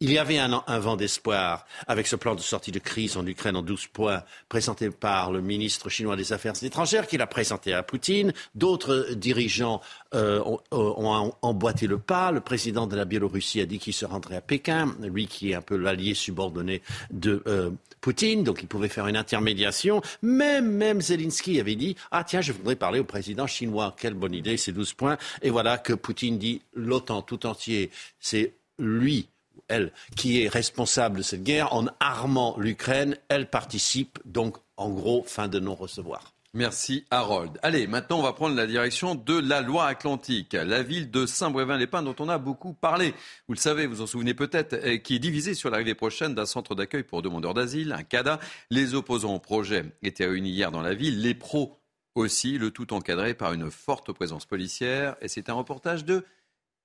Il 0.00 0.12
y 0.12 0.18
avait 0.18 0.38
un, 0.38 0.78
vent 0.78 0.94
d'espoir 0.94 1.66
avec 1.88 2.06
ce 2.06 2.14
plan 2.14 2.36
de 2.36 2.40
sortie 2.40 2.70
de 2.70 2.78
crise 2.78 3.16
en 3.16 3.26
Ukraine 3.26 3.56
en 3.56 3.62
12 3.62 3.88
points 3.88 4.22
présenté 4.48 4.90
par 4.90 5.32
le 5.32 5.40
ministre 5.40 5.88
chinois 5.88 6.14
des 6.14 6.32
Affaires 6.32 6.52
étrangères 6.62 7.08
qu'il 7.08 7.20
a 7.20 7.26
présenté 7.26 7.72
à 7.74 7.82
Poutine. 7.82 8.32
D'autres 8.54 9.08
dirigeants 9.14 9.80
euh, 10.14 10.40
ont, 10.70 11.32
emboîté 11.42 11.88
le 11.88 11.98
pas. 11.98 12.30
Le 12.30 12.38
président 12.40 12.86
de 12.86 12.94
la 12.94 13.06
Biélorussie 13.06 13.60
a 13.60 13.66
dit 13.66 13.80
qu'il 13.80 13.92
se 13.92 14.06
rendrait 14.06 14.36
à 14.36 14.40
Pékin, 14.40 14.94
lui 15.02 15.26
qui 15.26 15.50
est 15.50 15.56
un 15.56 15.62
peu 15.62 15.76
l'allié 15.76 16.14
subordonné 16.14 16.80
de 17.10 17.42
euh, 17.48 17.70
Poutine, 18.00 18.44
donc 18.44 18.62
il 18.62 18.68
pouvait 18.68 18.86
faire 18.86 19.08
une 19.08 19.16
intermédiation. 19.16 20.00
Même, 20.22 20.70
même 20.70 21.00
Zelensky 21.00 21.58
avait 21.58 21.74
dit 21.74 21.96
Ah 22.12 22.22
tiens, 22.22 22.40
je 22.40 22.52
voudrais 22.52 22.76
parler 22.76 23.00
au 23.00 23.04
président 23.04 23.48
chinois. 23.48 23.96
Quelle 23.98 24.14
bonne 24.14 24.34
idée, 24.34 24.58
ces 24.58 24.70
12 24.70 24.92
points. 24.92 25.18
Et 25.42 25.50
voilà 25.50 25.76
que 25.76 25.92
Poutine 25.92 26.38
dit 26.38 26.62
L'OTAN 26.72 27.22
tout 27.22 27.46
entier, 27.46 27.90
c'est 28.20 28.54
lui 28.78 29.26
elle, 29.68 29.92
qui 30.16 30.42
est 30.42 30.48
responsable 30.48 31.18
de 31.18 31.22
cette 31.22 31.42
guerre, 31.42 31.74
en 31.74 31.86
armant 32.00 32.56
l'Ukraine, 32.58 33.16
elle 33.28 33.50
participe 33.50 34.18
donc, 34.24 34.56
en 34.76 34.90
gros, 34.90 35.24
fin 35.26 35.48
de 35.48 35.58
non-recevoir. 35.58 36.34
Merci 36.54 37.04
Harold. 37.10 37.58
Allez, 37.62 37.86
maintenant 37.86 38.18
on 38.18 38.22
va 38.22 38.32
prendre 38.32 38.56
la 38.56 38.66
direction 38.66 39.14
de 39.14 39.38
la 39.38 39.60
Loire-Atlantique, 39.60 40.54
la 40.54 40.82
ville 40.82 41.10
de 41.10 41.26
Saint-Brévin-les-Pins 41.26 42.02
dont 42.02 42.16
on 42.20 42.28
a 42.30 42.38
beaucoup 42.38 42.72
parlé. 42.72 43.12
Vous 43.48 43.54
le 43.54 43.58
savez, 43.58 43.86
vous 43.86 44.00
en 44.00 44.06
souvenez 44.06 44.32
peut-être, 44.32 44.96
qui 45.02 45.16
est 45.16 45.18
divisée 45.18 45.52
sur 45.52 45.68
l'arrivée 45.68 45.94
prochaine 45.94 46.34
d'un 46.34 46.46
centre 46.46 46.74
d'accueil 46.74 47.02
pour 47.02 47.20
demandeurs 47.20 47.52
d'asile, 47.52 47.92
un 47.92 48.02
CADA. 48.02 48.40
Les 48.70 48.94
opposants 48.94 49.34
au 49.34 49.38
projet 49.38 49.84
étaient 50.02 50.24
réunis 50.24 50.50
hier 50.50 50.72
dans 50.72 50.80
la 50.80 50.94
ville, 50.94 51.20
les 51.20 51.34
pros 51.34 51.78
aussi, 52.14 52.56
le 52.56 52.70
tout 52.70 52.94
encadré 52.94 53.34
par 53.34 53.52
une 53.52 53.70
forte 53.70 54.12
présence 54.12 54.46
policière. 54.46 55.16
Et 55.20 55.28
c'est 55.28 55.50
un 55.50 55.54
reportage 55.54 56.06
de 56.06 56.24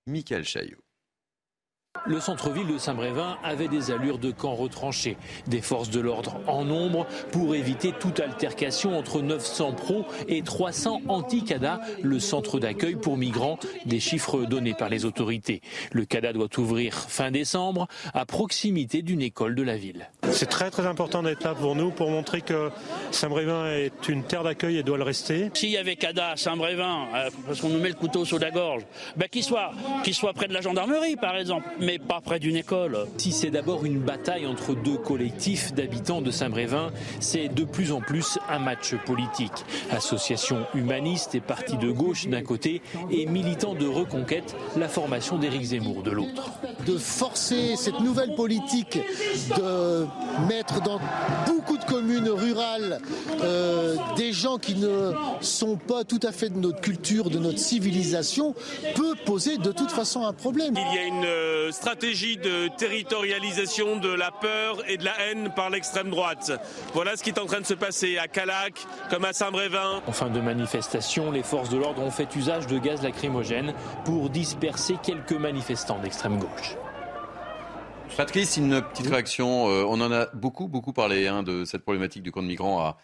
Michael 0.06 0.44
Chaillot. 0.44 0.84
Le 2.06 2.20
centre-ville 2.20 2.68
de 2.68 2.78
Saint-Brévin 2.78 3.38
avait 3.44 3.70
des 3.70 3.92
allures 3.92 4.18
de 4.18 4.32
camp 4.32 4.56
retranché. 4.56 5.16
Des 5.48 5.62
forces 5.62 5.90
de 5.90 6.02
l'ordre 6.02 6.40
en 6.48 6.66
nombre 6.66 7.08
pour 7.32 7.56
éviter 7.56 7.94
toute 7.98 8.20
altercation 8.20 8.98
entre 8.98 9.22
900 9.22 9.74
pros 9.74 10.06
et 10.28 10.42
300 10.42 11.02
anti-CADA, 11.08 11.80
le 12.02 12.20
centre 12.20 12.60
d'accueil 12.60 12.96
pour 12.96 13.16
migrants, 13.18 13.58
des 13.86 14.02
chiffres 14.02 14.44
donnés 14.46 14.74
par 14.74 14.90
les 14.90 15.06
autorités. 15.06 15.62
Le 15.92 16.04
CADA 16.04 16.34
doit 16.34 16.50
ouvrir 16.58 16.94
fin 16.94 17.32
décembre 17.32 17.88
à 18.14 18.26
proximité 18.26 19.02
d'une 19.02 19.22
école 19.22 19.56
de 19.56 19.64
la 19.64 19.78
ville. 19.78 20.10
C'est 20.32 20.50
très 20.50 20.72
très 20.72 20.86
important 20.86 21.24
d'être 21.24 21.44
là 21.44 21.56
pour 21.56 21.76
nous, 21.76 21.92
pour 21.92 22.10
montrer 22.10 22.42
que 22.42 22.70
Saint-Brévin 23.12 23.68
est 23.68 24.10
une 24.10 24.24
terre 24.24 24.44
d'accueil 24.44 24.78
et 24.78 24.84
doit 24.84 24.98
le 24.98 25.04
rester. 25.04 25.52
S'il 25.54 25.70
y 25.70 25.78
avait 25.78 25.96
CADA 25.96 26.32
à 26.32 26.38
Saint-Brévin, 26.38 27.08
euh, 27.16 27.30
parce 27.46 27.62
qu'on 27.62 27.70
nous 27.70 27.80
met 27.80 27.90
le 27.90 27.96
couteau 27.96 28.26
sous 28.26 28.38
la 28.38 28.52
gorge, 28.52 28.84
ben 29.16 29.30
qu'il 29.30 29.44
soit, 29.44 29.72
qu'il 30.04 30.14
soit 30.14 30.34
près 30.34 30.48
de 30.48 30.54
la 30.54 30.62
gendarmerie 30.62 31.16
par 31.16 31.38
exemple 31.38 31.70
mais 31.80 31.93
pas 32.00 32.22
près 32.22 32.40
d'une 32.40 32.56
école. 32.56 33.08
Si 33.18 33.32
c'est 33.32 33.50
d'abord 33.50 33.86
une 33.86 34.00
bataille 34.00 34.46
entre 34.46 34.76
deux 34.76 34.98
collectifs 34.98 35.74
d'habitants 35.74 36.22
de 36.22 36.32
Saint-Brévin, 36.32 36.92
c'est 37.20 37.48
de 37.48 37.64
plus 37.64 37.92
en 37.92 38.02
plus 38.02 38.38
un 38.50 38.60
match 38.60 38.96
politique. 39.06 39.66
Association 39.92 40.66
humaniste 40.74 41.36
et 41.36 41.40
parti 41.40 41.78
de 41.78 41.92
gauche 41.92 42.28
d'un 42.28 42.42
côté 42.42 42.82
et 43.12 43.26
militants 43.26 43.76
de 43.76 43.88
reconquête, 43.88 44.56
la 44.78 44.88
formation 44.88 45.38
d'Éric 45.38 45.64
Zemmour 45.64 46.04
de 46.04 46.12
l'autre. 46.12 46.52
De 46.86 46.98
forcer 46.98 47.76
cette 47.76 48.00
nouvelle 48.00 48.36
politique 48.36 49.00
de 49.58 50.06
mettre 50.48 50.82
dans 50.82 51.00
beaucoup 51.48 51.78
de 51.78 51.86
communes 51.86 52.30
rurales 52.30 53.00
euh, 53.42 53.96
des 54.16 54.34
gens 54.34 54.58
qui 54.58 54.76
ne 54.76 55.12
sont 55.42 55.78
pas 55.78 56.04
tout 56.04 56.20
à 56.24 56.32
fait 56.32 56.50
de 56.50 56.58
notre 56.58 56.82
culture, 56.82 57.30
de 57.30 57.40
notre 57.40 57.60
civilisation, 57.60 58.56
peut 58.96 59.16
poser 59.26 59.58
de 59.58 59.72
toute 59.72 59.92
façon 59.92 60.26
un 60.26 60.34
problème. 60.34 60.76
Il 60.76 60.96
y 60.96 61.00
a 61.00 61.06
une 61.06 61.26
euh, 61.26 61.72
stratégie 61.84 62.38
de 62.38 62.70
territorialisation 62.70 63.98
de 63.98 64.08
la 64.08 64.32
peur 64.32 64.78
et 64.88 64.96
de 64.96 65.04
la 65.04 65.20
haine 65.20 65.52
par 65.54 65.70
l'extrême 65.70 66.10
droite. 66.10 66.54
Voilà 66.94 67.18
ce 67.18 67.24
qui 67.24 67.30
est 67.30 67.40
en 67.40 67.46
train 67.46 67.60
de 67.60 67.66
se 67.66 67.74
passer 67.74 68.18
à 68.18 68.30
Calac 68.30 68.86
comme 69.10 69.26
à 69.26 69.34
Saint-Brévin. 69.34 70.02
En 70.08 70.14
fin 70.14 70.30
de 70.30 70.40
manifestation, 70.40 71.30
les 71.30 71.44
forces 71.44 71.68
de 71.68 71.76
l'ordre 71.76 72.02
ont 72.02 72.10
fait 72.10 72.34
usage 72.38 72.68
de 72.68 72.80
gaz 72.80 73.04
lacrymogène 73.04 73.74
pour 74.06 74.30
disperser 74.30 74.96
quelques 75.04 75.34
manifestants 75.34 76.00
d'extrême 76.00 76.40
gauche. 76.40 76.78
Patrice, 78.16 78.56
une 78.56 78.82
petite 78.82 79.08
réaction. 79.08 79.68
Euh, 79.68 79.84
on 79.86 80.00
en 80.00 80.12
a 80.14 80.28
beaucoup, 80.28 80.70
beaucoup 80.70 80.94
parlé 80.94 81.28
hein, 81.28 81.44
de 81.44 81.66
cette 81.66 81.84
problématique 81.84 82.24
du 82.24 82.32
camp 82.32 82.44
de 82.44 82.48
migrants 82.48 82.80
à, 82.80 82.98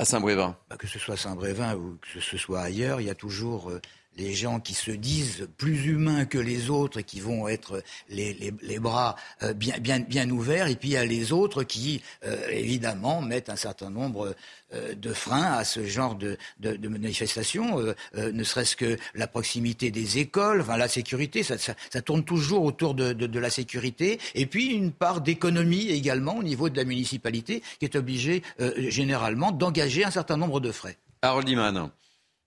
à 0.00 0.04
Saint-Brévin. 0.04 0.56
Bah, 0.68 0.76
que 0.76 0.88
ce 0.88 0.98
soit 0.98 1.16
Saint-Brévin 1.16 1.76
ou 1.76 1.96
que 2.00 2.18
ce 2.18 2.36
soit 2.38 2.60
ailleurs, 2.60 3.00
il 3.00 3.06
y 3.06 3.10
a 3.10 3.14
toujours 3.14 3.70
euh, 3.70 3.80
les 4.16 4.34
gens 4.34 4.60
qui 4.60 4.74
se 4.74 4.90
disent 4.90 5.48
plus 5.56 5.86
humains 5.86 6.24
que 6.24 6.38
les 6.38 6.70
autres 6.70 6.98
et 7.00 7.04
qui 7.04 7.20
vont 7.20 7.48
être 7.48 7.82
les, 8.08 8.52
bras 8.78 9.16
euh, 9.42 9.54
bien, 9.54 10.30
ouverts, 10.30 10.68
et 10.68 10.76
puis 10.76 10.90
il 10.90 10.92
y 10.92 10.96
a 10.96 11.04
les 11.04 11.32
autres 11.32 11.64
qui, 11.64 12.02
euh, 12.24 12.48
évidemment, 12.50 13.22
mettent 13.22 13.48
un 13.48 13.56
certain 13.56 13.90
nombre 13.90 14.34
euh, 14.74 14.94
de 14.94 15.12
freins 15.12 15.52
à 15.52 15.64
ce 15.64 15.84
genre 15.84 16.14
de, 16.14 16.36
de, 16.60 16.76
ne 16.88 18.44
serait-ce 18.44 18.76
que 18.76 18.96
la 19.14 19.26
proximité 19.26 19.90
des 19.90 20.18
écoles, 20.18 20.60
enfin 20.60 20.76
la 20.76 20.88
sécurité, 20.88 21.42
ça, 21.42 21.56
tourne 22.02 22.24
toujours 22.24 22.64
autour 22.64 22.94
de, 22.94 23.38
la 23.38 23.50
sécurité, 23.50 24.18
et 24.34 24.46
puis 24.46 24.66
une 24.66 24.92
part 24.92 25.20
d'économie 25.20 25.88
également 25.88 26.36
au 26.36 26.42
niveau 26.42 26.68
de 26.68 26.76
la 26.76 26.84
municipalité 26.84 27.62
qui 27.78 27.84
est 27.84 27.96
obligée 27.96 28.42
généralement 28.88 29.50
d'engager 29.52 30.04
un 30.04 30.10
certain 30.10 30.36
nombre 30.36 30.60
de 30.60 30.70
frais. 30.72 30.96
Harold. 31.22 31.48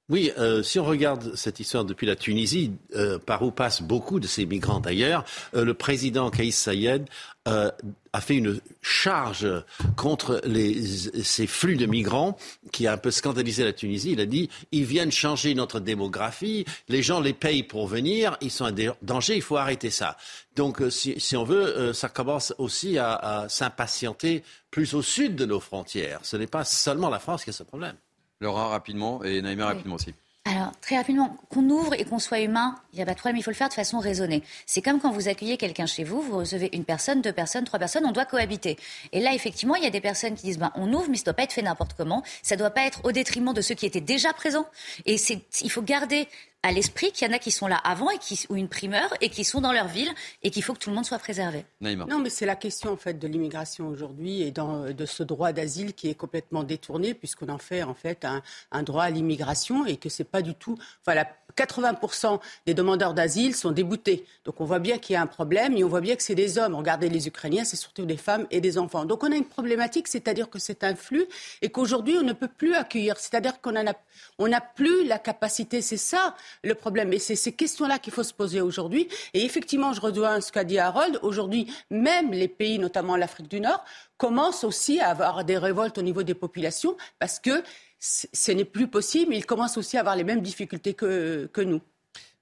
Oui, 0.09 0.31
euh, 0.37 0.63
si 0.63 0.79
on 0.79 0.85
regarde 0.85 1.35
cette 1.35 1.59
histoire 1.59 1.83
depuis 1.83 2.07
la 2.07 2.15
Tunisie, 2.15 2.71
euh, 2.95 3.19
par 3.19 3.41
où 3.41 3.51
passent 3.51 3.81
beaucoup 3.81 4.21
de 4.21 4.27
ces 4.27 4.45
migrants 4.45 4.79
d'ailleurs, 4.79 5.25
euh, 5.53 5.65
le 5.65 5.73
président 5.73 6.29
Kaïs 6.29 6.55
Sayed 6.55 7.05
a 7.45 8.19
fait 8.19 8.35
une 8.35 8.59
charge 8.81 9.47
contre 9.95 10.41
les, 10.43 10.85
ces 11.23 11.47
flux 11.47 11.77
de 11.77 11.85
migrants 11.85 12.37
qui 12.73 12.87
a 12.87 12.91
un 12.91 12.97
peu 12.97 13.09
scandalisé 13.09 13.63
la 13.63 13.71
Tunisie. 13.71 14.11
Il 14.11 14.19
a 14.19 14.25
dit 14.25 14.49
ils 14.73 14.83
viennent 14.83 15.13
changer 15.13 15.55
notre 15.55 15.79
démographie, 15.79 16.65
les 16.89 17.01
gens 17.01 17.21
les 17.21 17.31
payent 17.31 17.63
pour 17.63 17.87
venir, 17.87 18.35
ils 18.41 18.51
sont 18.51 18.65
en 18.65 18.93
danger, 19.01 19.37
il 19.37 19.41
faut 19.41 19.55
arrêter 19.55 19.91
ça. 19.91 20.17
Donc 20.57 20.81
si, 20.89 21.17
si 21.21 21.37
on 21.37 21.45
veut, 21.45 21.93
ça 21.93 22.09
commence 22.09 22.53
aussi 22.57 22.97
à, 22.97 23.13
à 23.13 23.47
s'impatienter 23.47 24.43
plus 24.69 24.93
au 24.93 25.01
sud 25.01 25.37
de 25.37 25.45
nos 25.45 25.61
frontières. 25.61 26.19
Ce 26.23 26.35
n'est 26.35 26.47
pas 26.47 26.65
seulement 26.65 27.09
la 27.09 27.19
France 27.19 27.45
qui 27.45 27.51
a 27.51 27.53
ce 27.53 27.63
problème. 27.63 27.95
Laura, 28.39 28.67
rapidement, 28.67 29.23
et 29.23 29.41
Naïma, 29.41 29.65
rapidement 29.65 29.95
aussi. 29.95 30.13
Alors, 30.49 30.71
très 30.79 30.95
rapidement, 30.95 31.35
qu'on 31.49 31.69
ouvre 31.69 31.93
et 31.93 32.05
qu'on 32.05 32.19
soit 32.19 32.39
humain, 32.39 32.75
il 32.93 32.95
n'y 32.95 33.01
a 33.01 33.05
pas 33.05 33.13
de 33.13 33.17
problème, 33.17 33.35
il 33.35 33.43
faut 33.43 33.51
le 33.51 33.55
faire 33.55 33.67
de 33.67 33.73
façon 33.73 33.99
raisonnée. 33.99 34.43
C'est 34.65 34.81
comme 34.81 35.01
quand 35.01 35.11
vous 35.11 35.27
accueillez 35.27 35.57
quelqu'un 35.57 35.85
chez 35.85 36.05
vous, 36.05 36.21
vous 36.21 36.37
recevez 36.37 36.69
une 36.71 36.85
personne, 36.85 37.21
deux 37.21 37.33
personnes, 37.33 37.65
trois 37.65 37.79
personnes, 37.79 38.05
on 38.05 38.13
doit 38.13 38.23
cohabiter. 38.23 38.77
Et 39.11 39.19
là, 39.19 39.33
effectivement, 39.33 39.75
il 39.75 39.83
y 39.83 39.87
a 39.87 39.89
des 39.89 39.99
personnes 39.99 40.35
qui 40.35 40.43
disent, 40.43 40.57
ben, 40.57 40.71
on 40.75 40.93
ouvre, 40.93 41.09
mais 41.09 41.17
ça 41.17 41.23
ne 41.23 41.25
doit 41.25 41.33
pas 41.33 41.43
être 41.43 41.51
fait 41.51 41.61
n'importe 41.61 41.95
comment, 41.97 42.23
ça 42.43 42.55
ne 42.55 42.59
doit 42.59 42.69
pas 42.69 42.85
être 42.85 43.01
au 43.03 43.11
détriment 43.11 43.53
de 43.53 43.59
ceux 43.59 43.75
qui 43.75 43.85
étaient 43.85 43.99
déjà 43.99 44.31
présents. 44.31 44.67
Et 45.05 45.17
il 45.63 45.69
faut 45.69 45.81
garder 45.81 46.29
à 46.63 46.71
l'esprit 46.71 47.11
qu'il 47.11 47.27
y 47.27 47.31
en 47.31 47.33
a 47.33 47.39
qui 47.39 47.51
sont 47.51 47.67
là 47.67 47.77
avant 47.77 48.09
et 48.09 48.17
qui, 48.17 48.45
ou 48.49 48.55
une 48.55 48.67
primeur 48.67 49.13
et 49.21 49.29
qui 49.29 49.43
sont 49.43 49.61
dans 49.61 49.71
leur 49.71 49.87
ville 49.87 50.11
et 50.43 50.49
qu'il 50.49 50.63
faut 50.63 50.73
que 50.73 50.79
tout 50.79 50.89
le 50.89 50.95
monde 50.95 51.05
soit 51.05 51.19
préservé. 51.19 51.65
Non, 51.81 52.19
mais 52.19 52.29
c'est 52.29 52.45
la 52.45 52.55
question 52.55 52.91
en 52.91 52.97
fait 52.97 53.19
de 53.19 53.27
l'immigration 53.27 53.87
aujourd'hui 53.87 54.41
et 54.41 54.51
dans, 54.51 54.91
de 54.91 55.05
ce 55.05 55.23
droit 55.23 55.53
d'asile 55.53 55.93
qui 55.93 56.09
est 56.09 56.15
complètement 56.15 56.63
détourné 56.63 57.13
puisqu'on 57.13 57.49
en 57.49 57.57
fait 57.57 57.83
en 57.83 57.93
fait 57.93 58.25
un, 58.25 58.41
un 58.71 58.83
droit 58.83 59.03
à 59.03 59.09
l'immigration 59.09 59.85
et 59.85 59.97
que 59.97 60.09
c'est 60.09 60.23
pas 60.23 60.41
du 60.41 60.55
tout. 60.55 60.77
Voilà, 61.05 61.27
80% 61.55 62.39
des 62.65 62.73
demandeurs 62.73 63.13
d'asile 63.13 63.55
sont 63.55 63.71
déboutés. 63.71 64.25
Donc 64.45 64.59
on 64.61 64.65
voit 64.65 64.79
bien 64.79 64.97
qu'il 64.97 65.13
y 65.13 65.17
a 65.17 65.21
un 65.21 65.27
problème 65.27 65.75
et 65.77 65.83
on 65.83 65.89
voit 65.89 66.01
bien 66.01 66.15
que 66.15 66.23
c'est 66.23 66.35
des 66.35 66.57
hommes. 66.57 66.75
Regardez 66.75 67.09
les 67.09 67.27
Ukrainiens, 67.27 67.63
c'est 67.63 67.77
surtout 67.77 68.05
des 68.05 68.17
femmes 68.17 68.47
et 68.51 68.61
des 68.61 68.77
enfants. 68.77 69.05
Donc 69.05 69.23
on 69.23 69.31
a 69.31 69.35
une 69.35 69.45
problématique, 69.45 70.07
c'est-à-dire 70.07 70.49
que 70.49 70.59
c'est 70.59 70.83
un 70.83 70.95
flux 70.95 71.25
et 71.61 71.69
qu'aujourd'hui 71.69 72.17
on 72.17 72.23
ne 72.23 72.33
peut 72.33 72.47
plus 72.47 72.73
accueillir. 72.75 73.17
C'est-à-dire 73.17 73.61
qu'on 73.61 73.71
n'a 73.71 73.93
on 74.37 74.49
plus 74.75 75.05
la 75.05 75.19
capacité, 75.19 75.81
c'est 75.81 75.97
ça 75.97 76.35
le 76.63 76.75
problème. 76.75 77.13
Et 77.13 77.19
c'est 77.19 77.35
ces 77.35 77.53
questions-là 77.53 77.99
qu'il 77.99 78.13
faut 78.13 78.23
se 78.23 78.33
poser 78.33 78.61
aujourd'hui. 78.61 79.07
Et 79.33 79.45
effectivement, 79.45 79.93
je 79.93 80.01
rejoins 80.01 80.41
ce 80.41 80.51
qu'a 80.51 80.63
dit 80.63 80.79
Harold. 80.79 81.19
Aujourd'hui, 81.21 81.71
même 81.89 82.31
les 82.31 82.47
pays, 82.47 82.79
notamment 82.79 83.15
l'Afrique 83.15 83.49
du 83.49 83.59
Nord, 83.59 83.83
commencent 84.17 84.63
aussi 84.63 84.99
à 84.99 85.09
avoir 85.09 85.43
des 85.43 85.57
révoltes 85.57 85.97
au 85.97 86.01
niveau 86.01 86.23
des 86.23 86.33
populations 86.33 86.97
parce 87.19 87.39
que 87.39 87.63
ce 87.99 88.51
n'est 88.51 88.65
plus 88.65 88.87
possible. 88.87 89.33
Ils 89.33 89.45
commencent 89.45 89.77
aussi 89.77 89.97
à 89.97 90.01
avoir 90.01 90.15
les 90.15 90.23
mêmes 90.23 90.41
difficultés 90.41 90.93
que, 90.93 91.49
que 91.51 91.61
nous. 91.61 91.81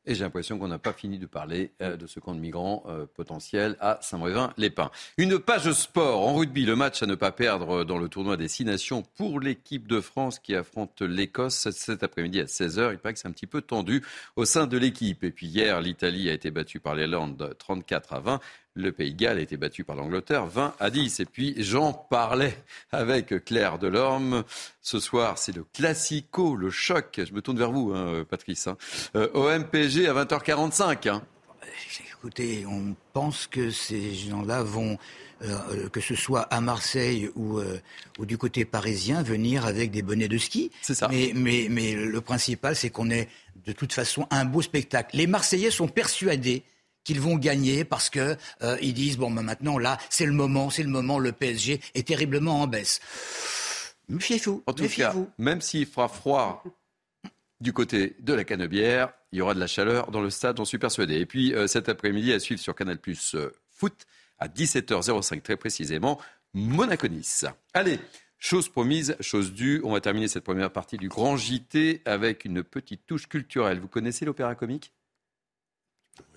Et 0.05 0.15
j'ai 0.15 0.23
l'impression 0.23 0.59
qu'on 0.59 0.67
n'a 0.67 0.77
pas 0.77 0.93
fini 0.93 1.17
de 1.17 1.25
parler 1.25 1.71
euh, 1.81 1.97
de 1.97 2.07
ce 2.07 2.19
camp 2.19 2.35
de 2.35 2.39
migrants 2.39 2.83
euh, 2.87 3.05
potentiel 3.05 3.75
à 3.79 3.97
Saint-Brévin-les-Pins. 4.01 4.91
Une 5.17 5.39
page 5.39 5.71
sport 5.71 6.27
en 6.27 6.35
rugby, 6.35 6.65
le 6.65 6.75
match 6.75 7.01
à 7.01 7.05
ne 7.05 7.15
pas 7.15 7.31
perdre 7.31 7.83
dans 7.83 7.97
le 7.97 8.07
tournoi 8.07 8.37
des 8.37 8.47
Six 8.47 8.65
Nations 8.65 9.03
pour 9.15 9.39
l'équipe 9.39 9.87
de 9.87 9.99
France 9.99 10.39
qui 10.39 10.55
affronte 10.55 11.01
l'Écosse 11.01 11.69
cet 11.71 12.03
après-midi 12.03 12.39
à 12.39 12.45
16h. 12.45 12.91
Il 12.91 12.99
paraît 12.99 13.13
que 13.13 13.19
c'est 13.19 13.27
un 13.27 13.31
petit 13.31 13.47
peu 13.47 13.61
tendu 13.61 14.03
au 14.35 14.45
sein 14.45 14.67
de 14.67 14.77
l'équipe. 14.77 15.23
Et 15.23 15.31
puis 15.31 15.47
hier, 15.47 15.81
l'Italie 15.81 16.29
a 16.29 16.33
été 16.33 16.51
battue 16.51 16.79
par 16.79 16.95
l'Irlande 16.95 17.55
34 17.57 18.13
à 18.13 18.19
20. 18.19 18.39
Le 18.75 18.91
Pays 18.91 19.13
de 19.13 19.17
Galles 19.17 19.37
a 19.37 19.41
été 19.41 19.55
battu 19.55 19.85
par 19.85 19.95
l'Angleterre 19.95 20.45
20 20.47 20.75
à 20.79 20.89
10. 20.89 21.21
Et 21.21 21.25
puis 21.25 21.55
j'en 21.57 21.93
parlais 21.93 22.57
avec 22.91 23.45
Claire 23.45 23.79
Delorme. 23.79 24.43
Ce 24.81 24.99
soir, 24.99 25.37
c'est 25.37 25.55
le 25.55 25.65
classico, 25.73 26.57
le 26.57 26.69
choc. 26.69 27.21
Je 27.25 27.33
me 27.33 27.41
tourne 27.41 27.57
vers 27.57 27.71
vous, 27.71 27.93
hein, 27.93 28.25
Patrice. 28.29 28.67
Hein. 28.67 28.77
Euh, 29.15 29.29
OM-PSG 29.33 30.07
à 30.07 30.13
20h45. 30.13 31.07
Hein. 31.09 31.23
Écoutez, 32.19 32.65
on 32.65 32.95
pense 33.13 33.47
que 33.47 33.69
ces 33.69 34.13
gens-là 34.13 34.63
vont, 34.63 34.97
euh, 35.43 35.87
que 35.89 36.01
ce 36.01 36.15
soit 36.15 36.41
à 36.41 36.59
Marseille 36.59 37.29
ou, 37.35 37.59
euh, 37.59 37.79
ou, 38.19 38.25
du 38.25 38.37
côté 38.37 38.65
parisien, 38.65 39.23
venir 39.23 39.65
avec 39.65 39.91
des 39.91 40.01
bonnets 40.01 40.27
de 40.27 40.37
ski. 40.37 40.71
C'est 40.81 40.95
ça. 40.95 41.07
Mais, 41.09 41.31
mais, 41.35 41.67
mais 41.69 41.93
le 41.93 42.21
principal, 42.21 42.75
c'est 42.75 42.89
qu'on 42.89 43.09
ait 43.09 43.29
de 43.65 43.71
toute 43.71 43.93
façon 43.93 44.27
un 44.31 44.43
beau 44.43 44.61
spectacle. 44.61 45.15
Les 45.15 45.27
Marseillais 45.27 45.71
sont 45.71 45.87
persuadés 45.87 46.63
qu'ils 47.05 47.21
vont 47.21 47.37
gagner 47.37 47.85
parce 47.85 48.09
que 48.09 48.35
euh, 48.61 48.77
ils 48.81 48.93
disent 48.93 49.17
bon 49.17 49.31
ben 49.31 49.43
maintenant 49.43 49.77
là 49.77 49.97
c'est 50.09 50.25
le 50.25 50.33
moment, 50.33 50.69
c'est 50.69 50.83
le 50.83 50.89
moment, 50.89 51.17
le 51.17 51.31
PSG 51.31 51.79
est 51.93 52.07
terriblement 52.07 52.61
en 52.61 52.67
baisse. 52.67 52.99
Méfiez-vous. 54.09 54.63
En 54.67 54.73
tout 54.73 54.87
cas, 54.89 55.15
même 55.37 55.61
s'il 55.61 55.85
fera 55.85 56.09
froid 56.09 56.63
du 57.61 57.73
côté 57.73 58.15
de 58.19 58.33
la 58.33 58.43
Canebière, 58.43 59.13
il 59.31 59.39
y 59.39 59.41
aura 59.41 59.53
de 59.53 59.59
la 59.59 59.67
chaleur 59.67 60.11
dans 60.11 60.21
le 60.21 60.29
stade, 60.29 60.57
j'en 60.57 60.65
suis 60.65 60.77
persuadé. 60.77 61.15
Et 61.15 61.25
puis 61.25 61.53
euh, 61.53 61.67
cet 61.67 61.89
après-midi, 61.89 62.33
à 62.33 62.39
suivre 62.39 62.59
sur 62.59 62.75
Canal 62.75 62.99
Plus 62.99 63.35
euh, 63.35 63.51
Foot 63.71 64.05
à 64.37 64.47
17h05 64.47 65.41
très 65.41 65.55
précisément, 65.55 66.19
Monaco-Nice. 66.53 67.45
Allez. 67.73 67.99
Chose 68.37 68.69
promise, 68.69 69.15
chose 69.21 69.53
due. 69.53 69.81
On 69.83 69.93
va 69.93 70.01
terminer 70.01 70.27
cette 70.27 70.43
première 70.43 70.71
partie 70.71 70.97
du 70.97 71.07
Grand 71.07 71.37
JT 71.37 72.01
avec 72.05 72.45
une 72.45 72.63
petite 72.63 73.05
touche 73.05 73.27
culturelle. 73.27 73.79
Vous 73.79 73.87
connaissez 73.87 74.25
l'opéra 74.25 74.55
comique? 74.55 74.93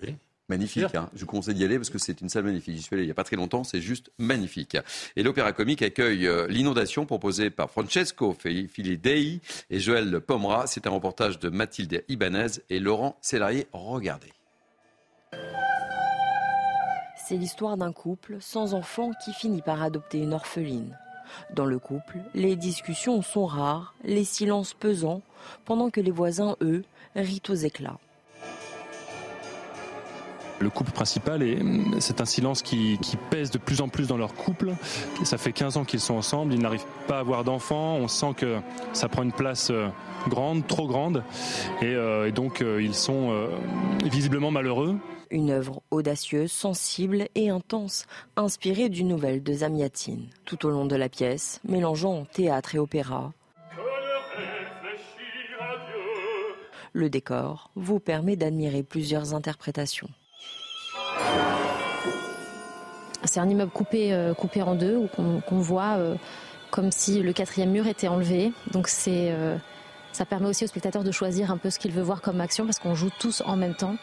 Oui. 0.01 0.15
Magnifique. 0.49 0.95
Hein. 0.95 1.09
Je 1.13 1.21
vous 1.21 1.27
conseille 1.27 1.53
d'y 1.53 1.63
aller 1.63 1.77
parce 1.77 1.91
que 1.91 1.99
c'est 1.99 2.21
une 2.21 2.29
salle 2.29 2.43
magnifique. 2.43 2.75
J'y 2.75 2.81
suis 2.81 2.95
allé 2.95 3.03
il 3.03 3.07
n'y 3.07 3.11
a 3.11 3.15
pas 3.15 3.23
très 3.23 3.35
longtemps. 3.35 3.63
C'est 3.63 3.81
juste 3.81 4.11
magnifique. 4.17 4.77
Et 5.15 5.23
l'Opéra 5.23 5.53
Comique 5.53 5.83
accueille 5.83 6.27
euh, 6.27 6.47
l'inondation 6.47 7.05
proposée 7.05 7.51
par 7.51 7.69
Francesco 7.69 8.33
Filidei 8.33 9.41
et 9.69 9.79
Joël 9.79 10.19
Pomera. 10.19 10.65
C'est 10.65 10.87
un 10.87 10.89
reportage 10.89 11.37
de 11.39 11.49
Mathilde 11.49 12.03
Ibanez 12.09 12.47
et 12.69 12.79
Laurent 12.79 13.17
Célarier. 13.21 13.67
Regardez. 13.73 14.33
C'est 17.27 17.37
l'histoire 17.37 17.77
d'un 17.77 17.91
couple 17.91 18.37
sans 18.39 18.73
enfant 18.73 19.11
qui 19.23 19.33
finit 19.33 19.61
par 19.61 19.83
adopter 19.83 20.17
une 20.17 20.33
orpheline. 20.33 20.97
Dans 21.53 21.65
le 21.65 21.77
couple, 21.77 22.17
les 22.33 22.55
discussions 22.55 23.21
sont 23.21 23.45
rares, 23.45 23.93
les 24.03 24.23
silences 24.23 24.73
pesants, 24.73 25.21
pendant 25.63 25.91
que 25.91 26.01
les 26.01 26.09
voisins, 26.09 26.55
eux, 26.61 26.83
rient 27.15 27.43
aux 27.49 27.53
éclats. 27.53 27.99
Le 30.59 30.69
couple 30.69 30.91
principal, 30.91 31.41
et 31.41 31.57
c'est 31.99 32.19
un 32.19 32.25
silence 32.25 32.61
qui, 32.61 32.99
pèse 33.29 33.49
de 33.51 33.57
plus 33.57 33.81
en 33.81 33.87
plus 33.87 34.07
dans 34.07 34.17
leur 34.17 34.33
couple. 34.33 34.73
Ça 35.23 35.37
fait 35.37 35.53
15 35.53 35.77
ans 35.77 35.85
qu'ils 35.85 35.99
sont 35.99 36.15
ensemble, 36.15 36.53
ils 36.53 36.59
n'arrivent 36.59 36.85
pas 37.07 37.17
à 37.17 37.19
avoir 37.19 37.43
d'enfants. 37.43 37.95
On 37.95 38.07
sent 38.07 38.33
que 38.35 38.59
ça 38.93 39.07
prend 39.07 39.23
une 39.23 39.31
place 39.31 39.69
euh, 39.71 39.87
grande, 40.27 40.67
trop 40.67 40.87
grande. 40.87 41.23
Et, 41.81 41.85
euh, 41.85 42.31
donc, 42.31 42.61
euh, 42.61 42.81
ils 42.81 42.95
sont 42.95 43.47
visiblement 44.05 44.51
malheureux. 44.51 44.97
Une 45.31 45.51
œuvre 45.51 45.81
audacieuse, 45.91 46.51
sensible 46.51 47.27
et 47.35 47.49
intense, 47.49 48.05
inspirée 48.35 48.89
d'une 48.89 49.07
nouvelle 49.07 49.43
de 49.43 49.53
Zamiatine. 49.53 50.27
Tout 50.45 50.65
au 50.65 50.71
long 50.71 50.85
de 50.85 50.95
la 50.95 51.07
pièce, 51.07 51.61
mélangeant 51.67 52.25
théâtre 52.25 52.75
et 52.75 52.79
opéra, 52.79 53.31
le 56.93 57.09
décor 57.09 57.71
vous 57.75 57.99
permet 57.99 58.35
d'admirer 58.35 58.83
plusieurs 58.83 59.33
interprétations. 59.33 60.09
C'est 63.29 63.39
un 63.39 63.47
immeuble 63.47 63.71
coupé, 63.71 64.11
euh, 64.11 64.33
coupé 64.33 64.63
en 64.63 64.73
deux, 64.73 65.07
qu'on 65.15 65.59
voit 65.59 65.97
euh, 65.97 66.15
comme 66.71 66.91
si 66.91 67.21
le 67.21 67.31
quatrième 67.31 67.69
mur 67.69 67.85
était 67.85 68.07
enlevé. 68.07 68.51
Donc 68.71 68.87
c'est, 68.87 69.31
euh, 69.31 69.55
ça 70.11 70.25
permet 70.25 70.47
aussi 70.47 70.63
au 70.63 70.67
spectateur 70.67 71.03
de 71.03 71.11
choisir 71.11 71.51
un 71.51 71.57
peu 71.57 71.69
ce 71.69 71.77
qu'il 71.77 71.91
veut 71.91 72.01
voir 72.01 72.23
comme 72.23 72.41
action 72.41 72.65
parce 72.65 72.79
qu'on 72.79 72.95
joue 72.95 73.11
tous 73.19 73.43
en 73.45 73.55
même 73.55 73.75
temps. 73.75 73.97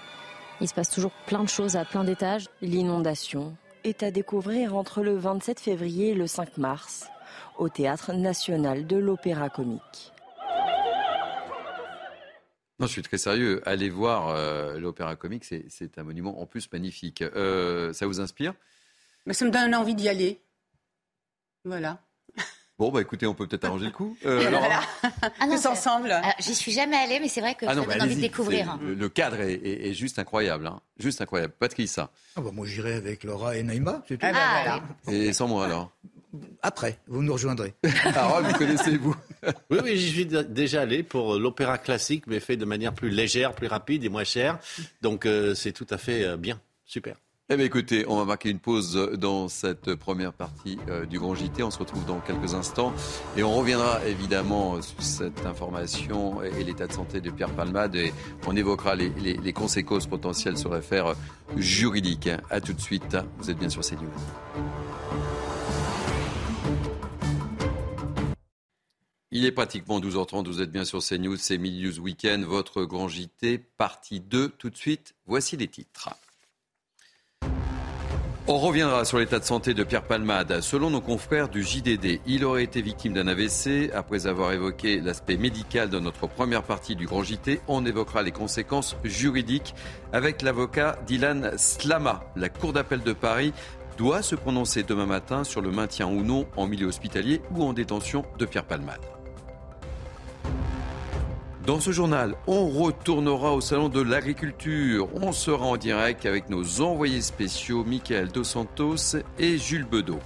Il 0.60 0.68
se 0.68 0.74
passe 0.74 0.90
toujours 0.90 1.10
plein 1.26 1.42
de 1.42 1.48
choses 1.48 1.74
à 1.74 1.84
plein 1.84 2.04
d'étages. 2.04 2.46
L'inondation 2.62 3.56
est 3.82 4.04
à 4.04 4.12
découvrir 4.12 4.76
entre 4.76 5.02
le 5.02 5.16
27 5.16 5.58
février 5.58 6.10
et 6.10 6.14
le 6.14 6.28
5 6.28 6.56
mars 6.56 7.08
au 7.58 7.68
Théâtre 7.68 8.12
national 8.12 8.86
de 8.86 8.96
l'Opéra 8.96 9.50
Comique. 9.50 10.12
Non, 12.78 12.86
je 12.86 12.92
suis 12.92 13.02
très 13.02 13.18
sérieux. 13.18 13.60
Allez 13.66 13.88
voir 13.88 14.28
euh, 14.28 14.78
l'opéra 14.78 15.16
comique, 15.16 15.44
c'est 15.44 15.98
un 15.98 16.02
monument 16.02 16.40
en 16.40 16.46
plus 16.46 16.70
magnifique. 16.72 17.22
Euh, 17.22 17.92
ça 17.94 18.06
vous 18.06 18.20
inspire? 18.20 18.52
Mais 19.26 19.34
Ça 19.34 19.44
me 19.44 19.50
donne 19.50 19.74
envie 19.74 19.94
d'y 19.94 20.08
aller. 20.08 20.40
Voilà. 21.64 22.00
Bon, 22.78 22.90
bah 22.90 23.00
écoutez, 23.00 23.26
on 23.26 23.34
peut 23.34 23.46
peut-être 23.46 23.64
arranger 23.64 23.86
le 23.86 23.90
coup. 23.90 24.16
Euh, 24.26 24.50
ah 25.40 25.46
Tous 25.46 25.66
ensemble. 25.66 26.14
J'y 26.40 26.54
suis 26.54 26.72
jamais 26.72 26.96
allée, 26.96 27.20
mais 27.20 27.28
c'est 27.28 27.40
vrai 27.40 27.54
que 27.54 27.64
ah 27.66 27.74
ça 27.74 27.80
donne 27.80 28.02
envie 28.02 28.16
de 28.16 28.20
découvrir. 28.20 28.78
Le, 28.82 29.08
cadre 29.08 29.40
est, 29.40 29.94
juste 29.94 30.18
incroyable. 30.18 30.66
Hein. 30.66 30.80
Juste 30.98 31.20
incroyable. 31.20 31.54
Patrice. 31.58 31.98
Ah 31.98 32.08
bah 32.36 32.50
moi 32.52 32.66
j'irai 32.66 32.94
avec 32.94 33.24
Laura 33.24 33.56
et 33.56 33.62
Naïma, 33.62 34.02
c'est 34.06 34.18
tout. 34.18 34.26
Ah 34.26 34.32
bah 34.32 34.82
voilà. 35.04 35.18
Et 35.18 35.32
sans 35.32 35.48
moi 35.48 35.64
alors 35.64 35.90
après, 36.62 36.98
vous 37.06 37.22
nous 37.22 37.32
rejoindrez. 37.32 37.74
Harold, 38.14 38.46
vous 38.46 38.58
connaissez-vous? 38.58 39.16
Oui, 39.70 39.78
oui, 39.84 39.96
j'y 39.96 40.10
suis 40.10 40.26
déjà 40.26 40.80
allé 40.82 41.04
pour 41.04 41.36
l'opéra 41.36 41.78
classique, 41.78 42.24
mais 42.26 42.40
fait 42.40 42.56
de 42.56 42.64
manière 42.64 42.92
plus 42.92 43.10
légère, 43.10 43.54
plus 43.54 43.68
rapide 43.68 44.02
et 44.02 44.08
moins 44.08 44.24
chère. 44.24 44.58
Donc 45.02 45.24
euh, 45.24 45.54
c'est 45.54 45.70
tout 45.70 45.86
à 45.90 45.98
fait 45.98 46.24
euh, 46.24 46.36
bien. 46.36 46.60
Super. 46.84 47.16
Eh 47.48 47.54
bien, 47.54 47.64
écoutez, 47.64 48.04
on 48.08 48.16
va 48.16 48.24
marquer 48.24 48.50
une 48.50 48.58
pause 48.58 48.96
dans 49.18 49.46
cette 49.46 49.94
première 49.94 50.32
partie 50.32 50.80
euh, 50.88 51.06
du 51.06 51.20
Grand 51.20 51.36
JT. 51.36 51.62
On 51.62 51.70
se 51.70 51.78
retrouve 51.78 52.04
dans 52.04 52.18
quelques 52.18 52.54
instants 52.54 52.92
et 53.36 53.44
on 53.44 53.54
reviendra 53.54 54.04
évidemment 54.04 54.82
sur 54.82 55.00
cette 55.00 55.46
information 55.46 56.42
et, 56.42 56.64
l'état 56.64 56.88
de 56.88 56.92
santé 56.92 57.20
de 57.20 57.30
Pierre 57.30 57.54
Palmade 57.54 57.94
et 57.94 58.12
on 58.48 58.56
évoquera 58.56 58.96
les, 58.96 59.52
conséquences 59.52 60.08
potentielles 60.08 60.58
sur 60.58 60.70
l'affaire 60.70 61.14
juridique. 61.56 62.28
A 62.50 62.60
tout 62.60 62.72
de 62.72 62.80
suite. 62.80 63.16
Vous 63.38 63.48
êtes 63.48 63.58
bien 63.58 63.70
sur 63.70 63.82
CNews. 63.82 64.10
Il 69.30 69.44
est 69.44 69.52
pratiquement 69.52 70.00
12h30, 70.00 70.48
vous 70.48 70.62
êtes 70.62 70.72
bien 70.72 70.84
sur 70.84 70.98
CNews, 70.98 71.36
c'est 71.36 71.58
Milius 71.58 72.00
Weekend, 72.00 72.42
votre 72.42 72.82
grand 72.82 73.06
JT, 73.06 73.58
partie 73.76 74.18
2. 74.18 74.48
Tout 74.48 74.70
de 74.70 74.76
suite, 74.76 75.14
voici 75.26 75.56
les 75.56 75.68
titres. 75.68 76.10
On 78.48 78.58
reviendra 78.58 79.04
sur 79.04 79.18
l'état 79.18 79.40
de 79.40 79.44
santé 79.44 79.74
de 79.74 79.82
Pierre 79.82 80.04
Palmade. 80.04 80.60
Selon 80.60 80.88
nos 80.88 81.00
confrères 81.00 81.48
du 81.48 81.64
JDD, 81.64 82.20
il 82.26 82.44
aurait 82.44 82.62
été 82.62 82.80
victime 82.80 83.12
d'un 83.12 83.26
AVC. 83.26 83.90
Après 83.92 84.28
avoir 84.28 84.52
évoqué 84.52 85.00
l'aspect 85.00 85.36
médical 85.36 85.90
de 85.90 85.98
notre 85.98 86.28
première 86.28 86.62
partie 86.62 86.94
du 86.94 87.06
Grand 87.06 87.24
JT, 87.24 87.60
on 87.66 87.84
évoquera 87.84 88.22
les 88.22 88.30
conséquences 88.30 88.96
juridiques 89.02 89.74
avec 90.12 90.42
l'avocat 90.42 90.96
Dylan 91.08 91.58
Slama. 91.58 92.22
La 92.36 92.48
Cour 92.48 92.72
d'appel 92.72 93.00
de 93.00 93.12
Paris 93.12 93.52
doit 93.98 94.22
se 94.22 94.36
prononcer 94.36 94.84
demain 94.84 95.06
matin 95.06 95.42
sur 95.42 95.60
le 95.60 95.72
maintien 95.72 96.06
ou 96.06 96.22
non 96.22 96.46
en 96.56 96.68
milieu 96.68 96.86
hospitalier 96.86 97.42
ou 97.50 97.64
en 97.64 97.72
détention 97.72 98.24
de 98.38 98.46
Pierre 98.46 98.66
Palmade. 98.66 99.15
Dans 101.66 101.80
ce 101.80 101.90
journal, 101.90 102.36
on 102.46 102.68
retournera 102.68 103.52
au 103.52 103.60
salon 103.60 103.88
de 103.88 104.00
l'agriculture. 104.00 105.08
On 105.20 105.32
sera 105.32 105.66
en 105.66 105.76
direct 105.76 106.24
avec 106.24 106.48
nos 106.48 106.80
envoyés 106.80 107.20
spéciaux 107.20 107.82
Michael 107.82 108.28
Dos 108.28 108.44
Santos 108.44 109.16
et 109.40 109.58
Jules 109.58 109.84
Bedeau. 109.84 110.20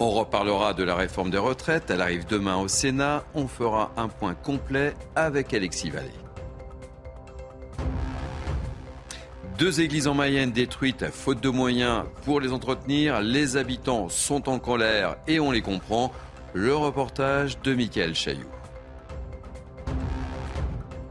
On 0.00 0.10
reparlera 0.10 0.74
de 0.74 0.84
la 0.84 0.96
réforme 0.96 1.30
des 1.30 1.38
retraites. 1.38 1.88
Elle 1.88 2.02
arrive 2.02 2.26
demain 2.26 2.58
au 2.58 2.68
Sénat. 2.68 3.24
On 3.34 3.48
fera 3.48 3.90
un 3.96 4.08
point 4.08 4.34
complet 4.34 4.92
avec 5.16 5.54
Alexis 5.54 5.88
Vallée. 5.88 6.10
Deux 9.56 9.80
églises 9.80 10.08
en 10.08 10.14
Mayenne 10.14 10.52
détruites 10.52 11.02
à 11.02 11.10
faute 11.10 11.42
de 11.42 11.48
moyens 11.48 12.04
pour 12.26 12.40
les 12.40 12.52
entretenir. 12.52 13.22
Les 13.22 13.56
habitants 13.56 14.10
sont 14.10 14.50
en 14.50 14.58
colère 14.58 15.16
et 15.26 15.40
on 15.40 15.52
les 15.52 15.62
comprend. 15.62 16.12
Le 16.52 16.74
reportage 16.74 17.60
de 17.62 17.74
Michael 17.74 18.14
Chailloux. 18.14 18.50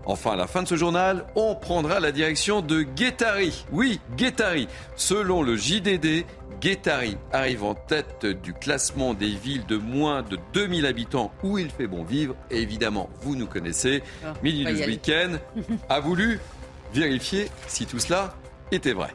Enfin, 0.05 0.31
à 0.31 0.35
la 0.35 0.47
fin 0.47 0.63
de 0.63 0.67
ce 0.67 0.75
journal, 0.75 1.27
on 1.35 1.55
prendra 1.55 1.99
la 1.99 2.11
direction 2.11 2.61
de 2.61 2.81
Guétari. 2.81 3.63
Oui, 3.71 4.01
Guétari. 4.15 4.67
Selon 4.95 5.43
le 5.43 5.55
JDD, 5.55 6.25
Guétari 6.59 7.15
arrive 7.31 7.63
en 7.63 7.75
tête 7.75 8.25
du 8.25 8.53
classement 8.53 9.13
des 9.13 9.29
villes 9.29 9.67
de 9.67 9.77
moins 9.77 10.23
de 10.23 10.39
2000 10.53 10.87
habitants 10.87 11.31
où 11.43 11.59
il 11.59 11.69
fait 11.69 11.87
bon 11.87 12.03
vivre. 12.03 12.35
Et 12.49 12.57
évidemment, 12.57 13.09
vous 13.21 13.35
nous 13.35 13.45
connaissez. 13.45 14.01
Ah, 14.25 14.33
News 14.43 14.67
aller. 14.67 14.85
Week-end 14.87 15.37
a 15.89 15.99
voulu 15.99 16.39
vérifier 16.91 17.49
si 17.67 17.85
tout 17.85 17.99
cela 17.99 18.33
était 18.71 18.93
vrai. 18.93 19.13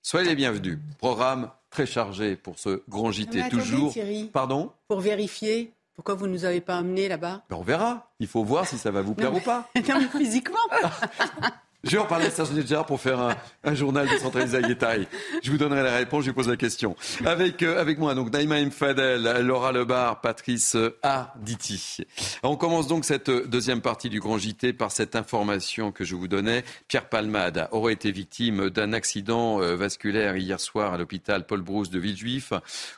Soyez 0.00 0.30
les 0.30 0.36
bienvenus. 0.36 0.78
Programme 0.98 1.50
très 1.76 1.84
chargé 1.84 2.36
pour 2.36 2.58
ce 2.58 2.82
grand 2.88 3.12
JT. 3.12 3.38
Attendez, 3.38 3.50
toujours. 3.50 3.92
Thierry. 3.92 4.30
Pardon 4.32 4.70
Pour 4.88 5.00
vérifier, 5.00 5.74
pourquoi 5.94 6.14
vous 6.14 6.26
ne 6.26 6.32
nous 6.32 6.46
avez 6.46 6.62
pas 6.62 6.78
amenés 6.78 7.06
là-bas 7.06 7.42
Ben, 7.50 7.56
On 7.56 7.62
verra. 7.62 8.10
Il 8.18 8.28
faut 8.28 8.42
voir 8.44 8.66
si 8.66 8.78
ça 8.78 8.90
va 8.90 9.02
vous 9.02 9.12
plaire 9.12 9.30
Non, 9.30 9.36
ou 9.36 9.40
pas. 9.42 9.68
Non, 9.86 10.00
mais 10.00 10.18
physiquement. 10.18 10.56
Je 11.86 11.92
vais 11.92 11.98
en 11.98 12.06
parler 12.06 12.26
à 12.26 12.30
Serge 12.30 12.50
Gérard 12.66 12.84
pour 12.84 13.00
faire 13.00 13.20
un, 13.20 13.36
un 13.62 13.74
journal 13.76 14.08
décentralisé 14.08 14.56
à 14.56 14.62
Guétari. 14.62 15.06
Je 15.40 15.52
vous 15.52 15.56
donnerai 15.56 15.84
la 15.84 15.94
réponse, 15.94 16.24
je 16.24 16.30
vous 16.30 16.34
pose 16.34 16.48
la 16.48 16.56
question. 16.56 16.96
Avec, 17.24 17.62
euh, 17.62 17.80
avec 17.80 17.98
moi, 17.98 18.16
donc 18.16 18.32
Naïma 18.32 18.60
Mfadel, 18.60 19.22
Laura 19.46 19.70
Lebar, 19.70 20.20
Patrice 20.20 20.74
euh, 20.74 20.98
Arditi. 21.04 21.98
On 22.42 22.56
commence 22.56 22.88
donc 22.88 23.04
cette 23.04 23.28
euh, 23.28 23.46
deuxième 23.46 23.82
partie 23.82 24.08
du 24.08 24.18
Grand 24.18 24.36
JT 24.36 24.72
par 24.72 24.90
cette 24.90 25.14
information 25.14 25.92
que 25.92 26.04
je 26.04 26.16
vous 26.16 26.26
donnais. 26.26 26.64
Pierre 26.88 27.08
Palmade 27.08 27.68
aurait 27.70 27.92
été 27.92 28.10
victime 28.10 28.68
d'un 28.68 28.92
accident 28.92 29.62
euh, 29.62 29.76
vasculaire 29.76 30.36
hier 30.36 30.58
soir 30.58 30.94
à 30.94 30.98
l'hôpital 30.98 31.46
Paul 31.46 31.62
Brousse 31.62 31.90
de 31.90 32.00
Villejuif. 32.00 32.52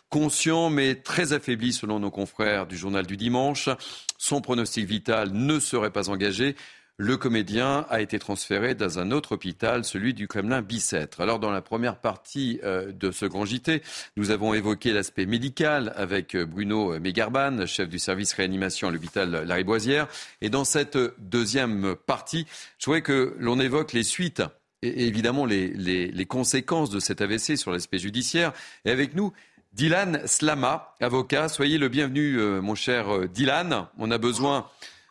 Conscient 0.08 0.70
mais 0.70 0.94
très 0.94 1.34
affaibli 1.34 1.74
selon 1.74 1.98
nos 2.00 2.10
confrères 2.10 2.66
du 2.66 2.78
journal 2.78 3.06
du 3.06 3.18
dimanche. 3.18 3.68
Son 4.16 4.40
pronostic 4.40 4.86
vital 4.86 5.30
ne 5.34 5.60
serait 5.60 5.90
pas 5.90 6.08
engagé. 6.08 6.56
Le 7.00 7.16
comédien 7.16 7.86
a 7.90 8.00
été 8.00 8.18
transféré 8.18 8.74
dans 8.74 8.98
un 8.98 9.12
autre 9.12 9.32
hôpital, 9.32 9.84
celui 9.84 10.14
du 10.14 10.26
Kremlin 10.26 10.62
Bicêtre. 10.62 11.20
Alors, 11.20 11.38
dans 11.38 11.52
la 11.52 11.62
première 11.62 11.96
partie 12.00 12.58
euh, 12.64 12.90
de 12.90 13.12
ce 13.12 13.24
grand 13.24 13.44
JT, 13.44 13.82
nous 14.16 14.32
avons 14.32 14.52
évoqué 14.52 14.92
l'aspect 14.92 15.24
médical 15.24 15.92
avec 15.94 16.34
euh, 16.34 16.44
Bruno 16.44 16.98
Mégarban, 16.98 17.66
chef 17.66 17.88
du 17.88 18.00
service 18.00 18.32
réanimation 18.32 18.88
à 18.88 18.90
l'hôpital 18.90 19.30
Lariboisière. 19.46 20.08
Et 20.40 20.50
dans 20.50 20.64
cette 20.64 20.98
deuxième 21.20 21.94
partie, 21.94 22.46
je 22.80 22.86
voudrais 22.86 23.02
que 23.02 23.36
l'on 23.38 23.60
évoque 23.60 23.92
les 23.92 24.02
suites 24.02 24.42
et 24.82 25.06
évidemment 25.06 25.46
les, 25.46 25.68
les- 25.68 26.10
les 26.10 26.26
conséquences 26.26 26.90
de 26.90 26.98
cet 26.98 27.20
AVC 27.20 27.56
sur 27.56 27.70
l'aspect 27.70 27.98
judiciaire. 28.00 28.52
Et 28.84 28.90
avec 28.90 29.14
nous, 29.14 29.32
Dylan 29.72 30.20
Slama, 30.26 30.96
avocat. 31.00 31.48
Soyez 31.48 31.78
le 31.78 31.88
bienvenu, 31.88 32.40
euh, 32.40 32.60
mon 32.60 32.74
cher 32.74 33.14
euh, 33.14 33.28
Dylan. 33.28 33.86
On 33.98 34.10
a 34.10 34.18
besoin 34.18 34.66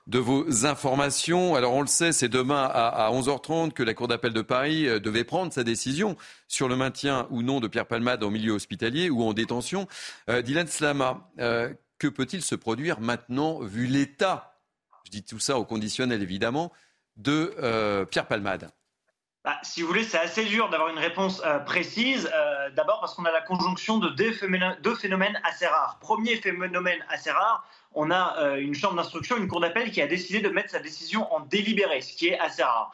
de 0.08 0.20
vos 0.20 0.66
informations. 0.66 1.56
Alors 1.56 1.74
on 1.74 1.82
le 1.82 1.88
sait, 1.88 2.12
c'est 2.12 2.30
demain 2.30 2.64
à, 2.64 2.88
à 2.88 3.12
11h30 3.12 3.74
que 3.74 3.84
la 3.84 3.94
Cour 3.94 4.08
d'appel 4.08 4.34
de 4.34 4.42
Paris 4.42 4.88
euh, 4.88 5.00
devait 5.00 5.26
prendre 5.26 5.52
sa 5.52 5.64
décision 5.64 6.16
sur 6.48 6.68
le 6.70 6.76
maintien 6.76 7.28
ou 7.30 7.42
non 7.42 7.60
de 7.60 7.68
Pierre 7.68 7.86
Palmade 7.86 8.24
en 8.24 8.32
milieu 8.32 8.54
hospitalier 8.54 9.10
ou 9.10 9.22
en 9.24 9.34
détention. 9.34 9.88
Euh, 10.30 10.42
Dylan 10.42 10.68
Slama, 10.68 11.30
euh, 11.40 11.74
que 12.00 12.08
peut-il 12.08 12.42
se 12.42 12.56
produire 12.56 13.02
maintenant 13.02 13.60
vu 13.60 13.86
l'état, 13.86 14.58
je 15.06 15.12
dis 15.12 15.24
tout 15.24 15.40
ça 15.40 15.60
au 15.60 15.66
conditionnel 15.66 16.22
évidemment, 16.22 16.72
de 17.18 18.06
Pierre 18.12 18.28
Palmade? 18.28 18.70
Bah, 19.48 19.58
si 19.64 19.82
vous 19.82 19.88
voulez, 19.88 20.04
c'est 20.04 20.20
assez 20.20 20.44
dur 20.44 20.68
d'avoir 20.68 20.90
une 20.90 21.00
réponse 21.00 21.42
euh, 21.46 21.60
précise. 21.60 22.30
Euh, 22.36 22.70
D'abord 22.72 23.00
parce 23.00 23.16
qu'on 23.16 23.24
a 23.24 23.32
la 23.32 23.40
conjonction 23.40 23.98
de 23.98 24.10
deux 24.10 24.34
phénomènes, 24.34 25.40
assez 25.46 25.66
rares. 25.66 26.00
Premier 26.02 26.36
phénomène 26.36 27.00
assez 27.08 27.32
rare, 27.32 27.66
on 27.94 28.12
a 28.12 28.36
euh, 28.40 28.58
une 28.58 28.76
chambre 28.76 28.96
d'instruction, 28.96 29.38
une 29.38 29.48
cour 29.48 29.62
d'appel 29.62 29.92
qui 29.92 30.02
a 30.02 30.08
décidé 30.08 30.42
de 30.42 30.50
mettre 30.50 30.72
sa 30.72 30.80
décision 30.80 31.34
en 31.34 31.40
délibéré, 31.40 32.02
ce 32.02 32.14
qui 32.14 32.28
est 32.28 32.38
assez 32.38 32.62
rare. 32.62 32.94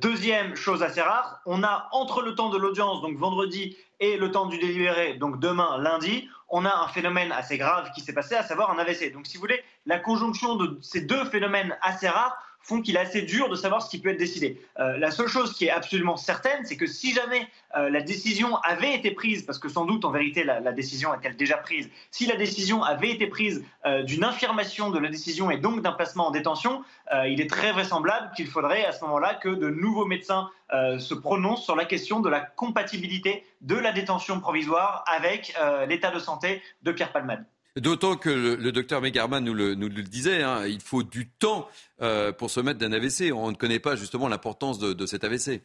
Deuxième 0.00 0.56
chose 0.56 0.82
assez 0.82 1.02
rare, 1.02 1.42
on 1.44 1.62
a 1.62 1.90
entre 1.92 2.22
le 2.22 2.34
temps 2.34 2.48
de 2.48 2.56
l'audience, 2.56 3.02
donc 3.02 3.18
vendredi, 3.18 3.76
et 4.00 4.16
le 4.16 4.30
temps 4.30 4.46
du 4.46 4.58
délibéré, 4.58 5.14
donc 5.14 5.38
demain, 5.38 5.76
lundi, 5.76 6.30
on 6.48 6.64
a 6.64 6.74
un 6.74 6.88
phénomène 6.88 7.30
assez 7.30 7.58
grave 7.58 7.92
qui 7.94 8.00
s'est 8.00 8.14
passé, 8.14 8.34
à 8.34 8.42
savoir 8.42 8.70
un 8.70 8.78
AVC. 8.78 9.12
Donc 9.12 9.26
si 9.26 9.36
vous 9.36 9.42
voulez, 9.42 9.62
la 9.84 9.98
conjonction 9.98 10.56
de 10.56 10.78
ces 10.80 11.02
deux 11.02 11.26
phénomènes 11.26 11.76
assez 11.82 12.08
rares 12.08 12.38
font 12.62 12.82
qu'il 12.82 12.96
est 12.96 13.00
assez 13.00 13.22
dur 13.22 13.48
de 13.48 13.56
savoir 13.56 13.82
ce 13.82 13.90
qui 13.90 13.98
peut 13.98 14.10
être 14.10 14.18
décidé. 14.18 14.60
Euh, 14.78 14.96
la 14.98 15.10
seule 15.10 15.28
chose 15.28 15.54
qui 15.54 15.66
est 15.66 15.70
absolument 15.70 16.16
certaine, 16.16 16.64
c'est 16.64 16.76
que 16.76 16.86
si 16.86 17.12
jamais 17.12 17.48
euh, 17.76 17.88
la 17.90 18.00
décision 18.00 18.56
avait 18.58 18.94
été 18.94 19.10
prise, 19.10 19.44
parce 19.44 19.58
que 19.58 19.68
sans 19.68 19.84
doute 19.84 20.04
en 20.04 20.10
vérité 20.10 20.44
la, 20.44 20.60
décision 20.72 21.12
est-elle 21.14 21.36
déjà 21.36 21.56
prise, 21.56 21.90
si 22.10 22.26
la 22.26 22.36
décision 22.36 22.82
avait 22.82 23.10
été 23.10 23.26
prise 23.26 23.64
euh, 23.86 24.02
d'une 24.02 24.24
infirmation 24.24 24.90
de 24.90 24.98
la 24.98 25.08
décision 25.08 25.50
et 25.50 25.56
donc 25.56 25.82
d'un 25.82 25.92
placement 25.92 26.28
en 26.28 26.30
détention, 26.30 26.84
il 27.26 27.40
est 27.40 27.50
très 27.50 27.72
vraisemblable 27.72 28.30
qu'il 28.36 28.46
faudrait 28.46 28.84
à 28.84 28.92
ce 28.92 29.04
moment-là 29.04 29.34
que 29.34 29.48
de 29.48 29.68
nouveaux 29.68 30.04
médecins 30.04 30.48
se 30.70 31.12
prononcent 31.12 31.64
sur 31.64 31.74
la 31.74 31.84
question 31.84 32.20
de 32.20 32.28
la 32.28 32.40
compatibilité 32.40 33.44
de 33.62 33.74
la 33.74 33.90
détention 33.90 34.38
provisoire 34.38 35.04
avec 35.08 35.52
l'état 35.88 36.12
de 36.12 36.20
santé 36.20 36.62
de 36.82 36.92
Pierre 36.92 37.10
Palmade. 37.10 37.44
D'autant 37.76 38.16
que 38.16 38.30
le, 38.30 38.72
docteur 38.72 39.00
Megarman 39.00 39.44
nous 39.44 39.54
le, 39.54 40.02
disait, 40.02 40.42
hein, 40.42 40.66
il 40.66 40.80
faut 40.80 41.04
du 41.04 41.28
temps 41.28 41.68
euh, 42.02 42.32
pour 42.32 42.50
se 42.50 42.58
mettre 42.58 42.80
d'un 42.80 42.92
AVC. 42.92 43.32
On 43.32 43.50
ne 43.50 43.56
connaît 43.56 43.78
pas 43.78 43.94
justement 43.94 44.28
l'importance 44.28 44.78
de, 44.80 45.06
cet 45.06 45.22
AVC. 45.22 45.62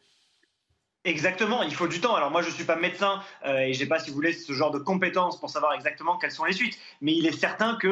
Exactement, 1.04 1.62
il 1.62 1.74
faut 1.74 1.88
du 1.88 2.02
temps. 2.02 2.16
Alors 2.16 2.32
moi, 2.32 2.42
je 2.42 2.50
ne 2.50 2.54
suis 2.54 2.64
pas 2.64 2.76
médecin 2.76 3.22
euh, 3.46 3.58
et 3.58 3.74
j'ai 3.74 3.86
pas, 3.86 4.00
si 4.00 4.10
vous 4.10 4.16
voulez, 4.16 4.34
ce 4.34 4.54
genre 4.54 4.72
de 4.72 4.80
compétences 4.80 5.40
pour 5.40 5.52
savoir 5.52 5.74
exactement 5.74 6.18
quelles 6.18 6.32
sont 6.32 6.46
les 6.46 6.54
suites. 6.54 6.78
Mais 7.02 7.14
il 7.14 7.28
est 7.28 7.38
certain 7.38 7.76
que 7.76 7.88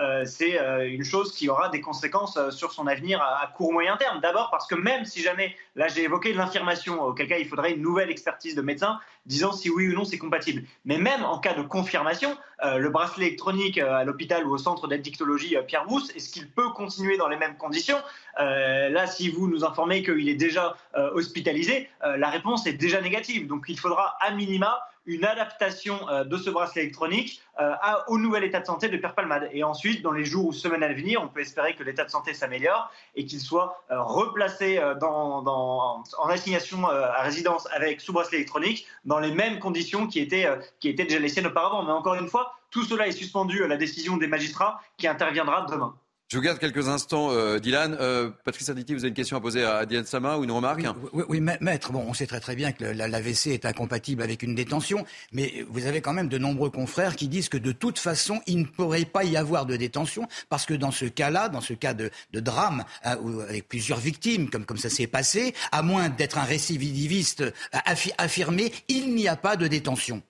euh, 0.00 0.24
c'est 0.24 0.58
une 0.86 1.04
chose 1.04 1.34
qui 1.34 1.48
aura 1.48 1.68
des 1.70 1.80
conséquences 1.80 2.38
sur 2.50 2.72
son 2.72 2.86
avenir 2.86 3.20
à, 3.20 3.42
à 3.42 3.46
court 3.48 3.72
moyen 3.72 3.96
terme. 3.96 4.20
D'abord 4.20 4.50
parce 4.50 4.66
que 4.66 4.74
même 4.74 5.04
si 5.04 5.20
jamais, 5.22 5.56
là 5.74 5.88
j'ai 5.88 6.04
évoqué 6.04 6.32
l'infirmation, 6.34 7.02
auquel 7.02 7.28
cas 7.28 7.38
il 7.38 7.48
faudrait 7.48 7.72
une 7.72 7.82
nouvelle 7.82 8.10
expertise 8.10 8.54
de 8.54 8.62
médecin 8.62 8.98
disant 9.26 9.52
si 9.52 9.70
oui 9.70 9.88
ou 9.88 9.94
non 9.94 10.04
c'est 10.04 10.18
compatible. 10.18 10.64
Mais 10.84 10.98
même 10.98 11.24
en 11.24 11.38
cas 11.38 11.54
de 11.54 11.62
confirmation, 11.62 12.36
euh, 12.64 12.78
le 12.78 12.90
bracelet 12.90 13.26
électronique 13.26 13.78
euh, 13.78 13.94
à 13.94 14.04
l'hôpital 14.04 14.46
ou 14.46 14.52
au 14.52 14.58
centre 14.58 14.86
d'addictologie 14.86 15.56
euh, 15.56 15.62
Pierre 15.62 15.84
Brousse, 15.84 16.10
est-ce 16.14 16.30
qu'il 16.30 16.48
peut 16.50 16.70
continuer 16.70 17.16
dans 17.16 17.28
les 17.28 17.36
mêmes 17.36 17.56
conditions? 17.56 17.98
Là, 18.36 19.06
si 19.06 19.28
vous 19.28 19.46
nous 19.48 19.64
informez 19.64 20.02
qu'il 20.02 20.28
est 20.28 20.34
déjà 20.34 20.76
hospitalisé, 21.14 21.88
la 22.02 22.30
réponse 22.30 22.66
est 22.66 22.72
déjà 22.72 23.00
négative. 23.00 23.46
Donc 23.46 23.66
il 23.68 23.78
faudra 23.78 24.16
à 24.20 24.32
minima 24.32 24.80
une 25.06 25.24
adaptation 25.24 26.08
euh, 26.08 26.24
de 26.24 26.36
ce 26.36 26.50
bracelet 26.50 26.82
électronique 26.82 27.40
euh, 27.60 27.72
au 28.08 28.18
nouvel 28.18 28.44
état 28.44 28.60
de 28.60 28.66
santé 28.66 28.88
de 28.88 28.96
Pierre 28.96 29.14
Palmade. 29.14 29.48
Et 29.52 29.62
ensuite, 29.62 30.02
dans 30.02 30.12
les 30.12 30.24
jours 30.24 30.46
ou 30.46 30.52
semaines 30.52 30.82
à 30.82 30.92
venir, 30.92 31.22
on 31.22 31.28
peut 31.28 31.40
espérer 31.40 31.74
que 31.74 31.82
l'état 31.82 32.04
de 32.04 32.10
santé 32.10 32.34
s'améliore 32.34 32.90
et 33.14 33.26
qu'il 33.26 33.40
soit 33.40 33.84
euh, 33.90 34.02
replacé 34.02 34.80
dans, 35.00 35.42
dans- 35.42 36.02
en 36.18 36.28
assignation 36.28 36.86
à 36.88 37.22
résidence 37.22 37.68
avec 37.72 38.00
sous 38.00 38.12
bracelet 38.12 38.38
électronique 38.38 38.86
dans 39.04 39.18
les 39.18 39.32
mêmes 39.32 39.58
conditions 39.58 40.06
qui 40.06 40.20
étaient, 40.20 40.48
qui 40.80 40.88
étaient 40.88 41.04
déjà 41.04 41.18
les 41.18 41.28
siennes 41.28 41.46
auparavant. 41.46 41.82
Mais 41.84 41.92
encore 41.92 42.14
une 42.14 42.28
fois, 42.28 42.54
tout 42.70 42.84
cela 42.84 43.06
est 43.06 43.12
suspendu 43.12 43.62
à 43.62 43.68
la 43.68 43.76
décision 43.76 44.16
des 44.16 44.26
magistrats 44.26 44.80
qui 44.96 45.06
interviendra 45.06 45.66
demain. 45.70 45.94
Je 46.30 46.38
vous 46.38 46.42
garde 46.42 46.58
quelques 46.58 46.88
instants, 46.88 47.30
euh, 47.30 47.58
Dylan. 47.58 47.96
Euh, 48.00 48.30
Patrice 48.44 48.68
Arditi, 48.70 48.94
vous 48.94 49.00
avez 49.00 49.08
une 49.08 49.14
question 49.14 49.36
à 49.36 49.40
poser 49.40 49.62
à, 49.62 49.76
à 49.76 49.86
Dylan 49.86 50.06
Sama 50.06 50.38
ou 50.38 50.44
une 50.44 50.50
remarque 50.50 50.80
Oui, 51.12 51.22
oui, 51.28 51.40
ma- 51.40 51.58
maître, 51.60 51.92
bon, 51.92 52.02
on 52.08 52.14
sait 52.14 52.26
très 52.26 52.40
très 52.40 52.56
bien 52.56 52.72
que 52.72 52.82
la- 52.82 53.06
l'AVC 53.06 53.48
est 53.48 53.66
incompatible 53.66 54.22
avec 54.22 54.42
une 54.42 54.54
détention, 54.54 55.04
mais 55.32 55.64
vous 55.68 55.86
avez 55.86 56.00
quand 56.00 56.14
même 56.14 56.28
de 56.28 56.38
nombreux 56.38 56.70
confrères 56.70 57.14
qui 57.14 57.28
disent 57.28 57.50
que 57.50 57.58
de 57.58 57.72
toute 57.72 57.98
façon, 57.98 58.40
il 58.46 58.58
ne 58.60 58.64
pourrait 58.64 59.04
pas 59.04 59.22
y 59.24 59.36
avoir 59.36 59.66
de 59.66 59.76
détention, 59.76 60.26
parce 60.48 60.64
que 60.64 60.74
dans 60.74 60.90
ce 60.90 61.04
cas-là, 61.04 61.50
dans 61.50 61.60
ce 61.60 61.74
cas 61.74 61.92
de, 61.92 62.10
de 62.32 62.40
drame, 62.40 62.84
hein, 63.04 63.16
où- 63.22 63.40
avec 63.40 63.68
plusieurs 63.68 63.98
victimes, 64.00 64.48
comme, 64.48 64.64
comme 64.64 64.78
ça 64.78 64.88
s'est 64.90 65.06
passé, 65.06 65.54
à 65.72 65.82
moins 65.82 66.08
d'être 66.08 66.38
un 66.38 66.44
récidiviste 66.44 67.42
euh, 67.42 67.50
affi- 67.86 68.14
affirmé, 68.16 68.72
il 68.88 69.14
n'y 69.14 69.28
a 69.28 69.36
pas 69.36 69.56
de 69.56 69.66
détention. 69.68 70.22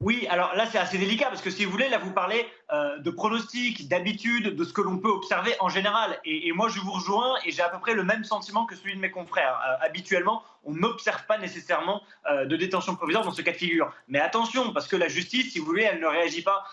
Oui, 0.00 0.26
alors 0.30 0.54
là 0.54 0.68
c'est 0.70 0.78
assez 0.78 0.96
délicat 0.96 1.26
parce 1.28 1.42
que 1.42 1.50
si 1.50 1.64
vous 1.64 1.72
voulez, 1.72 1.88
là 1.88 1.98
vous 1.98 2.12
parlez 2.12 2.44
euh, 2.70 2.98
de 2.98 3.10
pronostics, 3.10 3.88
d'habitude, 3.88 4.54
de 4.54 4.64
ce 4.64 4.74
que 4.74 4.82
l'on 4.82 4.98
peut 4.98 5.08
observer 5.08 5.54
en 5.60 5.70
général. 5.70 6.20
Et, 6.26 6.52
moi 6.52 6.68
je 6.68 6.80
vous 6.80 6.92
rejoins 6.92 7.36
et 7.46 7.50
j'ai 7.50 7.62
à 7.62 7.68
peu 7.70 7.78
près 7.78 7.94
le 7.94 8.04
même 8.04 8.24
sentiment 8.24 8.66
que 8.66 8.76
celui 8.76 8.94
de 8.94 9.00
mes 9.00 9.10
confrères. 9.10 9.58
Euh, 9.66 9.86
habituellement, 9.86 10.42
on 10.64 10.72
n'observe 10.72 11.24
pas 11.24 11.38
nécessairement 11.38 12.02
euh, 12.30 12.44
de 12.44 12.56
détention 12.56 12.94
provisoire 12.94 13.24
dans 13.24 13.30
ce 13.30 13.40
cas 13.40 13.52
de 13.52 13.56
figure. 13.56 13.90
Mais 14.08 14.18
attention, 14.20 14.72
parce 14.74 14.86
que 14.86 14.96
la 14.96 15.08
justice, 15.08 15.52
si 15.52 15.60
vous 15.60 15.64
voulez, 15.64 15.84
elle 15.84 16.00
ne 16.00 16.06
réagit 16.06 16.42
pas 16.42 16.64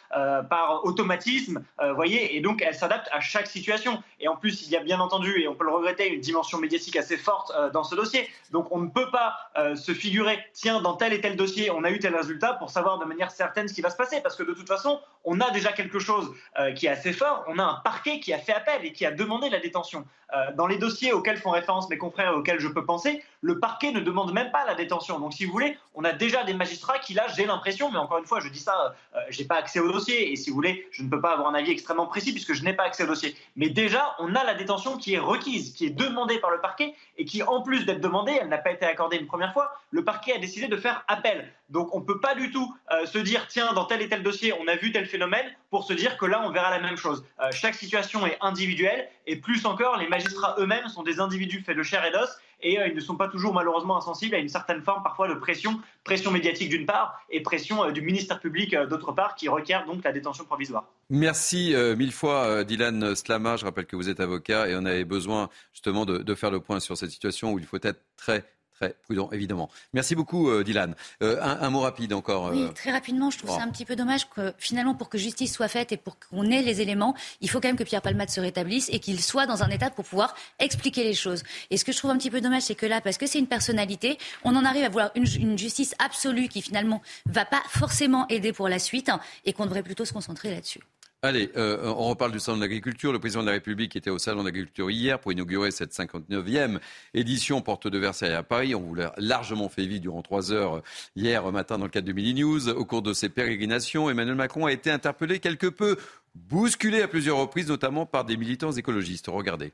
par 0.49 0.83
automatisme, 0.83 1.63
euh, 1.79 1.93
voyez, 1.93 2.35
et 2.35 2.41
donc 2.41 2.61
elle 2.61 2.75
s'adapte 2.75 3.07
à 3.13 3.21
chaque 3.21 3.47
situation. 3.47 4.03
Et 4.19 4.27
en 4.27 4.35
plus, 4.35 4.65
il 4.65 4.71
y 4.71 4.75
a 4.75 4.83
bien 4.83 4.99
entendu, 4.99 5.39
et 5.41 5.47
on 5.47 5.55
peut 5.55 5.65
le 5.65 5.71
regretter, 5.71 6.09
une 6.09 6.19
dimension 6.19 6.57
médiatique 6.57 6.95
assez 6.97 7.17
forte 7.17 7.53
dans 7.73 7.83
ce 7.83 7.95
dossier. 7.95 8.29
Donc 8.51 8.67
on 8.71 8.79
ne 8.79 8.89
peut 8.89 9.11
pas 9.11 9.35
se 9.75 9.93
figurer, 9.93 10.39
tiens, 10.53 10.81
dans 10.81 10.95
tel 10.95 11.13
et 11.13 11.21
tel 11.21 11.35
dossier, 11.35 11.71
on 11.71 11.83
a 11.83 11.91
eu 11.91 11.99
tel 11.99 12.15
résultat 12.15 12.53
pour 12.53 12.69
savoir 12.69 12.97
de 12.97 13.05
manière 13.05 13.31
certaine 13.31 13.67
ce 13.67 13.73
qui 13.73 13.81
va 13.81 13.89
se 13.89 13.97
passer, 13.97 14.21
parce 14.21 14.35
que 14.35 14.43
de 14.43 14.53
toute 14.53 14.67
façon, 14.67 14.99
on 15.23 15.39
a 15.39 15.51
déjà 15.51 15.71
quelques 15.71 15.84
quelque 15.85 15.99
chose 15.99 16.33
euh, 16.59 16.71
qui 16.73 16.87
est 16.87 16.89
assez 16.89 17.13
fort. 17.13 17.43
On 17.47 17.59
a 17.59 17.63
un 17.63 17.81
parquet 17.83 18.19
qui 18.19 18.33
a 18.33 18.39
fait 18.39 18.53
appel 18.53 18.83
et 18.83 18.91
qui 18.91 19.05
a 19.05 19.11
demandé 19.11 19.49
la 19.49 19.59
détention. 19.59 20.05
Euh, 20.33 20.51
dans 20.55 20.65
les 20.65 20.77
dossiers 20.77 21.13
auxquels 21.13 21.37
font 21.37 21.51
référence 21.51 21.87
mes 21.89 21.97
confrères 21.97 22.31
et 22.31 22.35
auxquels 22.35 22.59
je 22.59 22.67
peux 22.67 22.83
penser, 22.83 23.23
le 23.41 23.59
parquet 23.59 23.91
ne 23.91 23.99
demande 23.99 24.33
même 24.33 24.51
pas 24.51 24.65
la 24.65 24.73
détention. 24.73 25.19
Donc, 25.19 25.33
si 25.33 25.45
vous 25.45 25.51
voulez, 25.51 25.77
on 25.93 26.03
a 26.03 26.13
déjà 26.13 26.43
des 26.43 26.53
magistrats 26.53 26.97
qui, 26.97 27.13
là, 27.13 27.27
j'ai 27.35 27.45
l'impression, 27.45 27.91
mais 27.91 27.99
encore 27.99 28.17
une 28.17 28.25
fois, 28.25 28.39
je 28.39 28.49
dis 28.49 28.59
ça, 28.59 28.95
euh, 29.15 29.19
j'ai 29.29 29.45
pas 29.45 29.55
accès 29.55 29.79
au 29.79 29.91
dossier, 29.91 30.31
et 30.31 30.35
si 30.35 30.49
vous 30.49 30.55
voulez, 30.55 30.87
je 30.91 31.03
ne 31.03 31.09
peux 31.09 31.21
pas 31.21 31.33
avoir 31.33 31.49
un 31.49 31.53
avis 31.53 31.71
extrêmement 31.71 32.07
précis 32.07 32.31
puisque 32.31 32.53
je 32.53 32.63
n'ai 32.63 32.73
pas 32.73 32.83
accès 32.83 33.03
au 33.03 33.07
dossier. 33.07 33.35
Mais 33.55 33.69
déjà, 33.69 34.15
on 34.19 34.33
a 34.33 34.43
la 34.43 34.55
détention 34.55 34.97
qui 34.97 35.13
est 35.13 35.19
requise, 35.19 35.73
qui 35.73 35.85
est 35.85 35.91
demandée 35.91 36.39
par 36.39 36.49
le 36.49 36.59
parquet, 36.59 36.95
et 37.17 37.25
qui, 37.25 37.43
en 37.43 37.61
plus 37.61 37.85
d'être 37.85 38.01
demandée, 38.01 38.37
elle 38.41 38.49
n'a 38.49 38.57
pas 38.57 38.71
été 38.71 38.85
accordée 38.85 39.17
une 39.17 39.27
première 39.27 39.53
fois, 39.53 39.71
le 39.91 40.03
parquet 40.03 40.33
a 40.33 40.39
décidé 40.39 40.67
de 40.67 40.77
faire 40.77 41.03
appel. 41.07 41.53
Donc, 41.69 41.93
on 41.93 41.99
ne 41.99 42.05
peut 42.05 42.19
pas 42.19 42.35
du 42.35 42.51
tout 42.51 42.75
euh, 42.91 43.05
se 43.05 43.19
dire, 43.19 43.47
tiens, 43.47 43.73
dans 43.73 43.85
tel 43.85 44.01
et 44.01 44.09
tel 44.09 44.23
dossier, 44.23 44.53
on 44.59 44.67
a 44.67 44.75
vu 44.75 44.91
tel 44.91 45.05
phénomène, 45.05 45.45
pour 45.75 45.83
se 45.83 45.91
dire 45.91 46.17
que 46.17 46.25
là, 46.25 46.41
on 46.45 46.51
verra 46.51 46.69
la 46.69 46.79
même 46.79 46.95
chose. 46.95 47.25
Euh, 47.41 47.49
chaque 47.51 47.75
situation 47.75 48.25
est 48.25 48.37
individuelle, 48.39 49.09
et 49.27 49.35
plus 49.35 49.65
encore, 49.65 49.97
les 49.97 50.07
magistrats 50.07 50.55
eux-mêmes 50.57 50.87
sont 50.87 51.03
des 51.03 51.19
individus 51.19 51.59
faits 51.63 51.75
de 51.75 51.83
chair 51.83 52.05
et 52.05 52.11
d'os, 52.13 52.29
et 52.61 52.79
euh, 52.79 52.87
ils 52.87 52.95
ne 52.95 53.01
sont 53.01 53.17
pas 53.17 53.27
toujours 53.27 53.53
malheureusement 53.53 53.97
insensibles 53.97 54.35
à 54.35 54.37
une 54.37 54.47
certaine 54.47 54.81
forme 54.81 55.03
parfois 55.03 55.27
de 55.27 55.33
pression, 55.33 55.81
pression 56.05 56.31
médiatique 56.31 56.69
d'une 56.69 56.85
part, 56.85 57.19
et 57.29 57.41
pression 57.41 57.83
euh, 57.83 57.91
du 57.91 57.99
ministère 58.01 58.39
public 58.39 58.73
d'autre 58.89 59.11
part, 59.11 59.35
qui 59.35 59.49
requiert 59.49 59.85
donc 59.85 60.01
la 60.05 60.13
détention 60.13 60.45
provisoire. 60.45 60.85
Merci 61.09 61.75
mille 61.97 62.13
fois 62.13 62.63
Dylan 62.63 63.13
Slama. 63.13 63.57
Je 63.57 63.65
rappelle 63.65 63.85
que 63.85 63.97
vous 63.97 64.07
êtes 64.07 64.21
avocat 64.21 64.69
et 64.69 64.75
on 64.77 64.85
avait 64.85 65.03
besoin 65.03 65.49
justement 65.73 66.05
de, 66.05 66.19
de 66.19 66.35
faire 66.35 66.51
le 66.51 66.61
point 66.61 66.79
sur 66.79 66.95
cette 66.95 67.11
situation 67.11 67.51
où 67.51 67.59
il 67.59 67.65
faut 67.65 67.79
être 67.83 67.99
très 68.15 68.45
très 68.75 68.95
prudent, 69.03 69.29
évidemment. 69.31 69.69
Merci 69.93 70.15
beaucoup, 70.15 70.49
euh, 70.49 70.63
Dylan. 70.63 70.95
Euh, 71.23 71.41
un, 71.41 71.69
mot 71.69 71.79
rapide 71.79 72.13
encore. 72.13 72.51
Oui, 72.51 72.63
euh, 72.63 72.69
très 72.69 72.91
rapidement, 72.91 73.29
je 73.29 73.37
trouve 73.37 73.51
ça 73.51 73.63
un 73.63 73.69
petit 73.69 73.85
peu 73.85 73.95
dommage 73.95 74.29
que 74.29 74.53
finalement, 74.57 74.95
pour 74.95 75.09
que 75.09 75.17
justice 75.17 75.53
soit 75.53 75.67
faite 75.67 75.91
et 75.91 75.97
pour 75.97 76.17
qu'on 76.19 76.43
ait 76.43 76.61
les 76.61 76.81
éléments, 76.81 77.15
il 77.41 77.49
faut 77.49 77.61
quand 77.61 77.69
même 77.69 77.77
que 77.77 77.83
Pierre 77.83 78.01
Palmade 78.01 78.29
se 78.29 78.39
rétablisse 78.39 78.89
et 78.91 78.99
qu'il 78.99 79.21
soit 79.21 79.45
dans 79.45 79.63
un 79.63 79.69
état 79.69 79.89
pour 79.89 80.05
pouvoir 80.05 80.35
expliquer 80.59 81.03
les 81.03 81.13
choses. 81.13 81.43
Et 81.69 81.77
ce 81.77 81.85
que 81.85 81.91
je 81.91 81.97
trouve 81.97 82.11
un 82.11 82.17
petit 82.17 82.31
peu 82.31 82.41
dommage, 82.41 82.63
c'est 82.63 82.75
que 82.75 82.85
là, 82.85 83.01
parce 83.01 83.17
que 83.17 83.27
c'est 83.27 83.39
une 83.39 83.47
personnalité, 83.47 84.17
on 84.43 84.55
en 84.55 84.65
arrive 84.65 84.83
à 84.83 84.89
vouloir 84.89 85.11
une, 85.15 85.25
une, 85.39 85.57
justice 85.57 85.95
absolue 85.99 86.49
qui 86.49 86.61
finalement 86.61 87.01
va 87.25 87.45
pas 87.45 87.63
forcément 87.69 88.27
aider 88.27 88.51
pour 88.51 88.67
la 88.67 88.79
suite 88.79 89.09
hein, 89.09 89.19
et 89.45 89.53
qu'on 89.53 89.65
devrait 89.65 89.83
plutôt 89.83 90.05
se 90.05 90.13
concentrer 90.13 90.51
là-dessus. 90.51 90.81
Allez, 91.21 91.51
euh, 91.57 91.91
on 91.97 92.09
reparle 92.09 92.31
du 92.31 92.39
Salon 92.39 92.57
de 92.57 92.61
l'agriculture. 92.61 93.11
Le 93.11 93.19
président 93.19 93.41
de 93.41 93.47
la 93.47 93.53
République 93.53 93.95
était 93.95 94.11
au 94.11 94.19
Salon 94.19 94.41
de 94.41 94.45
l'agriculture 94.45 94.91
hier 94.91 95.19
pour 95.19 95.31
inaugurer 95.31 95.71
cette 95.71 95.91
59e 95.91 96.79
édition 97.15 97.61
Porte 97.61 97.87
de 97.87 97.97
Versailles 97.97 98.33
à 98.33 98.43
Paris. 98.43 98.75
On 98.75 98.81
vous 98.81 98.93
l'a 98.93 99.13
largement 99.17 99.67
fait 99.67 99.87
vivre 99.87 100.01
durant 100.01 100.21
trois 100.21 100.51
heures 100.51 100.83
hier 101.15 101.51
matin 101.51 101.79
dans 101.79 101.85
le 101.85 101.89
cadre 101.89 102.07
de 102.07 102.13
Mini 102.13 102.41
News. 102.41 102.69
Au 102.69 102.85
cours 102.85 103.01
de 103.01 103.13
ces 103.13 103.29
pérégrinations, 103.29 104.09
Emmanuel 104.09 104.35
Macron 104.35 104.67
a 104.67 104.71
été 104.71 104.91
interpellé 104.91 105.39
quelque 105.39 105.67
peu, 105.67 105.97
bousculé 106.35 107.01
à 107.01 107.07
plusieurs 107.07 107.37
reprises, 107.37 107.69
notamment 107.69 108.05
par 108.05 108.25
des 108.25 108.37
militants 108.37 108.73
écologistes. 108.73 109.25
Regardez. 109.27 109.73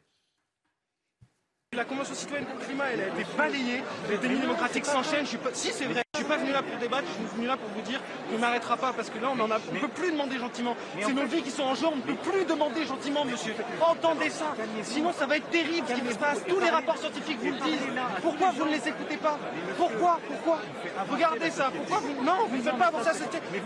La 1.74 1.86
Convention 1.86 2.16
citoyenne 2.16 2.46
pour 2.46 2.60
le 2.60 2.66
climat, 2.66 2.92
elle 2.92 3.02
a 3.02 3.08
été 3.08 3.26
balayée. 3.38 3.82
Les 4.10 4.18
démocratiques 4.18 4.86
s'enchaînent. 4.86 5.26
Si, 5.54 5.72
c'est 5.72 5.86
vrai. 5.86 6.04
Je 6.22 6.26
suis 6.28 6.36
pas 6.36 6.40
venu 6.40 6.52
là 6.52 6.62
pour 6.62 6.78
débattre, 6.78 7.08
je 7.08 7.14
suis 7.14 7.36
venu 7.36 7.48
là 7.48 7.58
pour 7.58 7.68
vous 7.70 7.82
dire 7.82 8.00
qu'on 8.30 8.38
n'arrêtera 8.38 8.78
pas 8.78 8.94
parce 8.94 9.10
que 9.10 9.18
là, 9.18 9.30
on 9.36 9.40
en 9.40 9.50
a, 9.50 9.56
on 9.58 9.80
peut 9.80 9.88
plus 9.88 10.12
demander 10.12 10.38
gentiment. 10.38 10.76
C'est 11.02 11.14
nos 11.14 11.26
vies 11.26 11.42
qui 11.42 11.50
sont 11.50 11.64
en 11.64 11.74
jeu, 11.74 11.88
on 11.92 11.96
ne 11.96 12.02
peut 12.02 12.14
plus 12.14 12.46
demander 12.46 12.86
gentiment, 12.86 13.26
monsieur. 13.26 13.56
Entendez 13.82 14.30
ça. 14.30 14.54
Sinon, 14.84 15.14
ça 15.14 15.26
va 15.26 15.38
être 15.38 15.50
terrible 15.50 15.88
ce 15.88 15.94
qui 15.94 16.14
se 16.14 16.20
passe. 16.20 16.44
Tous 16.48 16.60
les 16.60 16.70
rapports 16.70 16.98
scientifiques 16.98 17.40
vous 17.42 17.54
le 17.54 17.60
disent. 17.60 17.80
Pourquoi 18.22 18.52
vous 18.52 18.66
ne 18.66 18.70
les 18.70 18.88
écoutez 18.88 19.18
pas 19.18 19.40
Pourquoi 19.78 20.20
Pourquoi 20.28 20.60
Regardez 21.10 21.50
ça. 21.50 21.72
Pourquoi 21.76 21.98
vous... 22.02 22.24
Non, 22.24 22.46
vous 22.48 22.58
ne 22.58 22.62
faites 22.62 22.78
pas 22.78 22.88
avancer 22.88 23.10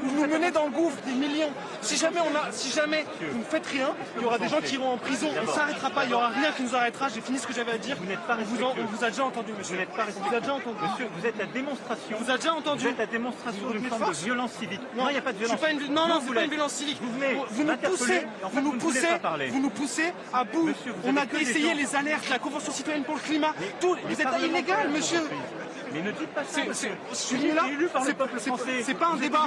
Vous 0.01 0.15
nous 0.15 0.27
menez 0.27 0.51
dans 0.51 0.65
le 0.65 0.71
gouffre 0.71 1.01
des 1.05 1.11
millions. 1.11 1.51
Si 1.81 1.97
jamais, 1.97 2.21
on 2.21 2.35
a, 2.37 2.51
si 2.51 2.71
jamais 2.71 3.05
vous 3.19 3.39
ne 3.39 3.43
faites 3.43 3.67
rien, 3.67 3.89
il 4.15 4.23
y 4.23 4.25
aura 4.25 4.37
des 4.37 4.47
gens 4.47 4.61
qui 4.61 4.75
iront 4.75 4.93
en 4.93 4.97
prison. 4.97 5.27
On 5.37 5.41
ne 5.41 5.47
s'arrêtera 5.47 5.89
pas. 5.89 6.05
Il 6.05 6.07
n'y 6.07 6.13
aura 6.13 6.29
rien 6.29 6.53
qui 6.53 6.63
nous 6.63 6.73
arrêtera. 6.73 7.09
J'ai 7.09 7.19
fini 7.19 7.37
ce 7.37 7.47
que 7.47 7.53
j'avais 7.53 7.73
à 7.73 7.77
dire. 7.77 7.97
Vous 7.99 8.05
n'êtes 8.05 8.21
pas 8.21 8.37
vous, 8.37 8.63
on 8.63 8.85
vous 8.85 9.03
a 9.03 9.09
déjà 9.09 9.25
entendu, 9.25 9.51
monsieur. 9.57 9.75
Vous 9.75 9.81
n'êtes 9.81 9.91
pas 9.91 10.05
Vous 10.05 10.39
déjà 10.39 10.53
entendu. 10.53 10.77
Monsieur, 10.81 11.09
vous 11.17 11.25
êtes 11.25 11.37
la 11.37 11.45
démonstration. 11.47 12.17
Vous 12.17 12.31
déjà 12.45 12.57
entendu. 12.57 12.83
Vous 12.83 12.89
êtes 12.89 12.97
la 12.97 13.05
démonstration 13.05 13.69
d'une 13.71 13.83
forme 13.85 14.09
de 14.09 14.15
violence 14.15 14.51
civique. 14.53 14.81
Non, 14.95 15.09
il 15.09 15.13
n'y 15.13 15.17
a 15.17 15.21
pas 15.21 15.33
de 15.33 15.37
violence. 15.37 15.59
Une... 15.71 15.93
Non, 15.93 16.07
non, 16.07 16.21
c'est 16.25 16.33
pas 16.33 16.43
une 16.43 16.49
violence 16.49 16.73
civique. 16.73 16.97
Vous, 17.01 17.11
venez 17.11 17.33
vous 17.49 17.63
nous 17.63 17.77
poussez, 17.77 18.27
vous 18.51 18.61
nous 18.61 18.71
poussez, 18.73 19.07
vous 19.49 19.59
nous 19.59 19.69
poussez 19.69 20.13
à 20.33 20.43
bout. 20.43 20.67
Monsieur, 20.67 20.93
on 21.03 21.17
a 21.17 21.25
essayé 21.39 21.73
les 21.73 21.95
alertes, 21.95 22.29
la 22.29 22.39
Convention 22.39 22.71
citoyenne 22.71 23.03
pour 23.03 23.15
le 23.15 23.21
climat. 23.21 23.53
Tout, 23.79 23.95
vous 24.07 24.21
êtes 24.21 24.27
illégal, 24.43 24.89
monsieur. 24.89 25.21
Mais 25.93 26.01
ne 26.01 26.11
dites 26.11 26.29
pas 26.29 26.43
ça. 26.43 26.61
C'est 27.13 28.93
pas 28.93 29.07
un 29.07 29.17
débat. 29.17 29.45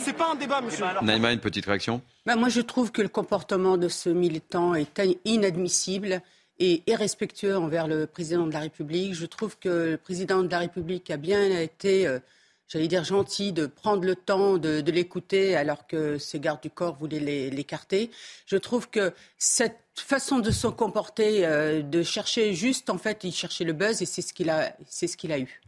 C'est 0.00 0.12
pas 0.12 0.30
un 0.32 0.34
débat, 0.36 0.60
monsieur. 0.60 0.84
Naïma, 1.02 1.32
une 1.32 1.40
petite 1.40 1.66
réaction. 1.66 2.00
Ben, 2.24 2.36
moi, 2.36 2.48
je 2.48 2.60
trouve 2.60 2.92
que 2.92 3.02
le 3.02 3.08
comportement 3.08 3.76
de 3.76 3.88
ce 3.88 4.08
militant 4.08 4.74
est 4.74 5.00
inadmissible 5.24 6.22
et 6.60 6.82
irrespectueux 6.86 7.56
envers 7.56 7.86
le 7.86 8.06
président 8.06 8.46
de 8.46 8.52
la 8.52 8.60
République. 8.60 9.14
Je 9.14 9.26
trouve 9.26 9.58
que 9.58 9.90
le 9.90 9.96
président 9.96 10.42
de 10.42 10.50
la 10.50 10.58
République 10.58 11.10
a 11.10 11.16
bien 11.16 11.44
été, 11.60 12.06
euh, 12.06 12.18
j'allais 12.68 12.88
dire, 12.88 13.04
gentil 13.04 13.52
de 13.52 13.66
prendre 13.66 14.04
le 14.04 14.14
temps 14.14 14.58
de, 14.58 14.82
l'écouter 14.90 15.56
alors 15.56 15.86
que 15.86 16.18
ses 16.18 16.38
gardes 16.40 16.62
du 16.62 16.70
corps 16.70 16.96
voulaient 16.96 17.50
l'écarter. 17.50 18.10
Je 18.46 18.56
trouve 18.56 18.88
que 18.88 19.12
cette 19.38 19.78
façon 19.96 20.38
de 20.38 20.50
se 20.50 20.66
comporter, 20.68 21.44
euh, 21.44 21.82
de 21.82 22.02
chercher 22.02 22.54
juste, 22.54 22.90
en 22.90 22.98
fait, 22.98 23.24
il 23.24 23.32
cherchait 23.32 23.64
le 23.64 23.72
buzz 23.72 24.00
et 24.02 24.06
c'est 24.06 24.22
ce 24.22 24.32
qu'il 24.32 24.50
a, 24.50 24.76
c'est 24.86 25.06
ce 25.06 25.16
qu'il 25.16 25.32
a 25.32 25.38
eu. 25.38 25.60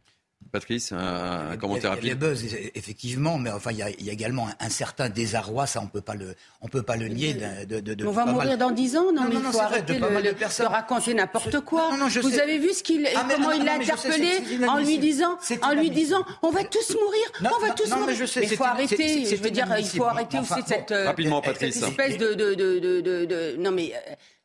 Patrice, 0.53 0.90
un, 0.92 1.57
commentaire 1.59 1.90
rapide. 1.90 2.05
Il 2.05 2.09
y 2.09 2.12
a 2.12 2.14
buzz, 2.16 2.44
effectivement, 2.74 3.38
mais 3.38 3.50
enfin, 3.50 3.70
il 3.70 3.79
y 3.79 3.83
a, 3.83 3.90
il 3.90 4.05
y 4.05 4.11
a 4.11 4.12
également 4.12 4.48
un, 4.59 4.68
certain 4.68 5.09
désarroi, 5.09 5.66
ça 5.66 5.81
on 5.81 5.87
peut 5.87 6.00
pas 6.00 6.16
le, 6.16 6.35
on 6.61 6.66
peut 6.66 6.83
pas 6.83 6.96
le 6.96 7.07
nier. 7.07 7.35
De, 7.35 7.79
de, 7.81 7.94
de 7.94 8.07
on 8.07 8.11
va 8.11 8.26
mourir 8.26 8.59
dans 8.59 8.72
dix 8.72 8.96
ans, 8.96 9.12
non, 9.12 9.29
mais 9.29 9.37
il 9.37 9.42
faut 9.42 9.61
arrêter 9.61 9.94
de, 9.94 10.64
raconter 10.64 11.14
n'importe 11.14 11.61
quoi. 11.61 11.90
Vous 12.22 12.38
avez 12.40 12.59
vu 12.59 12.72
ce 12.72 12.83
qu'il, 12.83 13.09
ah, 13.14 13.24
comment 13.31 13.53
il 13.53 13.64
l'a 13.64 13.74
interpellé 13.74 14.42
en 14.66 14.79
lui 14.79 14.98
disant, 14.98 15.38
en 15.62 15.72
lui 15.72 15.90
disant, 15.90 16.24
on 16.42 16.50
va 16.50 16.64
tous 16.64 16.96
mourir, 16.96 17.55
on 17.57 17.66
va 17.66 17.72
tous 17.72 17.90
mourir. 17.90 18.16
Mais 18.37 18.42
il 18.42 18.57
faut 18.57 18.64
arrêter. 18.64 19.24
Je 19.26 19.37
veux 19.37 19.50
dire, 19.50 19.72
il 19.79 19.87
faut 19.87 20.05
arrêter 20.05 20.38
aussi 20.40 20.62
cette, 20.66 20.90
rapidement, 20.90 21.40
Patrice. 21.40 21.81
espèce 21.81 22.18
de, 22.18 23.57
non 23.57 23.70
mais 23.70 23.92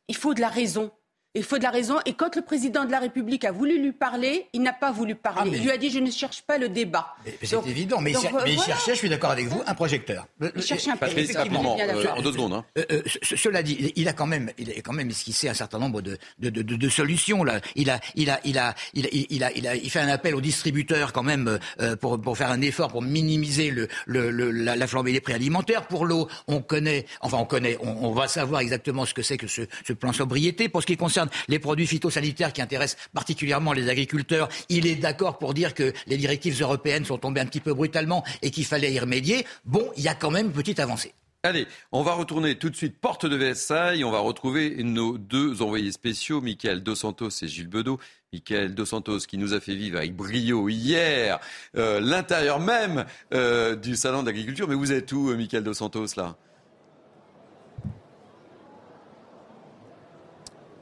il 0.07 0.15
faut 0.15 0.35
de 0.35 0.41
la 0.41 0.49
raison. 0.49 0.91
Il 1.35 1.43
faut 1.43 1.57
de 1.57 1.63
la 1.63 1.69
raison. 1.69 1.99
Et 2.05 2.13
quand 2.13 2.35
le 2.35 2.41
président 2.41 2.85
de 2.85 2.91
la 2.91 2.99
République 2.99 3.43
a 3.43 3.51
voulu 3.51 3.81
lui 3.81 3.91
parler, 3.91 4.47
il 4.53 4.61
n'a 4.61 4.71
pas 4.71 4.91
voulu 4.91 5.15
parler. 5.15 5.51
Ah, 5.53 5.55
il 5.57 5.63
lui 5.63 5.71
a 5.71 5.77
dit 5.77 5.89
Je 5.89 5.99
ne 5.99 6.09
cherche 6.09 6.41
pas 6.43 6.57
le 6.57 6.69
débat. 6.69 7.15
C'est 7.43 7.67
évident. 7.67 7.99
Mais, 7.99 8.11
il, 8.11 8.59
cherchait, 8.59 8.93
je 8.93 8.99
suis 8.99 9.09
d'accord 9.09 9.31
avec 9.31 9.47
vous, 9.47 9.61
un 9.67 9.73
projecteur. 9.73 10.27
Il 10.55 10.61
cherchait 10.61 10.91
un 10.91 10.95
Patrice, 10.97 11.35
rapidement, 11.35 11.77
euh, 11.77 12.05
en 12.15 12.21
deux 12.21 12.31
secondes. 12.31 12.53
Hein. 12.53 12.65
Euh, 12.77 12.85
euh, 12.91 13.01
cela 13.21 13.63
dit, 13.63 13.91
il 13.95 14.07
a 14.07 14.13
quand 14.13 14.25
même, 14.25 14.51
il 14.57 14.69
a 14.71 14.73
quand 14.81 14.93
même 14.93 15.09
esquissé 15.09 15.49
un 15.49 15.53
certain 15.53 15.77
nombre 15.77 16.01
de, 16.01 16.17
de, 16.39 16.49
de, 16.49 16.61
de 16.61 16.89
solutions. 16.89 17.43
Là. 17.43 17.59
Il, 17.75 17.89
a, 17.89 17.99
il, 18.15 18.29
a, 18.29 18.39
il, 18.45 18.57
a, 18.57 18.73
il, 18.93 19.05
a, 19.05 19.09
il, 19.11 19.43
a, 19.43 19.51
il, 19.51 19.67
a, 19.67 19.75
il 19.75 19.89
fait 19.89 19.99
un 19.99 20.07
appel 20.07 20.35
aux 20.35 20.41
distributeurs 20.41 21.11
quand 21.11 21.23
même 21.23 21.59
pour, 21.99 22.19
pour 22.21 22.37
faire 22.37 22.51
un 22.51 22.61
effort 22.61 22.89
pour 22.89 23.01
minimiser 23.01 23.71
le, 23.71 23.89
le, 24.05 24.31
le 24.31 24.51
la, 24.51 24.75
la, 24.75 24.87
flambée 24.87 25.11
des 25.11 25.21
prix 25.21 25.33
alimentaires. 25.33 25.87
Pour 25.87 26.05
l'eau, 26.05 26.29
on 26.47 26.61
connaît, 26.61 27.05
enfin 27.19 27.37
on 27.37 27.45
connaît, 27.45 27.77
on, 27.81 28.05
on 28.05 28.11
va 28.11 28.27
savoir 28.27 28.61
exactement 28.61 29.05
ce 29.05 29.13
que 29.13 29.21
c'est 29.21 29.37
que 29.37 29.47
ce, 29.47 29.63
ce 29.85 29.93
plan 29.93 30.13
sobriété. 30.13 30.69
Pour 30.69 30.81
ce 30.81 30.87
qui 30.87 30.97
concerne 30.97 31.24
les 31.47 31.59
produits 31.59 31.87
phytosanitaires, 31.87 32.15
sanitaires 32.15 32.53
qui 32.53 32.61
intéressent 32.61 33.09
particulièrement 33.13 33.73
les 33.73 33.89
agriculteurs. 33.89 34.49
Il 34.69 34.87
est 34.87 34.95
d'accord 34.95 35.37
pour 35.37 35.53
dire 35.53 35.73
que 35.73 35.93
les 36.07 36.17
directives 36.17 36.59
européennes 36.61 37.05
sont 37.05 37.17
tombées 37.17 37.41
un 37.41 37.45
petit 37.45 37.59
peu 37.59 37.73
brutalement 37.73 38.23
et 38.41 38.51
qu'il 38.51 38.65
fallait 38.65 38.93
y 38.93 38.99
remédier. 38.99 39.45
Bon, 39.65 39.89
il 39.97 40.03
y 40.03 40.07
a 40.07 40.15
quand 40.15 40.31
même 40.31 40.47
une 40.47 40.53
petite 40.53 40.79
avancée. 40.79 41.13
Allez, 41.43 41.67
on 41.91 42.01
va 42.01 42.13
retourner 42.13 42.55
tout 42.57 42.71
de 42.71 42.75
suite 42.75 42.97
porte 42.99 43.27
de 43.27 43.35
Versailles. 43.35 44.03
On 44.03 44.09
va 44.09 44.17
retrouver 44.17 44.83
nos 44.83 45.19
deux 45.19 45.61
envoyés 45.61 45.91
spéciaux, 45.91 46.41
Michael 46.41 46.81
Dos 46.81 46.95
Santos 46.95 47.29
et 47.43 47.47
Gilles 47.47 47.67
Bedeau. 47.67 47.99
Michael 48.33 48.73
Dos 48.73 48.85
Santos 48.85 49.19
qui 49.19 49.37
nous 49.37 49.53
a 49.53 49.59
fait 49.59 49.75
vivre 49.75 49.97
avec 49.97 50.15
brio 50.15 50.67
hier 50.69 51.39
euh, 51.77 51.99
l'intérieur 52.01 52.59
même 52.59 53.05
euh, 53.33 53.75
du 53.75 53.95
salon 53.95 54.23
d'agriculture. 54.23 54.67
Mais 54.67 54.73
vous 54.73 54.91
êtes 54.91 55.11
où, 55.11 55.29
euh, 55.29 55.37
Michael 55.37 55.63
Dos 55.63 55.75
Santos, 55.75 56.07
là? 56.17 56.35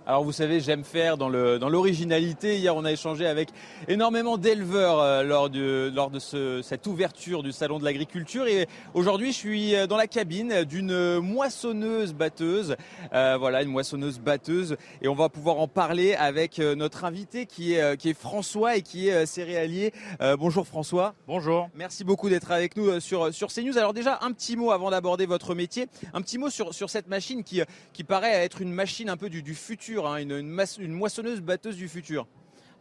Alors 0.06 0.26
vous 0.26 0.34
savez, 0.34 0.60
j'aime 0.60 0.84
faire 0.84 1.18
dans 1.18 1.30
l'originalité. 1.30 2.56
Dans 2.56 2.60
Hier, 2.60 2.76
on 2.76 2.84
a 2.84 2.92
échangé 2.92 3.26
avec 3.26 3.48
énormément 3.88 4.38
d'éleveurs 4.38 5.00
euh, 5.00 5.24
lors 5.24 5.50
de, 5.50 5.89
lors 5.96 6.10
de 6.10 6.20
ce, 6.20 6.62
cette 6.62 6.88
ouverture 6.88 7.42
du 7.42 7.54
salon 7.54 7.80
de 7.80 7.86
l'agriculture. 7.86 8.46
Et 8.48 8.68
aujourd'hui, 8.94 9.32
je 9.32 9.38
suis 9.38 9.76
euh, 9.76 9.88
dans 9.88 9.96
la 9.96 10.08
cabine 10.08 10.66
d'une 10.66 11.20
moissonneuse 11.20 12.13
batteuse. 12.13 12.76
Euh, 13.13 13.38
voilà, 13.39 13.63
une 13.63 13.70
moissonneuse 13.70 14.20
batteuse. 14.20 14.76
Et 15.02 15.08
on 15.08 15.15
va 15.15 15.30
pouvoir 15.30 15.60
en 15.60 15.69
parler 15.69 16.15
avec 16.15 16.58
notre 16.60 17.06
invité 17.06 17.46
qui 17.46 17.75
est, 17.75 17.96
qui 17.96 18.10
est 18.10 18.13
François 18.13 18.75
et 18.75 18.82
qui 18.82 19.08
est 19.08 19.25
céréalier. 19.25 19.94
Euh, 20.19 20.36
bonjour 20.36 20.67
François. 20.67 21.13
Bonjour. 21.27 21.69
Merci 21.75 22.04
beaucoup 22.04 22.27
d'être 22.27 22.52
avec 22.52 22.75
nous 22.75 23.00
sur, 23.00 23.34
sur 23.34 23.54
CNews. 23.54 23.77
Alors 23.77 23.94
déjà, 23.94 24.19
un 24.21 24.34
petit 24.34 24.58
mot 24.58 24.71
avant 24.71 24.92
d'aborder 24.92 25.25
votre 25.25 25.56
métier. 25.56 25.88
Un 26.13 26.21
petit 26.21 26.38
mot 26.38 26.50
sur, 26.50 26.73
sur 26.73 26.90
cette 26.90 27.08
machine 27.08 27.46
qui, 27.46 27.62
qui 27.94 28.04
paraît 28.04 28.44
être 28.44 28.62
une 28.62 28.73
machine 28.73 29.10
un 29.10 29.15
peu 29.15 29.30
du, 29.30 29.42
du 29.42 29.56
futur 29.56 29.92
Hein, 30.02 30.17
une, 30.17 30.91
moissonneuse 30.91 31.41
batteuse 31.41 31.77
du 31.77 31.87
futur. 31.87 32.27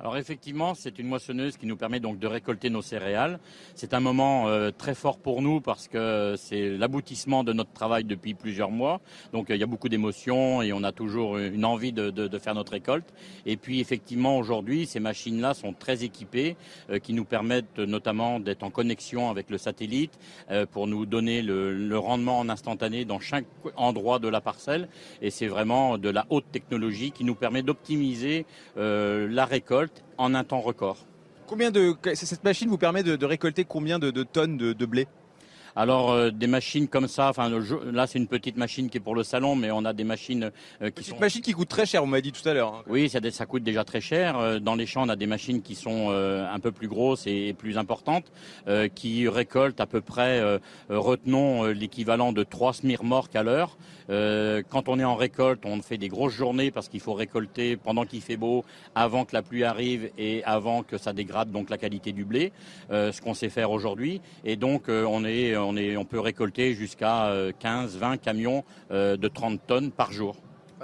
Alors 0.03 0.17
effectivement, 0.17 0.75
c'est 0.75 0.99
une 0.99 1.07
moissonneuse 1.07 1.57
qui 1.57 1.65
nous 1.65 1.77
permet 1.77 2.01
donc 2.01 2.19
de 2.19 2.27
récolter 2.27 2.71
nos 2.71 2.83
céréales. 2.83 3.39
C'est 3.77 3.95
un 3.95 4.01
moment 4.01 4.49
euh, 4.49 4.73
très 4.77 4.97
fort 4.97 5.17
pour 5.17 5.43
nous 5.43 5.61
parce 5.61 5.87
que 5.87 6.35
c'est 6.37 6.71
l'aboutissement 6.77 7.45
de 7.45 7.53
notre 7.53 7.73
travail 7.73 8.03
depuis 8.03 8.35
plusieurs 8.35 8.73
mois. 8.73 9.01
Donc 9.33 9.49
euh, 9.49 9.55
il 9.55 9.61
y 9.61 9.63
a 9.63 9.67
beaucoup 9.69 9.89
d'émotions 9.89 10.61
et 10.61 10.73
on 10.73 10.83
a 10.83 10.91
toujours 10.91 11.39
une 11.39 11.65
envie 11.65 11.93
de, 11.93 12.11
de, 12.11 12.27
de 12.27 12.39
faire 12.41 12.57
notre 12.57 12.73
récolte. 12.73 13.07
Et 13.47 13.57
puis 13.57 13.79
effectivement, 13.79 14.39
aujourd'hui, 14.39 14.87
ces 14.87 14.99
machines-là 14.99 15.55
sont 15.55 15.73
très 15.73 16.03
équipées, 16.03 16.57
euh, 16.91 16.99
qui 16.99 17.13
nous 17.13 17.25
permettent 17.25 17.79
notamment 17.79 18.41
d'être 18.41 18.65
en 18.65 18.71
connexion 18.71 19.31
avec 19.31 19.51
le 19.51 19.59
satellite 19.59 20.19
pour 20.73 20.89
nous 20.89 21.07
donner 21.07 21.43
le, 21.43 21.73
le 21.73 21.99
rendement 21.99 22.41
en 22.41 22.49
instantané 22.49 23.05
dans 23.05 23.21
chaque 23.21 23.45
endroit 23.77 24.19
de 24.19 24.29
la 24.29 24.41
parcelle. 24.41 24.89
Et 25.21 25.31
c'est 25.31 25.47
vraiment 25.47 25.97
de 25.97 26.09
la 26.09 26.27
haute 26.31 26.51
technologie 26.51 27.13
qui 27.13 27.25
nous 27.25 27.35
permet 27.37 27.63
d'optimiser 27.63 28.47
la 28.77 29.45
récolte 29.45 29.92
en 30.19 30.35
un 30.35 30.45
temps 30.45 30.61
record. 30.61 30.99
Combien 31.47 31.71
de 31.71 31.95
cette 32.15 32.45
machine 32.45 32.69
vous 32.69 32.79
permet 32.79 33.03
de, 33.03 33.25
récolter 33.25 33.65
combien 33.65 33.99
de, 33.99 34.23
tonnes 34.23 34.57
de 34.57 34.87
blé? 34.87 35.07
Alors 35.77 36.13
euh, 36.13 36.31
des 36.31 36.47
machines 36.47 36.89
comme 36.89 37.09
ça, 37.09 37.29
enfin 37.29 37.51
là 37.93 38.07
c'est 38.07 38.19
une 38.19 38.27
petite 38.27 38.57
machine 38.57 38.91
qui 38.91 38.99
est 38.99 39.01
pour 39.01 39.15
le 39.15 39.23
salon, 39.23 39.57
mais 39.57 39.71
on 39.71 39.85
a 39.85 39.93
des 39.93 40.05
machines 40.05 40.51
euh, 40.83 40.91
qui 40.91 41.05
sont 41.05 41.19
machines 41.19 41.43
qui 41.43 41.53
coûtent 41.53 41.69
très 41.69 41.87
cher. 41.87 42.03
On 42.03 42.07
m'a 42.07 42.21
dit 42.21 42.33
tout 42.33 42.47
à 42.49 42.53
l'heure. 42.53 42.75
Hein. 42.75 42.83
Oui, 42.89 43.09
ça, 43.09 43.21
ça, 43.31 43.47
coûte 43.47 43.63
déjà 43.63 43.85
très 43.85 44.01
cher. 44.01 44.37
Euh, 44.39 44.59
dans 44.59 44.75
les 44.75 44.87
champs, 44.87 45.05
on 45.05 45.09
a 45.09 45.17
des 45.17 45.27
machines 45.27 45.63
qui 45.63 45.75
sont 45.75 46.09
euh, 46.11 46.47
un 46.53 46.59
peu 46.59 46.73
plus 46.73 46.89
grosses 46.89 47.27
et, 47.27 47.55
plus 47.57 47.79
importantes, 47.79 48.25
euh, 48.69 48.89
qui 48.89 49.29
récoltent 49.29 49.81
à 49.81 49.87
peu 49.87 50.01
près, 50.01 50.43
retenons 50.89 51.65
l'équivalent 51.67 52.33
de 52.33 52.43
3 52.43 52.75
smirmorques 52.75 53.37
à 53.37 53.43
l'heure. 53.43 53.77
quand 54.09 54.89
on 54.89 54.99
est 54.99 55.05
en 55.05 55.15
récolte, 55.15 55.65
on 55.65 55.81
fait 55.81 55.99
des 55.99 56.09
grosses 56.09 56.35
journées 56.35 56.71
parce 56.71 56.89
qu'il 56.89 57.01
faut 57.01 57.15
récolter 57.15 57.77
pendant 57.77 58.05
qu'il 58.05 58.21
fait 58.21 58.37
beau, 58.37 58.65
avant 58.95 59.25
que 59.25 59.35
la 59.35 59.43
pluie 59.43 59.65
arrive 59.65 60.11
et 60.19 60.43
avant 60.45 60.83
que 60.83 60.99
ça 60.99 61.13
dégrade 61.13 61.51
donc 61.51 61.71
la 61.71 61.79
qualité 61.79 62.13
du 62.13 62.25
blé, 62.25 62.53
ce 62.91 63.21
qu'on 63.21 63.35
sait 63.35 63.49
faire 63.49 63.71
aujourd'hui. 63.71 64.21
Et 64.45 64.57
donc 64.57 64.85
on 64.89 65.25
est 65.25 65.55
on, 65.63 66.05
peut 66.05 66.21
récolter 66.21 66.75
jusqu'à 66.75 67.33
15, 67.59 67.97
euh, 67.97 67.99
20 67.99 68.17
camions 68.19 68.65
euh, 68.91 69.17
de 69.17 69.29
30 69.29 69.61
tonnes 69.67 69.91
par 69.91 70.13
jour 70.13 70.37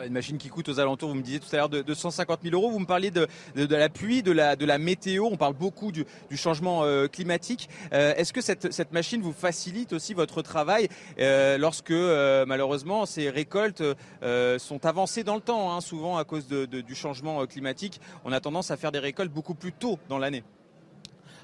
une 0.07 0.13
machine 0.13 0.39
qui 0.39 0.49
coûte 0.49 0.69
aux 0.69 0.79
alentours, 0.79 1.09
vous 1.09 1.17
me 1.17 1.23
disiez 1.23 1.41
tout 1.41 1.49
à 1.51 1.57
l'heure, 1.57 1.69
de, 1.69 1.93
150 1.93 2.43
000 2.45 2.55
euros. 2.55 2.71
Vous 2.71 2.79
me 2.79 2.87
parliez 2.87 3.11
de, 3.11 3.27
la 3.57 3.89
pluie, 3.89 4.23
de 4.23 4.31
la, 4.31 4.79
météo. 4.79 5.25
On 5.25 5.37
parle 5.37 5.55
beaucoup 5.55 5.91
du, 5.91 6.07
changement 6.37 6.85
euh, 6.85 7.09
climatique. 7.09 7.69
Est-ce 7.91 8.33
que 8.33 8.41
cette, 8.41 8.93
machine 8.93 9.21
vous 9.21 9.33
facilite 9.33 9.93
aussi 9.93 10.15
votre 10.15 10.41
travail 10.41 10.89
lorsque, 11.19 11.91
malheureusement, 11.91 13.07
ces 13.07 13.29
récoltes 13.29 13.83
sont 14.23 14.87
avancées 14.87 15.25
dans 15.25 15.35
le 15.35 15.41
temps 15.41 15.75
hein, 15.75 15.81
Souvent, 15.81 16.17
à 16.17 16.23
cause 16.23 16.47
du 16.47 16.95
changement 16.95 17.45
climatique, 17.47 18.01
on 18.25 18.31
a 18.31 18.39
tendance 18.39 18.71
à 18.71 18.77
faire 18.77 18.93
des 18.93 19.01
récoltes 19.01 19.33
beaucoup 19.33 19.55
plus 19.55 19.73
tôt 19.73 19.99
dans 20.09 20.19
l'année. 20.19 20.45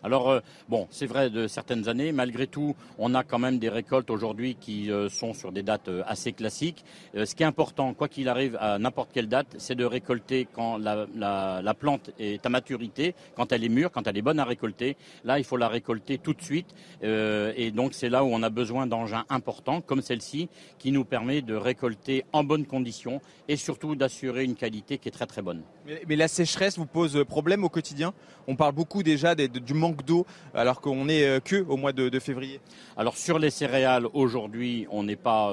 Alors, 0.04 0.30
euh, 0.30 0.40
bon, 0.68 0.86
c'est 0.90 1.06
vrai 1.06 1.30
de 1.30 1.48
certaines 1.48 1.88
années. 1.88 2.12
Malgré 2.12 2.46
tout, 2.46 2.76
on 2.98 3.14
a 3.14 3.24
quand 3.24 3.38
même 3.38 3.58
des 3.58 3.70
récoltes 3.70 4.10
aujourd'hui 4.10 4.54
qui 4.54 4.92
euh, 4.92 5.08
sont 5.08 5.32
sur 5.32 5.50
des 5.50 5.62
dates 5.62 5.88
euh, 5.88 6.02
assez 6.06 6.32
classiques. 6.32 6.84
ce 7.14 7.34
qui 7.34 7.42
est 7.42 7.46
important, 7.46 7.94
quoi 7.94 8.08
qu'il 8.08 8.28
arrive 8.28 8.58
à 8.60 8.78
n'importe 8.78 9.12
quelle 9.14 9.28
date, 9.28 9.46
c'est 9.56 9.74
de 9.74 9.84
récolter 9.86 10.46
quand 10.52 10.76
la, 10.76 11.06
la, 11.16 11.62
la, 11.62 11.74
plante 11.74 12.10
est 12.18 12.44
à 12.44 12.50
maturité, 12.50 13.14
quand 13.34 13.50
elle 13.50 13.64
est 13.64 13.70
mûre, 13.70 13.90
quand 13.90 14.06
elle 14.06 14.18
est 14.18 14.22
bonne 14.22 14.38
à 14.38 14.44
récolter. 14.44 14.98
Là, 15.24 15.38
il 15.38 15.44
faut 15.44 15.56
la 15.56 15.68
récolter 15.68 16.18
tout 16.18 16.34
de 16.34 16.42
suite. 16.42 16.74
et 17.02 17.70
donc, 17.70 17.94
c'est 17.94 18.10
là 18.10 18.24
où 18.24 18.28
on 18.28 18.42
a 18.42 18.50
besoin 18.50 18.86
d'engins 18.86 19.24
importants, 19.30 19.80
comme 19.80 20.02
celle-ci, 20.02 20.48
qui 20.78 20.92
nous 20.92 21.04
permet 21.04 21.40
de 21.40 21.54
récolter 21.54 22.24
en 22.32 22.44
bonnes 22.44 22.66
conditions 22.66 23.20
et 23.48 23.56
surtout 23.56 23.96
d'assurer 23.96 24.44
une 24.44 24.54
qualité 24.54 24.98
qui 24.98 25.08
est 25.08 25.12
très 25.12 25.26
très 25.26 25.42
bonne. 25.42 25.62
Mais 26.08 26.16
la 26.16 26.28
sécheresse 26.28 26.76
vous 26.76 26.86
pose 26.86 27.24
problème 27.24 27.64
au 27.64 27.68
quotidien? 27.68 28.12
On 28.46 28.56
parle 28.56 28.74
beaucoup 28.74 29.02
déjà 29.02 29.34
du 29.34 29.74
manque 29.74 29.93
d'eau 30.02 30.26
alors 30.54 30.80
qu'on 30.80 31.08
est 31.08 31.26
euh, 31.26 31.40
que 31.40 31.56
au 31.56 31.76
mois 31.76 31.92
de, 31.92 32.18
février. 32.18 32.60
Alors 32.96 33.16
sur 33.16 33.38
les 33.38 33.50
céréales, 33.50 34.06
aujourd'hui, 34.12 34.86
on 34.90 35.02
n'est 35.02 35.16
pas 35.16 35.52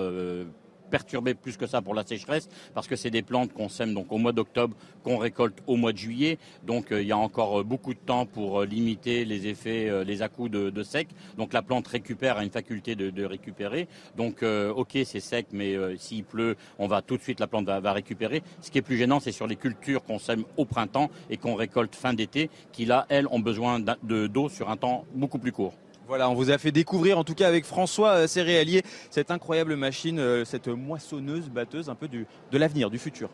euh, 0.91 1.01
perturbé 1.01 1.33
plus 1.33 1.57
que 1.57 1.67
ça 1.67 1.81
pour 1.81 1.93
la 1.93 2.05
sécheresse 2.05 2.49
parce 2.73 2.87
que 2.87 2.95
c'est 2.95 3.09
des 3.09 3.21
plantes 3.21 3.53
qu'on 3.53 3.69
sème 3.69 3.93
donc 3.93 4.11
au 4.11 4.17
mois 4.17 4.33
d'octobre, 4.33 4.75
qu'on 5.03 5.17
récolte 5.17 5.57
au 5.67 5.75
mois 5.75 5.93
de 5.93 5.97
juillet. 5.97 6.37
Donc 6.65 6.91
euh, 6.91 7.01
il 7.01 7.07
y 7.07 7.11
a 7.11 7.17
encore 7.17 7.63
beaucoup 7.63 7.93
de 7.93 7.99
temps 7.99 8.25
pour 8.25 8.63
limiter 8.63 9.25
les 9.25 9.47
effets, 9.47 10.03
les 10.05 10.21
à-coups 10.21 10.51
de, 10.51 10.83
sec. 10.83 11.07
Donc 11.37 11.53
la 11.53 11.61
plante 11.61 11.87
récupère, 11.87 12.37
a 12.37 12.43
une 12.43 12.49
faculté 12.49 12.95
de, 12.95 13.25
récupérer. 13.25 13.87
Donc 14.17 14.43
ok, 14.43 14.97
c'est 15.05 15.19
sec, 15.19 15.47
mais 15.51 15.75
s'il 15.97 16.23
pleut, 16.23 16.55
on 16.79 16.87
va 16.87 17.01
tout 17.01 17.17
de 17.17 17.21
suite, 17.21 17.39
la 17.39 17.47
plante 17.47 17.65
va, 17.65 17.79
va 17.79 17.93
récupérer. 17.93 18.43
Ce 18.61 18.71
qui 18.71 18.77
est 18.77 18.81
plus 18.81 18.97
gênant, 18.97 19.19
c'est 19.19 19.31
sur 19.31 19.47
les 19.47 19.55
cultures 19.55 20.03
qu'on 20.03 20.19
sème 20.19 20.43
au 20.57 20.65
printemps 20.65 21.09
et 21.29 21.37
qu'on 21.37 21.55
récolte 21.55 21.95
fin 21.95 22.13
d'été, 22.13 22.49
qui 22.71 22.85
là, 22.85 23.05
elles, 23.09 23.27
ont 23.27 23.39
besoin 23.39 23.79
d'eau 23.79 24.49
sur 24.49 24.69
un 24.69 24.77
temps 24.77 25.05
beaucoup 25.13 25.39
plus 25.39 25.51
court. 25.51 25.73
Voilà, 26.12 26.30
on 26.30 26.34
vous 26.34 26.51
a 26.51 26.57
fait 26.57 26.74
découvrir, 26.74 27.18
en 27.18 27.24
tout 27.24 27.36
cas 27.36 27.47
avec 27.47 27.64
François 27.64 28.09
euh, 28.09 28.28
Céréalier, 28.28 28.84
cette 29.09 29.32
incroyable 29.32 29.78
machine, 29.78 30.20
euh, 30.20 30.43
cette 30.43 30.68
moissonneuse, 30.68 31.47
batteuse, 31.47 31.88
un 31.88 31.95
peu 31.95 32.09
de 32.09 32.26
l'avenir, 32.51 32.89
du 32.89 32.99
futur. 32.99 33.30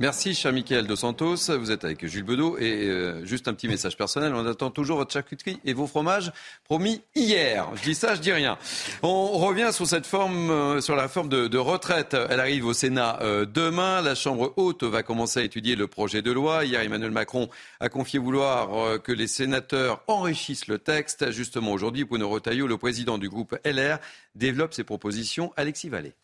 Merci, 0.00 0.34
cher 0.34 0.52
Michael 0.52 0.88
Dos 0.88 0.96
Santos. 0.96 1.56
Vous 1.56 1.70
êtes 1.70 1.84
avec 1.84 2.04
Jules 2.04 2.24
Bedeau. 2.24 2.58
Et 2.58 2.88
euh, 2.88 3.24
juste 3.24 3.46
un 3.46 3.54
petit 3.54 3.68
message 3.68 3.96
personnel. 3.96 4.34
On 4.34 4.44
attend 4.44 4.70
toujours 4.70 4.96
votre 4.96 5.12
charcuterie 5.12 5.60
et 5.64 5.72
vos 5.72 5.86
fromages 5.86 6.32
promis 6.64 7.00
hier. 7.14 7.68
Je 7.76 7.82
dis 7.84 7.94
ça, 7.94 8.16
je 8.16 8.20
dis 8.20 8.32
rien. 8.32 8.58
On 9.04 9.38
revient 9.38 9.68
sur 9.70 9.86
cette 9.86 10.04
forme, 10.04 10.50
euh, 10.50 10.80
sur 10.80 10.96
la 10.96 11.06
forme 11.06 11.28
de, 11.28 11.46
de, 11.46 11.58
retraite. 11.58 12.16
Elle 12.28 12.40
arrive 12.40 12.66
au 12.66 12.72
Sénat 12.72 13.20
euh, 13.22 13.46
demain. 13.46 14.02
La 14.02 14.16
Chambre 14.16 14.52
haute 14.56 14.82
va 14.82 15.04
commencer 15.04 15.38
à 15.38 15.42
étudier 15.44 15.76
le 15.76 15.86
projet 15.86 16.22
de 16.22 16.32
loi. 16.32 16.64
Hier, 16.64 16.80
Emmanuel 16.80 17.12
Macron 17.12 17.48
a 17.78 17.88
confié 17.88 18.18
vouloir 18.18 19.00
que 19.00 19.12
les 19.12 19.28
sénateurs 19.28 20.02
enrichissent 20.08 20.66
le 20.66 20.78
texte. 20.78 21.30
Justement, 21.30 21.70
aujourd'hui, 21.70 22.02
Bruno 22.02 22.28
Retailleau, 22.28 22.66
le 22.66 22.78
président 22.78 23.16
du 23.16 23.28
groupe 23.28 23.56
LR, 23.64 23.98
développe 24.34 24.74
ses 24.74 24.82
propositions. 24.82 25.52
Alexis 25.56 25.88
Vallée. 25.88 26.14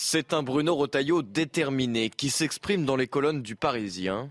C'est 0.00 0.32
un 0.32 0.44
Bruno 0.44 0.76
Retailleau 0.76 1.22
déterminé 1.22 2.08
qui 2.08 2.30
s'exprime 2.30 2.84
dans 2.84 2.94
les 2.94 3.08
colonnes 3.08 3.42
du 3.42 3.56
Parisien. 3.56 4.30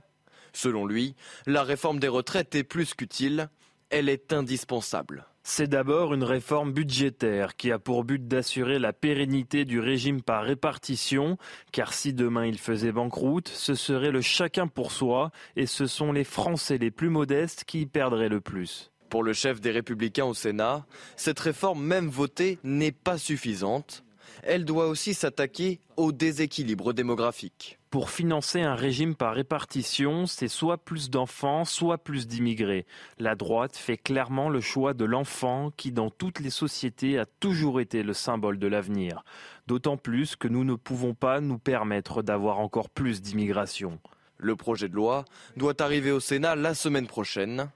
Selon 0.53 0.85
lui, 0.85 1.13
la 1.45 1.61
réforme 1.61 1.99
des 1.99 2.07
retraites 2.07 2.55
est 2.55 2.63
plus 2.63 2.93
qu'utile, 2.93 3.49
elle 3.89 4.07
est 4.07 4.31
indispensable. 4.31 5.25
C'est 5.43 5.67
d'abord 5.67 6.13
une 6.13 6.23
réforme 6.23 6.71
budgétaire 6.71 7.57
qui 7.57 7.73
a 7.73 7.79
pour 7.79 8.05
but 8.05 8.29
d'assurer 8.29 8.79
la 8.79 8.93
pérennité 8.93 9.65
du 9.65 9.81
régime 9.81 10.21
par 10.21 10.45
répartition, 10.45 11.37
car 11.73 11.91
si 11.91 12.13
demain 12.13 12.45
il 12.45 12.59
faisait 12.59 12.93
banqueroute, 12.93 13.49
ce 13.49 13.75
serait 13.75 14.11
le 14.11 14.21
chacun 14.21 14.67
pour 14.67 14.93
soi, 14.93 15.31
et 15.57 15.65
ce 15.65 15.85
sont 15.85 16.13
les 16.13 16.23
Français 16.23 16.77
les 16.77 16.91
plus 16.91 17.09
modestes 17.09 17.65
qui 17.65 17.81
y 17.81 17.85
perdraient 17.85 18.29
le 18.29 18.39
plus. 18.39 18.89
Pour 19.09 19.21
le 19.21 19.33
chef 19.33 19.59
des 19.59 19.71
Républicains 19.71 20.25
au 20.25 20.33
Sénat, 20.33 20.85
cette 21.17 21.41
réforme 21.41 21.83
même 21.83 22.07
votée 22.07 22.57
n'est 22.63 22.93
pas 22.93 23.17
suffisante 23.17 24.05
elle 24.43 24.65
doit 24.65 24.87
aussi 24.87 25.13
s'attaquer 25.13 25.79
au 25.95 26.11
déséquilibre 26.11 26.93
démographique. 26.93 27.79
Pour 27.89 28.09
financer 28.09 28.61
un 28.61 28.75
régime 28.75 29.15
par 29.15 29.33
répartition, 29.33 30.25
c'est 30.25 30.49
soit 30.49 30.77
plus 30.77 31.09
d'enfants, 31.09 31.63
soit 31.63 31.97
plus 31.97 32.27
d'immigrés. 32.27 32.85
La 33.17 33.35
droite 33.35 33.77
fait 33.77 33.97
clairement 33.97 34.49
le 34.49 34.59
choix 34.59 34.93
de 34.93 35.05
l'enfant 35.05 35.71
qui, 35.75 35.91
dans 35.91 36.09
toutes 36.09 36.39
les 36.39 36.49
sociétés, 36.49 37.17
a 37.17 37.25
toujours 37.25 37.79
été 37.79 38.03
le 38.03 38.13
symbole 38.13 38.59
de 38.59 38.67
l'avenir. 38.67 39.23
D'autant 39.67 39.97
plus 39.97 40.35
que 40.35 40.47
nous 40.47 40.63
ne 40.63 40.75
pouvons 40.75 41.13
pas 41.13 41.39
nous 41.39 41.59
permettre 41.59 42.21
d'avoir 42.21 42.59
encore 42.59 42.89
plus 42.89 43.21
d'immigration. 43.21 43.99
Le 44.37 44.55
projet 44.55 44.89
de 44.89 44.95
loi 44.95 45.25
doit 45.55 45.81
arriver 45.81 46.11
au 46.11 46.19
Sénat 46.19 46.55
la 46.55 46.73
semaine 46.73 47.07
prochaine. 47.07 47.69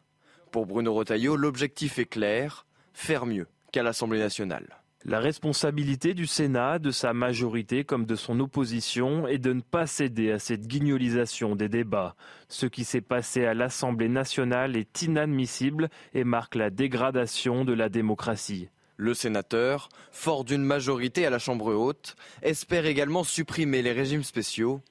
Pour 0.52 0.66
Bruno 0.66 0.94
Retailleau, 0.94 1.38
l'objectif 1.38 1.98
est 1.98 2.06
clair, 2.06 2.66
faire 2.94 3.26
mieux 3.26 3.48
qu'à 3.72 3.82
l'Assemblée 3.82 4.20
nationale. 4.20 4.81
La 5.04 5.20
responsabilité 5.20 6.14
du 6.14 6.28
Sénat, 6.28 6.78
de 6.78 6.92
sa 6.92 7.12
majorité 7.12 7.84
comme 7.84 8.06
de 8.06 8.16
son 8.16 8.40
opposition, 8.40 9.28
est 9.28 9.40
de 9.40 9.52
ne 9.52 9.62
pas 9.62 9.88
céder 9.88 10.32
à 10.32 10.38
cette 10.38 10.68
guignolisation 10.68 11.56
des 11.56 11.70
débats. 11.70 12.16
Ce 12.50 12.68
qui 12.68 12.84
s'est 12.84 13.02
passé 13.02 13.46
à 13.46 13.56
l'Assemblée 13.56 14.10
nationale 14.10 14.76
est 14.76 15.02
inadmissible 15.02 15.90
et 16.14 16.24
marque 16.24 16.54
la 16.54 16.70
dégradation 16.70 17.66
de 17.66 17.74
la 17.74 17.90
démocratie. 17.90 18.70
Le 18.96 19.16
sénateur, 19.16 19.90
fort 20.12 20.44
d'une 20.44 20.64
majorité 20.64 21.26
à 21.26 21.32
la 21.32 21.40
Chambre 21.40 21.74
haute, 21.74 22.16
espère 22.44 22.86
également 22.86 23.24
supprimer 23.24 23.82
les 23.82 23.94
régimes 23.94 24.24
spéciaux 24.24 24.82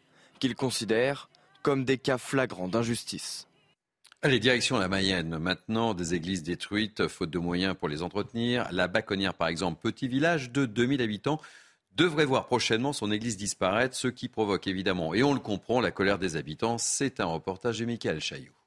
qu'il 0.40 0.56
considère 0.56 1.30
comme 1.62 1.84
des 1.84 1.98
cas 1.98 2.18
flagrants 2.18 2.66
d'injustice. 2.66 3.46
Allez, 4.23 4.39
direction 4.39 4.77
la 4.77 4.89
Mayenne. 4.89 5.39
Maintenant, 5.39 5.95
des 5.95 6.12
églises 6.12 6.43
détruites, 6.43 7.09
faute 7.09 7.31
de 7.31 7.39
moyens 7.39 7.75
pour 7.75 7.89
les 7.89 8.03
entretenir. 8.03 8.68
La 8.71 8.87
Baconnière, 8.87 9.33
par 9.33 9.49
exemple, 9.49 9.81
petit 9.81 10.09
village 10.09 10.51
de 10.51 10.66
2000 10.66 11.01
habitants, 11.01 11.41
devrait 11.97 12.27
voir 12.27 12.45
prochainement 12.45 12.93
son 12.93 13.11
église 13.11 13.39
disparaître, 13.39 13.97
ce 13.97 14.09
qui 14.09 14.29
provoque 14.29 14.66
évidemment, 14.66 15.14
et 15.14 15.23
on 15.23 15.33
le 15.33 15.41
comprend, 15.41 15.81
la 15.81 15.91
colère 15.91 16.18
des 16.18 16.37
habitants. 16.37 16.77
C'est 16.77 17.18
un 17.21 17.25
reportage 17.25 17.79
de 17.79 17.87
Michael 17.87 18.21
Chaillot. 18.21 18.59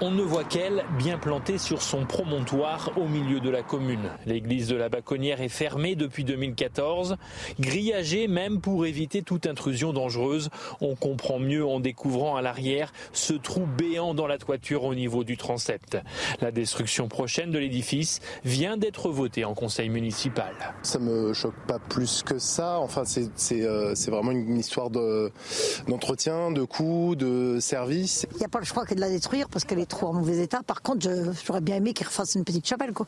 On 0.00 0.10
ne 0.10 0.22
voit 0.22 0.44
qu'elle, 0.44 0.84
bien 0.98 1.18
plantée 1.18 1.58
sur 1.58 1.82
son 1.82 2.04
promontoire 2.04 2.90
au 2.96 3.06
milieu 3.06 3.40
de 3.40 3.50
la 3.50 3.62
commune. 3.62 4.10
L'église 4.26 4.68
de 4.68 4.76
la 4.76 4.88
Baconnière 4.88 5.40
est 5.40 5.48
fermée 5.48 5.94
depuis 5.94 6.24
2014, 6.24 7.16
grillagée 7.60 8.28
même 8.28 8.60
pour 8.60 8.86
éviter 8.86 9.22
toute 9.22 9.46
intrusion 9.46 9.92
dangereuse. 9.92 10.50
On 10.80 10.94
comprend 10.94 11.38
mieux 11.38 11.64
en 11.64 11.80
découvrant 11.80 12.36
à 12.36 12.42
l'arrière 12.42 12.92
ce 13.12 13.34
trou 13.34 13.66
béant 13.66 14.14
dans 14.14 14.26
la 14.26 14.38
toiture 14.38 14.84
au 14.84 14.94
niveau 14.94 15.24
du 15.24 15.36
transept. 15.36 15.98
La 16.40 16.50
destruction 16.50 17.08
prochaine 17.08 17.50
de 17.50 17.58
l'édifice 17.58 18.20
vient 18.44 18.76
d'être 18.76 19.10
votée 19.10 19.44
en 19.44 19.54
conseil 19.54 19.88
municipal. 19.88 20.52
Ça 20.82 20.98
me 20.98 21.32
choque 21.32 21.58
pas 21.66 21.78
plus 21.78 22.22
que 22.22 22.38
ça. 22.38 22.78
Enfin, 22.80 23.04
c'est 23.04 23.62
euh, 23.62 23.94
vraiment 24.08 24.32
une 24.32 24.58
histoire 24.58 24.90
d'entretien, 24.90 26.50
de, 26.50 26.60
de 26.60 26.64
coûts, 26.64 27.14
de 27.16 27.58
services. 27.60 28.26
Il 28.32 28.38
n'y 28.38 28.44
a 28.44 28.48
pas 28.48 28.58
le 28.58 28.64
choix 28.64 28.84
que 28.84 28.94
de 28.94 29.00
la 29.00 29.08
détruire 29.08 29.48
parce 29.48 29.64
qu'elle 29.64 29.78
est 29.82 29.86
trop 29.86 30.08
en 30.08 30.14
mauvais 30.14 30.38
état. 30.38 30.62
Par 30.62 30.82
contre, 30.82 31.08
j'aurais 31.44 31.60
bien 31.60 31.76
aimé 31.76 31.92
qu'ils 31.92 32.06
refassent 32.06 32.34
une 32.34 32.44
petite 32.44 32.66
chapelle 32.66 32.92
quoi, 32.92 33.06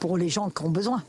pour 0.00 0.18
les 0.18 0.28
gens 0.28 0.50
qui 0.50 0.64
ont 0.64 0.70
besoin. 0.70 1.02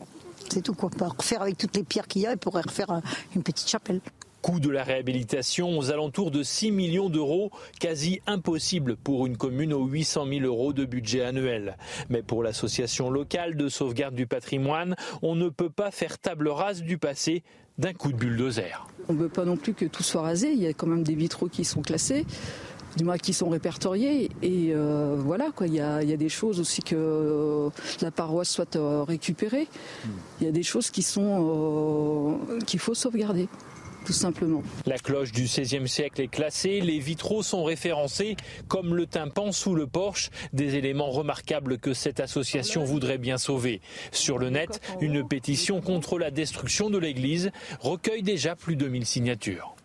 C'est 0.49 0.61
tout 0.61 0.73
quoi. 0.73 0.89
Pour 0.89 1.15
refaire 1.15 1.41
avec 1.41 1.57
toutes 1.57 1.75
les 1.75 1.83
pierres 1.83 2.07
qu'il 2.07 2.21
y 2.21 2.27
a, 2.27 2.33
ils 2.33 2.37
pourraient 2.37 2.61
refaire 2.61 3.01
une 3.35 3.43
petite 3.43 3.67
chapelle. 3.69 4.01
Coût 4.41 4.59
de 4.59 4.69
la 4.69 4.83
réhabilitation 4.83 5.77
aux 5.77 5.91
alentours 5.91 6.31
de 6.31 6.43
6 6.43 6.71
millions 6.71 7.09
d'euros, 7.09 7.51
quasi 7.79 8.21
impossible 8.27 8.95
pour 8.95 9.25
une 9.25 9.35
commune 9.35 9.73
aux 9.73 9.85
800 9.85 10.27
000 10.27 10.45
euros 10.45 10.73
de 10.73 10.85
budget 10.85 11.23
annuel. 11.23 11.75
Mais 12.09 12.21
pour 12.21 12.43
l'association 12.43 13.09
locale 13.09 13.57
de 13.57 13.67
sauvegarde 13.67 14.15
du 14.15 14.27
patrimoine, 14.27 14.95
on 15.21 15.35
ne 15.35 15.49
peut 15.49 15.71
pas 15.71 15.91
faire 15.91 16.19
table 16.19 16.47
rase 16.49 16.83
du 16.83 16.97
passé 16.97 17.43
d'un 17.77 17.93
coup 17.93 18.11
de 18.11 18.17
bulldozer. 18.17 18.87
On 19.09 19.13
ne 19.13 19.19
veut 19.19 19.29
pas 19.29 19.43
non 19.43 19.57
plus 19.57 19.73
que 19.73 19.85
tout 19.85 20.03
soit 20.03 20.21
rasé, 20.21 20.51
il 20.51 20.59
y 20.59 20.67
a 20.67 20.73
quand 20.73 20.87
même 20.87 21.03
des 21.03 21.15
vitraux 21.15 21.47
qui 21.47 21.65
sont 21.65 21.81
classés 21.81 22.25
du 22.97 23.05
moins 23.05 23.17
qui 23.17 23.33
sont 23.33 23.49
répertoriés. 23.49 24.29
Et 24.41 24.71
euh, 24.71 25.15
voilà, 25.17 25.51
quoi. 25.55 25.67
Il 25.67 25.73
y 25.73 25.79
a, 25.79 26.03
des 26.03 26.29
choses 26.29 26.59
aussi 26.59 26.81
que 26.81 26.95
euh, 26.97 27.69
la 28.01 28.11
paroisse 28.11 28.49
soit 28.49 28.75
euh, 28.75 29.03
récupérée. 29.03 29.67
Il 30.41 30.45
y 30.45 30.49
a 30.49 30.51
des 30.51 30.63
choses 30.63 30.89
qui 30.89 31.03
sont 31.03 32.39
qu'il 32.65 32.79
faut 32.79 32.95
sauvegarder. 32.95 33.47
Tout 34.05 34.13
simplement. 34.13 34.63
La 34.85 34.97
cloche 34.97 35.33
du 35.33 35.43
XVIe 35.43 35.87
siècle 35.87 36.21
est 36.21 36.29
classée, 36.29 36.79
les 36.79 36.97
vitraux 36.97 37.43
sont 37.43 37.65
référencés, 37.65 38.37
comme 38.69 38.95
le 38.95 39.05
tympan 39.05 39.51
sous 39.51 39.75
le 39.75 39.85
porche, 39.85 40.29
des 40.53 40.75
éléments 40.75 41.11
remarquables 41.11 41.77
que 41.77 41.93
cette 41.93 42.21
association 42.21 42.85
voudrait 42.85 43.17
bien 43.17 43.37
sauver. 43.37 43.81
Sur 44.13 44.37
le 44.37 44.49
net, 44.49 44.79
une 45.01 45.27
pétition 45.27 45.81
contre 45.81 46.19
la 46.19 46.31
destruction 46.31 46.89
de 46.89 46.97
l'église 46.97 47.51
recueille 47.81 48.23
déjà 48.23 48.55
plus 48.55 48.77
de 48.77 48.87
1000 48.87 49.05
signatures 49.05 49.76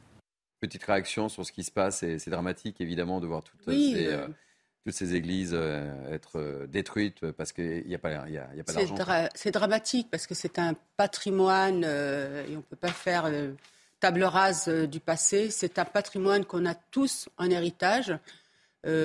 petite 0.63 0.85
réaction 0.85 1.29
sur 1.29 1.45
ce 1.45 1.51
qui 1.51 1.65
se 1.65 1.73
passe. 1.73 1.99
C'est 1.99 2.31
dramatique, 2.31 2.81
évidemment, 2.81 3.21
de 3.21 3.27
voir 3.27 3.43
toutes, 3.43 3.65
ces, 3.65 4.07
euh, 4.07 4.29
toutes 4.85 4.95
ces 4.95 5.15
églises 5.17 5.55
euh, 5.55 6.15
être 6.15 6.39
euh, 6.39 6.67
détruites 6.69 7.33
parce 7.33 7.53
qu'il 7.53 7.85
n'y 7.85 7.95
a 7.97 7.99
pas, 7.99 8.13
y 8.29 8.39
a, 8.39 8.49
y 8.55 8.61
a 8.61 8.65
pas 8.65 8.73
d'argent. 8.73 9.29
c'est 9.35 9.51
dramatique 9.51 10.07
parce 10.09 10.29
que 10.29 10.35
c'est 10.35 10.61
un 10.61 10.75
patrimoine 10.97 11.83
et 11.83 12.55
on 12.55 12.59
ne 12.59 12.63
peut 12.71 12.77
pas 12.77 12.93
faire 12.93 13.29
table 13.99 14.23
rase 14.23 14.69
du 14.69 15.01
passé. 15.01 15.51
C'est 15.51 15.81
un 15.81 15.85
patrimoine 15.85 16.45
qu'on 16.45 16.65
a 16.65 16.77
tous 16.77 17.29
en 17.39 17.51
héritage. 17.51 18.17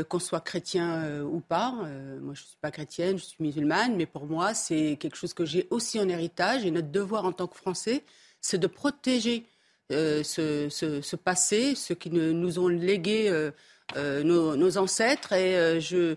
qu'on 0.10 0.20
soit 0.20 0.42
chrétien 0.42 1.24
ou 1.24 1.40
pas. 1.40 1.72
moi, 1.72 2.36
je 2.36 2.42
ne 2.42 2.48
suis 2.48 2.58
pas 2.62 2.72
chrétienne, 2.72 3.18
je 3.18 3.26
suis 3.26 3.38
musulmane, 3.40 3.96
mais 3.96 4.06
pour 4.06 4.28
moi, 4.28 4.54
c'est 4.54 4.98
quelque 5.00 5.18
chose 5.18 5.34
que 5.34 5.46
j'ai 5.46 5.68
aussi 5.72 6.00
en 6.00 6.08
héritage. 6.08 6.66
Et 6.66 6.72
notre 6.72 6.92
devoir 6.92 7.26
en 7.26 7.32
tant 7.32 7.48
que 7.48 7.58
Français, 7.58 8.04
c'est 8.42 8.60
de 8.60 8.68
protéger 8.68 9.44
euh, 9.92 10.22
ce, 10.24 11.16
passé, 11.16 11.76
ce 11.76 11.94
qui 11.94 12.10
nous 12.10 12.60
ont 12.60 12.68
légué 12.68 13.30
euh, 13.30 13.52
euh, 13.96 14.22
nos, 14.24 14.78
ancêtres. 14.78 15.32
Et 15.32 15.80
je, 15.80 16.16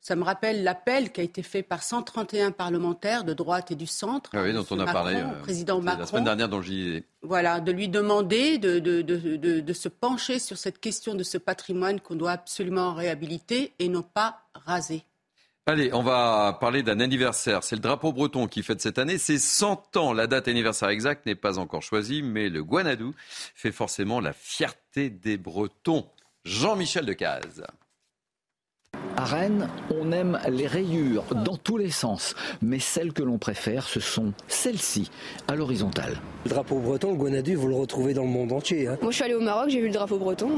ça 0.00 0.14
me 0.14 0.22
rappelle 0.22 0.62
l'appel 0.62 1.10
qui 1.10 1.20
a 1.20 1.24
été 1.24 1.42
fait 1.42 1.64
par 1.64 1.82
131 1.82 2.52
parlementaires 2.52 3.24
de 3.24 3.34
droite 3.34 3.72
et 3.72 3.74
du 3.74 3.86
centre. 3.88 4.30
Ah 4.34 4.42
oui, 4.42 4.52
dont 4.52 4.64
on 4.70 4.78
a 4.78 4.92
parlé 4.92 5.20
président 5.42 5.80
Macron, 5.80 6.00
la 6.00 6.06
semaine 6.06 6.24
dernière, 6.24 6.48
dont 6.48 6.62
j'y 6.62 7.02
Voilà, 7.22 7.58
de 7.58 7.72
lui 7.72 7.88
demander 7.88 8.58
de, 8.58 8.78
de, 8.78 9.02
de, 9.02 9.16
de, 9.60 9.72
se 9.72 9.88
pencher 9.88 10.38
sur 10.38 10.56
cette 10.56 10.78
question 10.78 11.14
de 11.14 11.24
ce 11.24 11.38
patrimoine 11.38 12.00
qu'on 12.00 12.14
doit 12.14 12.32
absolument 12.32 12.94
réhabiliter 12.94 13.74
et 13.80 13.88
non 13.88 14.02
pas 14.02 14.42
raser. 14.54 15.02
Allez, 15.68 15.92
on 15.92 16.02
va 16.02 16.56
parler 16.58 16.82
d'un 16.82 16.98
anniversaire. 16.98 17.62
C'est 17.62 17.76
le 17.76 17.82
drapeau 17.82 18.10
breton 18.10 18.46
qui 18.46 18.62
fête 18.62 18.80
cette 18.80 18.96
année. 18.96 19.18
C'est 19.18 19.36
100 19.36 19.98
ans. 19.98 20.14
La 20.14 20.26
date 20.26 20.48
anniversaire 20.48 20.88
exacte 20.88 21.26
n'est 21.26 21.34
pas 21.34 21.58
encore 21.58 21.82
choisie, 21.82 22.22
mais 22.22 22.48
le 22.48 22.64
Guanadou 22.64 23.14
fait 23.54 23.70
forcément 23.70 24.18
la 24.18 24.32
fierté 24.32 25.10
des 25.10 25.36
Bretons. 25.36 26.08
Jean-Michel 26.46 27.04
Decaze. 27.04 27.64
À 29.18 29.24
Rennes, 29.24 29.68
on 29.90 30.12
aime 30.12 30.38
les 30.48 30.68
rayures 30.68 31.24
dans 31.44 31.56
tous 31.56 31.76
les 31.76 31.90
sens, 31.90 32.36
mais 32.62 32.78
celles 32.78 33.12
que 33.12 33.24
l'on 33.24 33.36
préfère, 33.36 33.88
ce 33.88 33.98
sont 33.98 34.32
celles-ci, 34.46 35.10
à 35.48 35.56
l'horizontale. 35.56 36.20
Le 36.44 36.50
drapeau 36.50 36.78
breton, 36.78 37.10
le 37.10 37.16
Guanadu, 37.16 37.56
vous 37.56 37.66
le 37.66 37.74
retrouvez 37.74 38.14
dans 38.14 38.22
le 38.22 38.28
monde 38.28 38.52
entier. 38.52 38.86
Hein. 38.86 38.96
Moi, 39.02 39.10
je 39.10 39.16
suis 39.16 39.24
allé 39.24 39.34
au 39.34 39.40
Maroc, 39.40 39.70
j'ai 39.70 39.80
vu 39.80 39.88
le 39.88 39.92
drapeau 39.92 40.18
breton. 40.18 40.50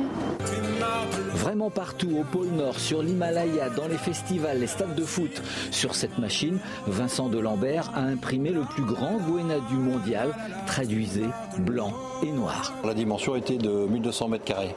Vraiment 1.33 1.71
partout, 1.71 2.19
au 2.21 2.23
pôle 2.23 2.49
Nord, 2.49 2.79
sur 2.79 3.03
l'Himalaya, 3.03 3.71
dans 3.71 3.89
les 3.89 3.97
festivals, 3.97 4.61
les 4.61 4.67
stades 4.67 4.95
de 4.95 5.05
foot. 5.05 5.41
Sur 5.71 5.95
cette 5.95 6.19
machine, 6.19 6.59
Vincent 6.87 7.31
Delambert 7.31 7.91
a 7.95 8.03
imprimé 8.03 8.51
le 8.51 8.65
plus 8.65 8.85
grand 8.85 9.17
Guanadu 9.27 9.77
mondial, 9.77 10.37
traduisé 10.67 11.23
blanc 11.61 11.95
et 12.23 12.31
noir. 12.31 12.75
La 12.85 12.93
dimension 12.93 13.37
était 13.37 13.57
de 13.57 13.71
1200 13.71 14.29
mètres 14.29 14.45
carrés. 14.45 14.75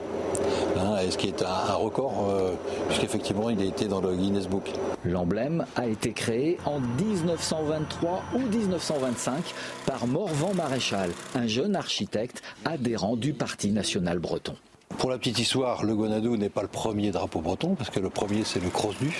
Hein, 0.77 0.97
ce 1.09 1.17
qui 1.17 1.27
est 1.27 1.43
un, 1.43 1.73
record, 1.73 2.29
euh, 2.29 2.53
puisqu'effectivement 2.87 3.49
il 3.49 3.61
a 3.61 3.65
été 3.65 3.87
dans 3.87 4.01
le 4.01 4.15
Guinness 4.15 4.47
Book. 4.47 4.71
L'emblème 5.05 5.65
a 5.75 5.87
été 5.87 6.11
créé 6.13 6.57
en 6.65 6.79
1923 6.79 8.23
ou 8.35 8.39
1925 8.39 9.53
par 9.85 10.07
Morvan 10.07 10.53
Maréchal, 10.55 11.11
un 11.35 11.47
jeune 11.47 11.75
architecte 11.75 12.41
adhérent 12.65 13.15
du 13.15 13.33
Parti 13.33 13.71
national 13.71 14.19
breton. 14.19 14.55
Pour 14.97 15.09
la 15.09 15.17
petite 15.17 15.39
histoire, 15.39 15.83
le 15.83 15.95
Gonadou 15.95 16.37
n'est 16.37 16.49
pas 16.49 16.61
le 16.61 16.67
premier 16.67 17.11
drapeau 17.11 17.41
breton, 17.41 17.75
parce 17.75 17.89
que 17.89 17.99
le 17.99 18.09
premier 18.09 18.43
c'est 18.43 18.61
le 18.61 18.69
Crosdu. 18.69 19.11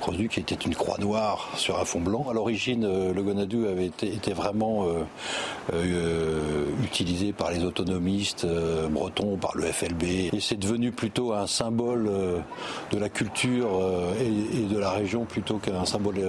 Crosdu 0.00 0.28
qui 0.28 0.40
était 0.40 0.54
une 0.54 0.74
croix 0.74 0.98
noire 0.98 1.50
sur 1.56 1.80
un 1.80 1.84
fond 1.84 2.00
blanc. 2.00 2.26
À 2.30 2.34
l'origine, 2.34 2.84
euh, 2.84 3.12
le 3.12 3.22
Gonadou 3.22 3.66
avait 3.66 3.86
été, 3.86 4.32
vraiment 4.32 4.86
euh, 4.86 5.04
euh, 5.72 6.66
utilisé 6.82 7.32
par 7.32 7.50
les 7.50 7.64
autonomistes 7.64 8.46
bretons, 8.90 9.36
par 9.36 9.56
le 9.56 9.64
FLB. 9.64 10.04
Et 10.32 10.40
c'est 10.40 10.58
devenu 10.58 10.92
plutôt 10.92 11.32
un 11.32 11.46
symbole 11.46 12.10
de 12.90 12.98
la 12.98 13.08
culture 13.08 13.68
et, 14.20 14.72
de 14.72 14.78
la 14.78 14.90
région 14.90 15.24
plutôt 15.24 15.58
qu'un 15.58 15.84
symbole 15.84 16.20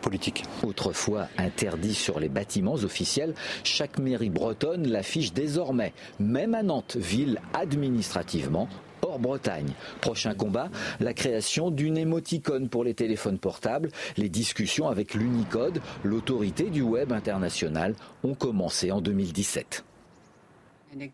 politique. 0.00 0.44
Autrefois 0.62 1.26
interdit 1.38 1.94
sur 1.94 2.20
les 2.20 2.28
bâtiments 2.28 2.74
officiels, 2.74 3.34
chaque 3.62 3.98
mairie 3.98 4.30
bretonne 4.30 4.86
l'affiche 4.86 5.32
désormais, 5.32 5.92
même 6.18 6.54
à 6.54 6.62
Nantes, 6.62 6.96
ville 7.00 7.40
administrative 7.54 8.33
hors 9.02 9.18
Bretagne. 9.18 9.72
Prochain 10.00 10.34
combat, 10.34 10.70
la 11.00 11.14
création 11.14 11.70
d'une 11.70 11.96
émoticône 11.96 12.68
pour 12.68 12.84
les 12.84 12.94
téléphones 12.94 13.38
portables. 13.38 13.90
Les 14.16 14.28
discussions 14.28 14.88
avec 14.88 15.14
l'Unicode, 15.14 15.80
l'autorité 16.02 16.70
du 16.70 16.82
web 16.82 17.12
international, 17.12 17.94
ont 18.22 18.34
commencé 18.34 18.90
en 18.90 19.00
2017. 19.00 19.84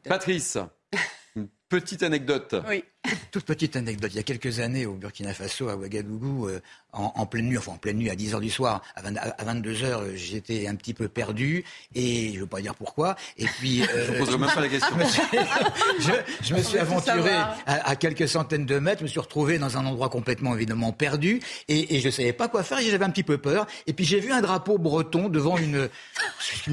Patrice, 0.04 0.58
une 1.36 1.48
petite 1.68 2.02
anecdote. 2.02 2.54
Oui. 2.68 2.84
Toute 3.30 3.44
petite 3.44 3.76
anecdote. 3.76 4.12
Il 4.12 4.16
y 4.16 4.20
a 4.20 4.24
quelques 4.24 4.60
années, 4.60 4.86
au 4.86 4.94
Burkina 4.94 5.32
Faso, 5.32 5.68
à 5.68 5.76
Ouagadougou, 5.76 6.48
euh, 6.94 6.98
en, 7.14 7.26
pleine 7.26 7.46
nuit, 7.46 7.58
enfin 7.58 7.72
en 7.72 7.76
pleine 7.76 7.98
nuit, 7.98 8.10
à 8.10 8.16
10 8.16 8.34
h 8.34 8.40
du 8.40 8.50
soir, 8.50 8.82
à, 8.96 9.44
22 9.44 9.72
h 9.72 9.84
euh, 9.84 10.12
j'étais 10.16 10.66
un 10.66 10.74
petit 10.74 10.94
peu 10.94 11.08
perdu, 11.08 11.64
et 11.94 12.30
je 12.30 12.34
ne 12.34 12.40
veux 12.40 12.46
pas 12.46 12.60
dire 12.60 12.74
pourquoi. 12.74 13.16
Et 13.38 13.46
puis, 13.46 13.82
euh, 13.94 14.06
je 14.06 14.12
ne 14.12 14.18
poserai 14.18 14.38
même 14.38 14.50
pas 14.50 14.60
la 14.60 14.68
question. 14.68 14.96
je, 16.42 16.54
me 16.54 16.62
suis 16.62 16.78
aventuré 16.78 17.32
à, 17.66 17.96
quelques 17.96 18.28
centaines 18.28 18.66
de 18.66 18.78
mètres, 18.78 18.98
je 18.98 19.04
me 19.04 19.08
suis 19.08 19.20
retrouvé 19.20 19.58
dans 19.58 19.76
un 19.76 19.86
endroit 19.86 20.08
complètement 20.08 20.54
évidemment 20.54 20.92
perdu, 20.92 21.40
et, 21.68 22.00
je 22.00 22.06
ne 22.06 22.10
savais 22.10 22.32
pas 22.32 22.48
quoi 22.48 22.62
faire. 22.62 22.78
J'avais 22.80 23.04
un 23.04 23.10
petit 23.10 23.22
peu 23.22 23.38
peur. 23.38 23.66
Et 23.86 23.92
puis 23.92 24.04
j'ai 24.04 24.18
vu 24.18 24.32
un 24.32 24.40
drapeau 24.40 24.78
breton 24.78 25.28
devant 25.28 25.56
une, 25.58 25.88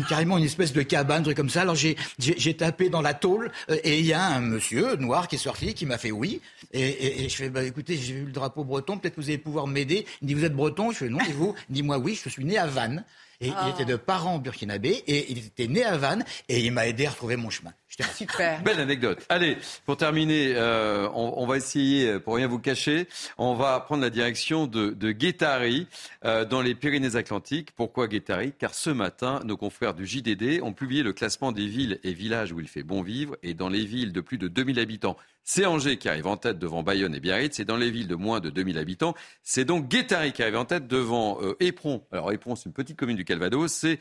carrément 0.10 0.38
une 0.38 0.46
espèce 0.46 0.74
de 0.74 0.82
cabane, 0.82 1.22
un 1.22 1.24
truc 1.24 1.38
comme 1.38 1.50
ça. 1.50 1.62
Alors 1.62 1.76
j'ai 1.76 2.58
tapé 2.58 2.90
dans 2.90 3.02
la 3.02 3.14
tôle, 3.14 3.52
et 3.70 4.00
il 4.00 4.06
y 4.06 4.14
a 4.14 4.26
un 4.26 4.42
monsieur 4.42 4.96
noir 4.96 5.28
qui 5.28 5.36
est 5.36 5.40
sorti, 5.40 5.74
qui 5.74 5.86
m'a 5.86 5.98
fait 5.98 6.12
oui. 6.12 6.42
Et, 6.74 7.30
je 7.30 7.36
fais, 7.36 7.50
bah, 7.50 7.64
écoutez, 7.64 7.98
j'ai 7.98 8.14
vu 8.14 8.26
le 8.26 8.32
drapeau 8.32 8.64
breton, 8.64 8.98
peut-être 8.98 9.16
que 9.16 9.22
vous 9.22 9.30
allez 9.30 9.38
pouvoir 9.38 9.68
m'aider. 9.68 10.06
Il 10.22 10.28
dit, 10.28 10.34
vous 10.34 10.46
êtes 10.46 10.54
breton? 10.54 10.92
Je 10.92 10.98
fais, 10.98 11.10
non, 11.10 11.20
et 11.20 11.32
vous? 11.34 11.56
Il 11.70 11.74
dit, 11.74 11.84
moi, 11.84 11.98
oui, 11.98 12.20
je 12.22 12.30
suis 12.30 12.46
né 12.46 12.58
à 12.58 12.68
Vannes. 12.68 13.04
Et 13.40 13.52
Ah. 13.56 13.66
il 13.68 13.70
était 13.74 13.86
de 13.86 13.96
parents 13.98 14.40
burkinabés 14.40 15.04
et 15.06 15.32
il 15.32 15.38
était 15.38 15.68
né 15.68 15.84
à 15.84 15.96
Vannes 15.96 16.26
et 16.50 16.60
il 16.60 16.72
m'a 16.72 16.88
aidé 16.88 17.06
à 17.06 17.12
retrouver 17.12 17.36
mon 17.36 17.52
chemin. 17.52 17.72
Super. 18.16 18.62
Belle 18.62 18.80
anecdote. 18.80 19.26
Allez, 19.30 19.58
pour 19.86 19.98
terminer, 19.98 20.54
euh, 20.56 21.08
on, 21.14 21.34
on 21.38 21.48
va 21.48 21.58
essayer, 21.58 22.10
euh, 22.10 22.20
pour 22.20 22.36
rien 22.36 22.48
vous 22.48 22.60
cacher, 22.60 23.08
on 23.38 23.56
va 23.56 23.80
prendre 23.80 24.02
la 24.02 24.10
direction 24.10 24.68
de, 24.68 24.92
de 24.92 25.12
Guétari, 25.12 25.88
euh, 26.26 26.46
dans 26.46 26.62
les 26.62 26.76
Pyrénées-Atlantiques. 26.76 27.72
Pourquoi 27.76 28.08
Guétari? 28.08 28.54
Car 28.58 28.74
ce 28.74 28.90
matin, 28.90 29.42
nos 29.46 29.58
confrères 29.58 29.94
du 29.94 30.06
JDD 30.06 30.62
ont 30.62 30.74
publié 30.74 31.04
le 31.04 31.14
classement 31.14 31.52
des 31.52 31.68
villes 31.68 32.00
et 32.04 32.14
villages 32.14 32.52
où 32.52 32.60
il 32.60 32.68
fait 32.68 32.84
bon 32.84 33.02
vivre. 33.02 33.36
Et 33.44 33.54
dans 33.54 33.70
les 33.70 33.86
villes 33.86 34.14
de 34.14 34.22
plus 34.22 34.38
de 34.38 34.48
2000 34.48 34.80
habitants, 34.80 35.18
c'est 35.44 35.66
Angers 35.66 35.98
qui 35.98 36.10
arrive 36.10 36.28
en 36.28 36.38
tête 36.38 36.60
devant 36.60 36.84
Bayonne 36.84 37.16
et 37.16 37.20
Biarritz. 37.20 37.60
Et 37.60 37.66
dans 37.66 37.78
les 37.78 37.90
villes 37.90 38.08
de 38.08 38.16
moins 38.16 38.40
de 38.40 38.50
2000 38.50 38.78
habitants, 38.78 39.16
c'est 39.44 39.66
donc 39.66 39.88
Guétari 39.88 40.34
qui 40.34 40.44
arrive 40.44 40.58
en 40.58 40.66
tête 40.66 40.88
devant 40.88 41.40
euh, 41.42 41.56
Éperon. 41.60 42.04
Alors 42.12 42.32
Éperon, 42.32 42.56
c'est 42.56 42.66
une 42.66 42.74
petite 42.74 42.98
commune 42.98 43.18
du 43.18 43.26
Calvados. 43.26 43.72
C'est 43.72 44.00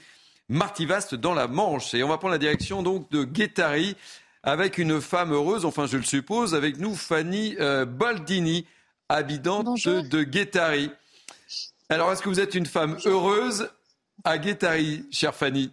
Martivaste 0.49 1.15
dans 1.15 1.35
la 1.35 1.49
Manche. 1.49 1.95
Et 1.95 2.03
on 2.03 2.09
va 2.09 2.19
prendre 2.19 2.33
la 2.33 2.39
direction 2.39 2.83
donc 2.83 3.11
de 3.11 3.25
Guétari 3.25 3.97
avec 4.43 4.79
une 4.79 5.01
femme 5.01 5.33
heureuse, 5.33 5.65
enfin 5.65 5.87
je 5.87 5.97
le 5.97 6.05
suppose, 6.05 6.55
avec 6.55 6.79
nous 6.79 6.95
Fanny 6.95 7.57
euh, 7.59 7.85
Baldini, 7.85 8.65
habitante 9.09 9.67
de, 9.85 10.01
de 10.03 10.23
Guétari. 10.23 10.91
Alors 11.89 12.13
est-ce 12.13 12.23
que 12.23 12.29
vous 12.29 12.41
êtes 12.41 12.55
une 12.55 12.67
femme 12.67 12.97
heureuse 13.05 13.69
à 14.25 14.39
Guétari, 14.39 15.05
chère 15.11 15.35
Fanny? 15.35 15.73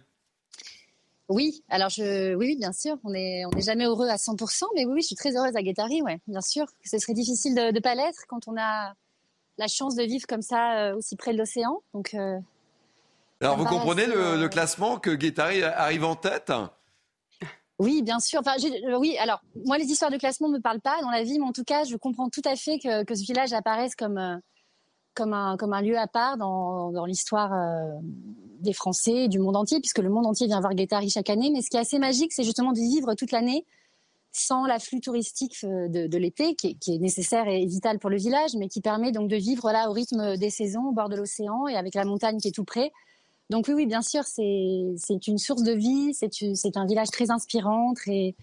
Oui, 1.28 1.62
alors 1.70 1.88
je, 1.88 2.34
oui, 2.34 2.56
bien 2.56 2.72
sûr, 2.72 2.96
on 3.04 3.10
n'est 3.10 3.44
on 3.46 3.50
est 3.52 3.62
jamais 3.62 3.84
heureux 3.84 4.08
à 4.08 4.16
100%, 4.16 4.64
mais 4.74 4.84
oui, 4.84 4.94
oui, 4.94 5.00
je 5.00 5.06
suis 5.06 5.16
très 5.16 5.34
heureuse 5.36 5.56
à 5.56 5.62
Guétari, 5.62 6.02
ouais, 6.02 6.18
bien 6.26 6.42
sûr. 6.42 6.66
Ce 6.84 6.98
serait 6.98 7.14
difficile 7.14 7.54
de 7.54 7.72
ne 7.72 7.80
pas 7.80 7.94
l'être 7.94 8.24
quand 8.28 8.46
on 8.46 8.56
a 8.58 8.94
la 9.56 9.68
chance 9.68 9.94
de 9.94 10.02
vivre 10.02 10.26
comme 10.26 10.42
ça, 10.42 10.78
euh, 10.78 10.96
aussi 10.96 11.16
près 11.16 11.32
de 11.32 11.38
l'océan. 11.38 11.80
Donc, 11.94 12.12
euh, 12.14 12.38
Alors 13.44 13.58
vous 13.58 13.64
comprenez 13.64 14.06
paraît 14.06 14.36
le, 14.38 14.48
classement 14.48 14.98
que 14.98 15.10
Guétari 15.10 15.62
arrive 15.62 16.04
en 16.04 16.16
tête? 16.16 16.52
Oui, 17.78 18.02
bien 18.02 18.20
sûr. 18.20 18.40
Enfin, 18.40 18.54
euh, 18.62 18.96
oui, 18.98 19.16
alors 19.18 19.40
moi, 19.66 19.78
les 19.78 19.86
histoires 19.86 20.10
de 20.10 20.16
classement 20.16 20.48
ne 20.48 20.54
me 20.54 20.60
parlent 20.60 20.80
pas 20.80 21.00
dans 21.02 21.10
la 21.10 21.22
vie, 21.22 21.38
mais 21.38 21.44
en 21.46 21.52
tout 21.52 21.64
cas, 21.64 21.84
je 21.84 21.96
comprends 21.96 22.28
tout 22.28 22.42
à 22.44 22.56
fait 22.56 22.78
que, 22.78 23.04
que 23.04 23.14
ce 23.14 23.24
village 23.24 23.52
apparaisse 23.52 23.96
comme, 23.96 24.18
euh, 24.18 24.36
comme, 25.14 25.32
un, 25.32 25.56
comme 25.56 25.72
un 25.72 25.82
lieu 25.82 25.98
à 25.98 26.06
part 26.06 26.36
dans, 26.36 26.92
dans 26.92 27.04
l'histoire 27.04 27.52
euh, 27.52 27.98
des 28.60 28.72
Français 28.72 29.24
et 29.24 29.28
du 29.28 29.38
monde 29.40 29.56
entier, 29.56 29.80
puisque 29.80 29.98
le 29.98 30.08
monde 30.08 30.26
entier 30.26 30.46
vient 30.46 30.60
voir 30.60 30.74
Guétari 30.74 31.10
chaque 31.10 31.30
année. 31.30 31.50
Mais 31.52 31.62
ce 31.62 31.70
qui 31.70 31.76
est 31.76 31.80
assez 31.80 31.98
magique, 31.98 32.32
c'est 32.32 32.44
justement 32.44 32.72
de 32.72 32.78
vivre 32.78 33.14
toute 33.14 33.32
l'année 33.32 33.66
sans 34.36 34.66
l'afflux 34.66 35.00
touristique 35.00 35.56
euh, 35.64 35.88
de, 35.88 36.06
de 36.06 36.18
l'été, 36.18 36.54
qui, 36.54 36.68
est- 36.68 36.74
qui 36.74 36.94
est 36.94 36.98
nécessaire 36.98 37.46
et 37.48 37.64
vital 37.66 37.98
pour 37.98 38.10
le 38.10 38.16
village, 38.16 38.54
mais 38.56 38.68
qui 38.68 38.80
permet 38.80 39.12
donc 39.12 39.28
de 39.28 39.36
vivre 39.36 39.70
là 39.70 39.88
au 39.90 39.92
rythme 39.92 40.36
des 40.36 40.50
saisons, 40.50 40.86
au 40.88 40.92
bord 40.92 41.08
de 41.08 41.16
l'océan 41.16 41.68
et 41.68 41.76
avec 41.76 41.94
la 41.94 42.04
montagne 42.04 42.38
qui 42.38 42.48
est 42.48 42.52
tout 42.52 42.64
près. 42.64 42.90
Donc 43.50 43.66
oui, 43.68 43.74
oui, 43.74 43.86
bien 43.86 44.02
sûr, 44.02 44.24
c'est 44.24 45.26
une 45.26 45.38
source 45.38 45.62
de 45.62 45.72
vie, 45.72 46.14
c'est 46.14 46.76
un 46.76 46.86
village 46.86 47.08
très 47.10 47.30
inspirant, 47.30 47.92
très... 47.94 48.34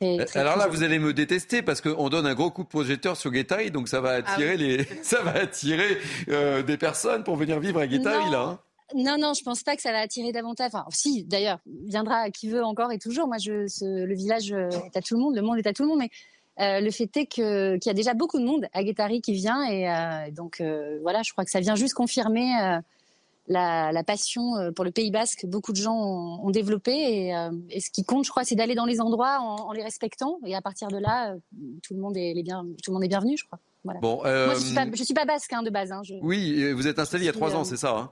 très- 0.00 0.24
très- 0.24 0.40
Alors 0.40 0.56
là, 0.56 0.66
très- 0.66 0.76
vous 0.76 0.82
allez 0.82 0.98
me 0.98 1.12
détester 1.12 1.62
parce 1.62 1.80
qu'on 1.80 2.08
donne 2.08 2.26
un 2.26 2.34
gros 2.34 2.50
coup 2.50 2.62
de 2.62 2.68
projecteur 2.68 3.16
sur 3.16 3.30
Guétari, 3.32 3.70
donc 3.70 3.88
ça 3.88 4.00
va 4.00 4.10
attirer, 4.10 4.56
les... 4.56 4.84
ça 5.02 5.22
va 5.22 5.32
attirer 5.32 5.98
euh, 6.28 6.62
des 6.62 6.76
personnes 6.76 7.24
pour 7.24 7.36
venir 7.36 7.58
vivre 7.58 7.80
à 7.80 7.86
Guétari, 7.86 8.24
Non. 8.26 8.30
là. 8.30 8.40
hein. 8.42 8.58
Non, 8.96 9.16
non, 9.18 9.34
je 9.34 9.42
pense 9.44 9.62
pas 9.62 9.76
que 9.76 9.82
ça 9.82 9.92
va 9.92 10.00
attirer 10.00 10.32
davantage. 10.32 10.70
Enfin, 10.74 10.84
si, 10.90 11.22
d'ailleurs, 11.22 11.58
viendra 11.86 12.28
qui 12.30 12.48
veut 12.48 12.64
encore 12.64 12.90
et 12.90 12.98
toujours. 12.98 13.28
Moi, 13.28 13.38
je, 13.38 13.68
ce- 13.68 14.04
le 14.04 14.14
village 14.14 14.52
euh, 14.52 14.68
est 14.68 14.96
à 14.96 15.00
tout 15.00 15.14
le 15.14 15.20
monde, 15.20 15.36
le 15.36 15.42
monde 15.42 15.58
est 15.58 15.66
à 15.68 15.72
tout 15.72 15.82
le 15.84 15.88
monde, 15.88 16.00
mais 16.00 16.10
euh, 16.60 16.80
le 16.80 16.90
fait 16.90 17.08
est 17.16 17.26
qu'il 17.26 17.78
y 17.84 17.88
a 17.88 17.94
déjà 17.94 18.14
beaucoup 18.14 18.40
de 18.40 18.44
monde 18.44 18.66
à 18.72 18.82
Guétari 18.82 19.20
qui 19.20 19.32
vient 19.32 19.62
et 19.64 19.88
euh, 19.88 20.30
donc 20.32 20.60
euh, 20.60 20.98
voilà, 21.02 21.22
je 21.22 21.30
crois 21.32 21.44
que 21.44 21.52
ça 21.52 21.60
vient 21.60 21.76
juste 21.76 21.94
confirmer 21.94 22.50
euh, 22.60 22.78
la, 23.50 23.92
la 23.92 24.02
passion 24.04 24.56
euh, 24.56 24.70
pour 24.70 24.84
le 24.84 24.90
Pays 24.90 25.10
Basque 25.10 25.40
que 25.40 25.46
beaucoup 25.46 25.72
de 25.72 25.76
gens 25.76 25.94
ont, 25.94 26.46
ont 26.46 26.50
développé 26.50 26.92
et, 26.92 27.36
euh, 27.36 27.50
et 27.68 27.80
ce 27.80 27.90
qui 27.90 28.04
compte, 28.04 28.24
je 28.24 28.30
crois, 28.30 28.44
c'est 28.44 28.54
d'aller 28.54 28.74
dans 28.74 28.86
les 28.86 29.00
endroits 29.00 29.38
en, 29.40 29.56
en 29.68 29.72
les 29.72 29.82
respectant 29.82 30.38
et 30.46 30.54
à 30.54 30.62
partir 30.62 30.88
de 30.88 30.96
là, 30.98 31.32
euh, 31.32 31.36
tout 31.82 31.92
le 31.94 32.00
monde 32.00 32.16
est 32.16 32.32
les 32.32 32.42
bien, 32.42 32.64
tout 32.82 32.90
le 32.90 32.94
monde 32.94 33.04
est 33.04 33.08
bienvenu, 33.08 33.36
je 33.36 33.44
crois. 33.44 33.58
Voilà. 33.84 34.00
Bon, 34.00 34.22
Moi, 34.22 34.54
je 34.54 34.60
suis 34.60 34.74
pas, 34.74 34.86
je 34.92 35.02
suis 35.04 35.14
pas 35.14 35.24
basque 35.24 35.52
hein, 35.52 35.62
de 35.62 35.70
base. 35.70 35.90
Hein, 35.92 36.00
je- 36.04 36.14
Oui, 36.22 36.72
vous 36.72 36.86
êtes 36.86 36.98
installé 36.98 37.24
il 37.24 37.26
y 37.26 37.30
a 37.30 37.32
trois 37.32 37.54
ans, 37.56 37.64
c'est 37.64 37.76
ça 37.76 37.96
hein 37.96 38.10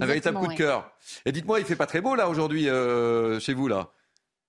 Un 0.00 0.06
véritable 0.06 0.38
coup 0.38 0.46
de 0.48 0.54
cœur. 0.54 0.90
Et 1.24 1.32
dites-moi, 1.32 1.60
il 1.60 1.66
fait 1.66 1.76
pas 1.76 1.86
très 1.86 2.00
beau 2.00 2.14
là 2.14 2.28
aujourd'hui 2.28 2.68
euh, 2.68 3.40
chez 3.40 3.54
vous 3.54 3.68
là? 3.68 3.88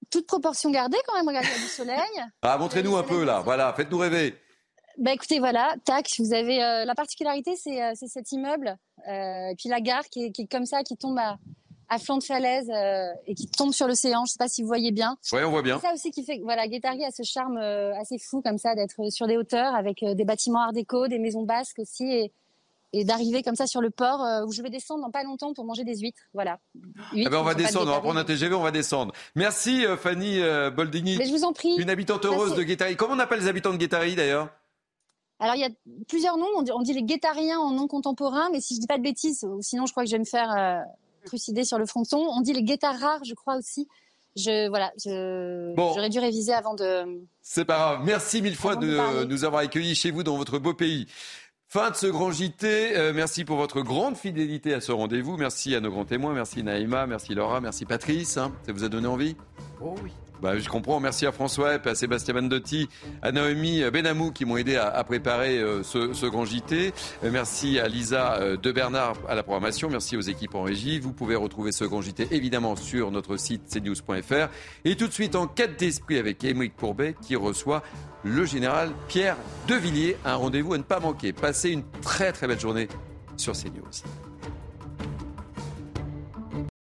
Toute 0.09 0.25
proportion 0.25 0.71
gardée 0.71 0.97
quand 1.07 1.13
même, 1.15 1.27
regardez, 1.27 1.47
il 1.49 1.59
y 1.59 1.63
a 1.63 1.65
du 1.65 1.71
soleil. 1.71 1.99
Ah, 2.41 2.57
montrez-nous 2.57 2.95
un 2.97 3.03
peu 3.03 3.23
là. 3.23 3.41
Voilà, 3.41 3.73
faites-nous 3.73 3.97
rêver. 3.99 4.35
Bah 4.97 5.13
écoutez, 5.13 5.39
voilà, 5.39 5.75
tac, 5.85 6.09
vous 6.19 6.33
avez 6.33 6.61
euh, 6.63 6.83
la 6.83 6.93
particularité, 6.95 7.55
c'est 7.55 7.81
euh, 7.81 7.91
c'est 7.95 8.07
cet 8.07 8.31
immeuble, 8.33 8.75
euh, 9.07 9.49
et 9.49 9.55
puis 9.57 9.69
la 9.69 9.81
gare 9.81 10.05
qui 10.09 10.25
est, 10.25 10.31
qui 10.31 10.43
est 10.43 10.51
comme 10.51 10.65
ça, 10.65 10.83
qui 10.83 10.97
tombe 10.97 11.17
à, 11.17 11.37
à 11.89 11.97
flanc 11.99 12.17
de 12.17 12.23
falaise 12.23 12.69
euh, 12.69 13.07
et 13.27 13.35
qui 13.35 13.47
tombe 13.47 13.73
sur 13.73 13.87
l'océan. 13.87 14.25
Je 14.25 14.33
sais 14.33 14.37
pas 14.37 14.47
si 14.47 14.61
vous 14.61 14.67
voyez 14.67 14.91
bien. 14.91 15.17
Ouais, 15.31 15.43
on 15.43 15.49
voit 15.51 15.61
bien. 15.61 15.79
C'est 15.79 15.87
ça 15.87 15.93
aussi 15.93 16.11
qui 16.11 16.23
fait 16.23 16.39
voilà, 16.43 16.67
Guétari 16.67 17.03
a 17.03 17.11
ce 17.11 17.23
charme 17.23 17.57
euh, 17.57 17.93
assez 17.99 18.17
fou 18.19 18.41
comme 18.41 18.57
ça 18.57 18.75
d'être 18.75 19.09
sur 19.11 19.27
des 19.27 19.37
hauteurs 19.37 19.73
avec 19.75 20.03
euh, 20.03 20.13
des 20.13 20.25
bâtiments 20.25 20.61
art 20.61 20.73
déco, 20.73 21.07
des 21.07 21.19
maisons 21.19 21.43
basques 21.43 21.79
aussi, 21.79 22.03
et, 22.03 22.31
et 22.93 23.03
d'arriver 23.03 23.43
comme 23.43 23.55
ça 23.55 23.67
sur 23.67 23.81
le 23.81 23.89
port 23.91 24.23
euh, 24.23 24.45
où 24.45 24.51
je 24.51 24.61
vais 24.61 24.69
descendre 24.69 25.03
dans 25.03 25.11
pas 25.11 25.23
longtemps 25.23 25.53
pour 25.53 25.65
manger 25.65 25.83
des 25.83 25.97
huîtres. 25.97 26.21
Voilà. 26.33 26.59
Eh 27.15 27.25
ben, 27.25 27.37
on 27.37 27.43
va 27.43 27.53
de 27.53 27.59
descendre, 27.59 27.91
on 27.91 27.95
va 27.95 28.01
prendre 28.01 28.19
un 28.19 28.23
TGV, 28.23 28.55
on 28.55 28.61
va 28.63 28.71
descendre. 28.71 29.13
Merci 29.35 29.85
euh, 29.85 29.95
Fanny 29.97 30.39
euh, 30.39 30.71
Boldini. 30.71 31.17
Mais 31.17 31.25
je 31.25 31.31
vous 31.31 31.43
en 31.43 31.53
prie. 31.53 31.75
Une 31.77 31.89
habitante 31.89 32.25
heureuse 32.25 32.55
de 32.55 32.63
Guétari. 32.63 32.95
Comment 32.95 33.13
on 33.15 33.19
appelle 33.19 33.39
les 33.39 33.47
habitants 33.47 33.71
de 33.71 33.77
Guétari 33.77 34.15
d'ailleurs? 34.15 34.49
Alors, 35.39 35.55
il 35.55 35.61
y 35.61 35.65
a 35.65 35.69
plusieurs 36.07 36.37
noms. 36.37 36.47
On 36.57 36.61
dit, 36.61 36.71
on 36.71 36.81
dit 36.81 36.93
les 36.93 37.03
guétariens 37.03 37.59
en 37.59 37.71
nom 37.71 37.87
contemporain, 37.87 38.49
mais 38.51 38.59
si 38.61 38.75
je 38.75 38.79
dis 38.79 38.87
pas 38.87 38.97
de 38.97 39.03
bêtises, 39.03 39.43
ou 39.43 39.61
sinon 39.61 39.85
je 39.85 39.91
crois 39.93 40.03
que 40.03 40.09
je 40.09 40.15
vais 40.15 40.19
me 40.19 40.25
faire 40.25 40.51
euh, 40.51 40.79
trucider 41.25 41.63
sur 41.63 41.77
le 41.77 41.85
fronton. 41.85 42.17
On 42.17 42.41
dit 42.41 42.53
les 42.53 42.63
guétarards, 42.63 43.23
je 43.23 43.33
crois 43.33 43.55
aussi. 43.57 43.87
Je, 44.35 44.67
voilà, 44.69 44.91
je, 45.03 45.73
Bon. 45.75 45.93
j'aurais 45.93 46.09
dû 46.09 46.19
réviser 46.19 46.53
avant 46.53 46.75
de. 46.75 47.21
C'est 47.41 47.65
pas 47.65 47.77
grave. 47.77 48.01
Merci 48.05 48.41
mille 48.41 48.55
fois 48.55 48.75
de 48.75 49.23
nous 49.25 49.43
avoir 49.43 49.61
accueillis 49.63 49.95
chez 49.95 50.11
vous 50.11 50.23
dans 50.23 50.37
votre 50.37 50.59
beau 50.59 50.73
pays. 50.73 51.07
Fin 51.67 51.89
de 51.91 51.95
ce 51.95 52.07
grand 52.07 52.31
JT. 52.31 52.97
Euh, 52.97 53.13
merci 53.13 53.43
pour 53.45 53.57
votre 53.57 53.81
grande 53.81 54.17
fidélité 54.17 54.73
à 54.73 54.81
ce 54.81 54.91
rendez-vous. 54.91 55.37
Merci 55.37 55.75
à 55.75 55.79
nos 55.81 55.91
grands 55.91 56.05
témoins. 56.05 56.33
Merci 56.33 56.63
Naïma. 56.63 57.05
Merci 57.07 57.33
Laura. 57.35 57.59
Merci 57.61 57.85
Patrice. 57.85 58.37
hein. 58.37 58.51
Ça 58.65 58.71
vous 58.71 58.83
a 58.83 58.89
donné 58.89 59.07
envie? 59.07 59.35
Oh 59.81 59.95
oui. 60.03 60.11
Bah, 60.41 60.57
je 60.57 60.69
comprends. 60.69 60.99
Merci 60.99 61.25
à 61.25 61.31
François 61.31 61.75
Epp, 61.75 61.87
à 61.87 61.95
Sébastien 61.95 62.33
Bandotti, 62.33 62.87
à 63.21 63.31
Naomi 63.31 63.83
Benamou 63.91 64.31
qui 64.31 64.45
m'ont 64.45 64.57
aidé 64.57 64.75
à, 64.75 65.03
préparer 65.03 65.57
euh, 65.57 65.83
ce, 65.83 66.13
ce 66.13 66.25
grand 66.25 66.45
JT. 66.45 66.93
Euh, 67.23 67.29
merci 67.31 67.79
à 67.79 67.87
Lisa 67.87 68.35
euh, 68.35 68.57
de 68.57 68.71
Bernard 68.71 69.15
à 69.27 69.35
la 69.35 69.43
programmation. 69.43 69.89
Merci 69.89 70.15
aux 70.17 70.21
équipes 70.21 70.55
en 70.55 70.63
régie. 70.63 70.99
Vous 70.99 71.11
pouvez 71.13 71.35
retrouver 71.35 71.71
ce 71.71 71.83
grand 71.83 72.01
JT 72.01 72.27
évidemment 72.31 72.75
sur 72.75 73.11
notre 73.11 73.37
site 73.37 73.63
cnews.fr. 73.69 74.49
Et 74.85 74.95
tout 74.95 75.07
de 75.07 75.13
suite 75.13 75.35
en 75.35 75.47
quête 75.47 75.77
d'esprit 75.79 76.17
avec 76.17 76.43
Émeric 76.43 76.75
Courbet 76.77 77.15
qui 77.21 77.35
reçoit 77.35 77.83
le 78.23 78.45
général 78.45 78.91
Pierre 79.07 79.37
Devilliers. 79.67 80.17
Un 80.25 80.35
rendez-vous 80.35 80.73
à 80.73 80.77
ne 80.77 80.83
pas 80.83 80.99
manquer. 80.99 81.33
Passez 81.33 81.69
une 81.71 81.83
très 82.01 82.31
très 82.31 82.47
belle 82.47 82.59
journée 82.59 82.87
sur 83.37 83.53
CNews. 83.53 84.28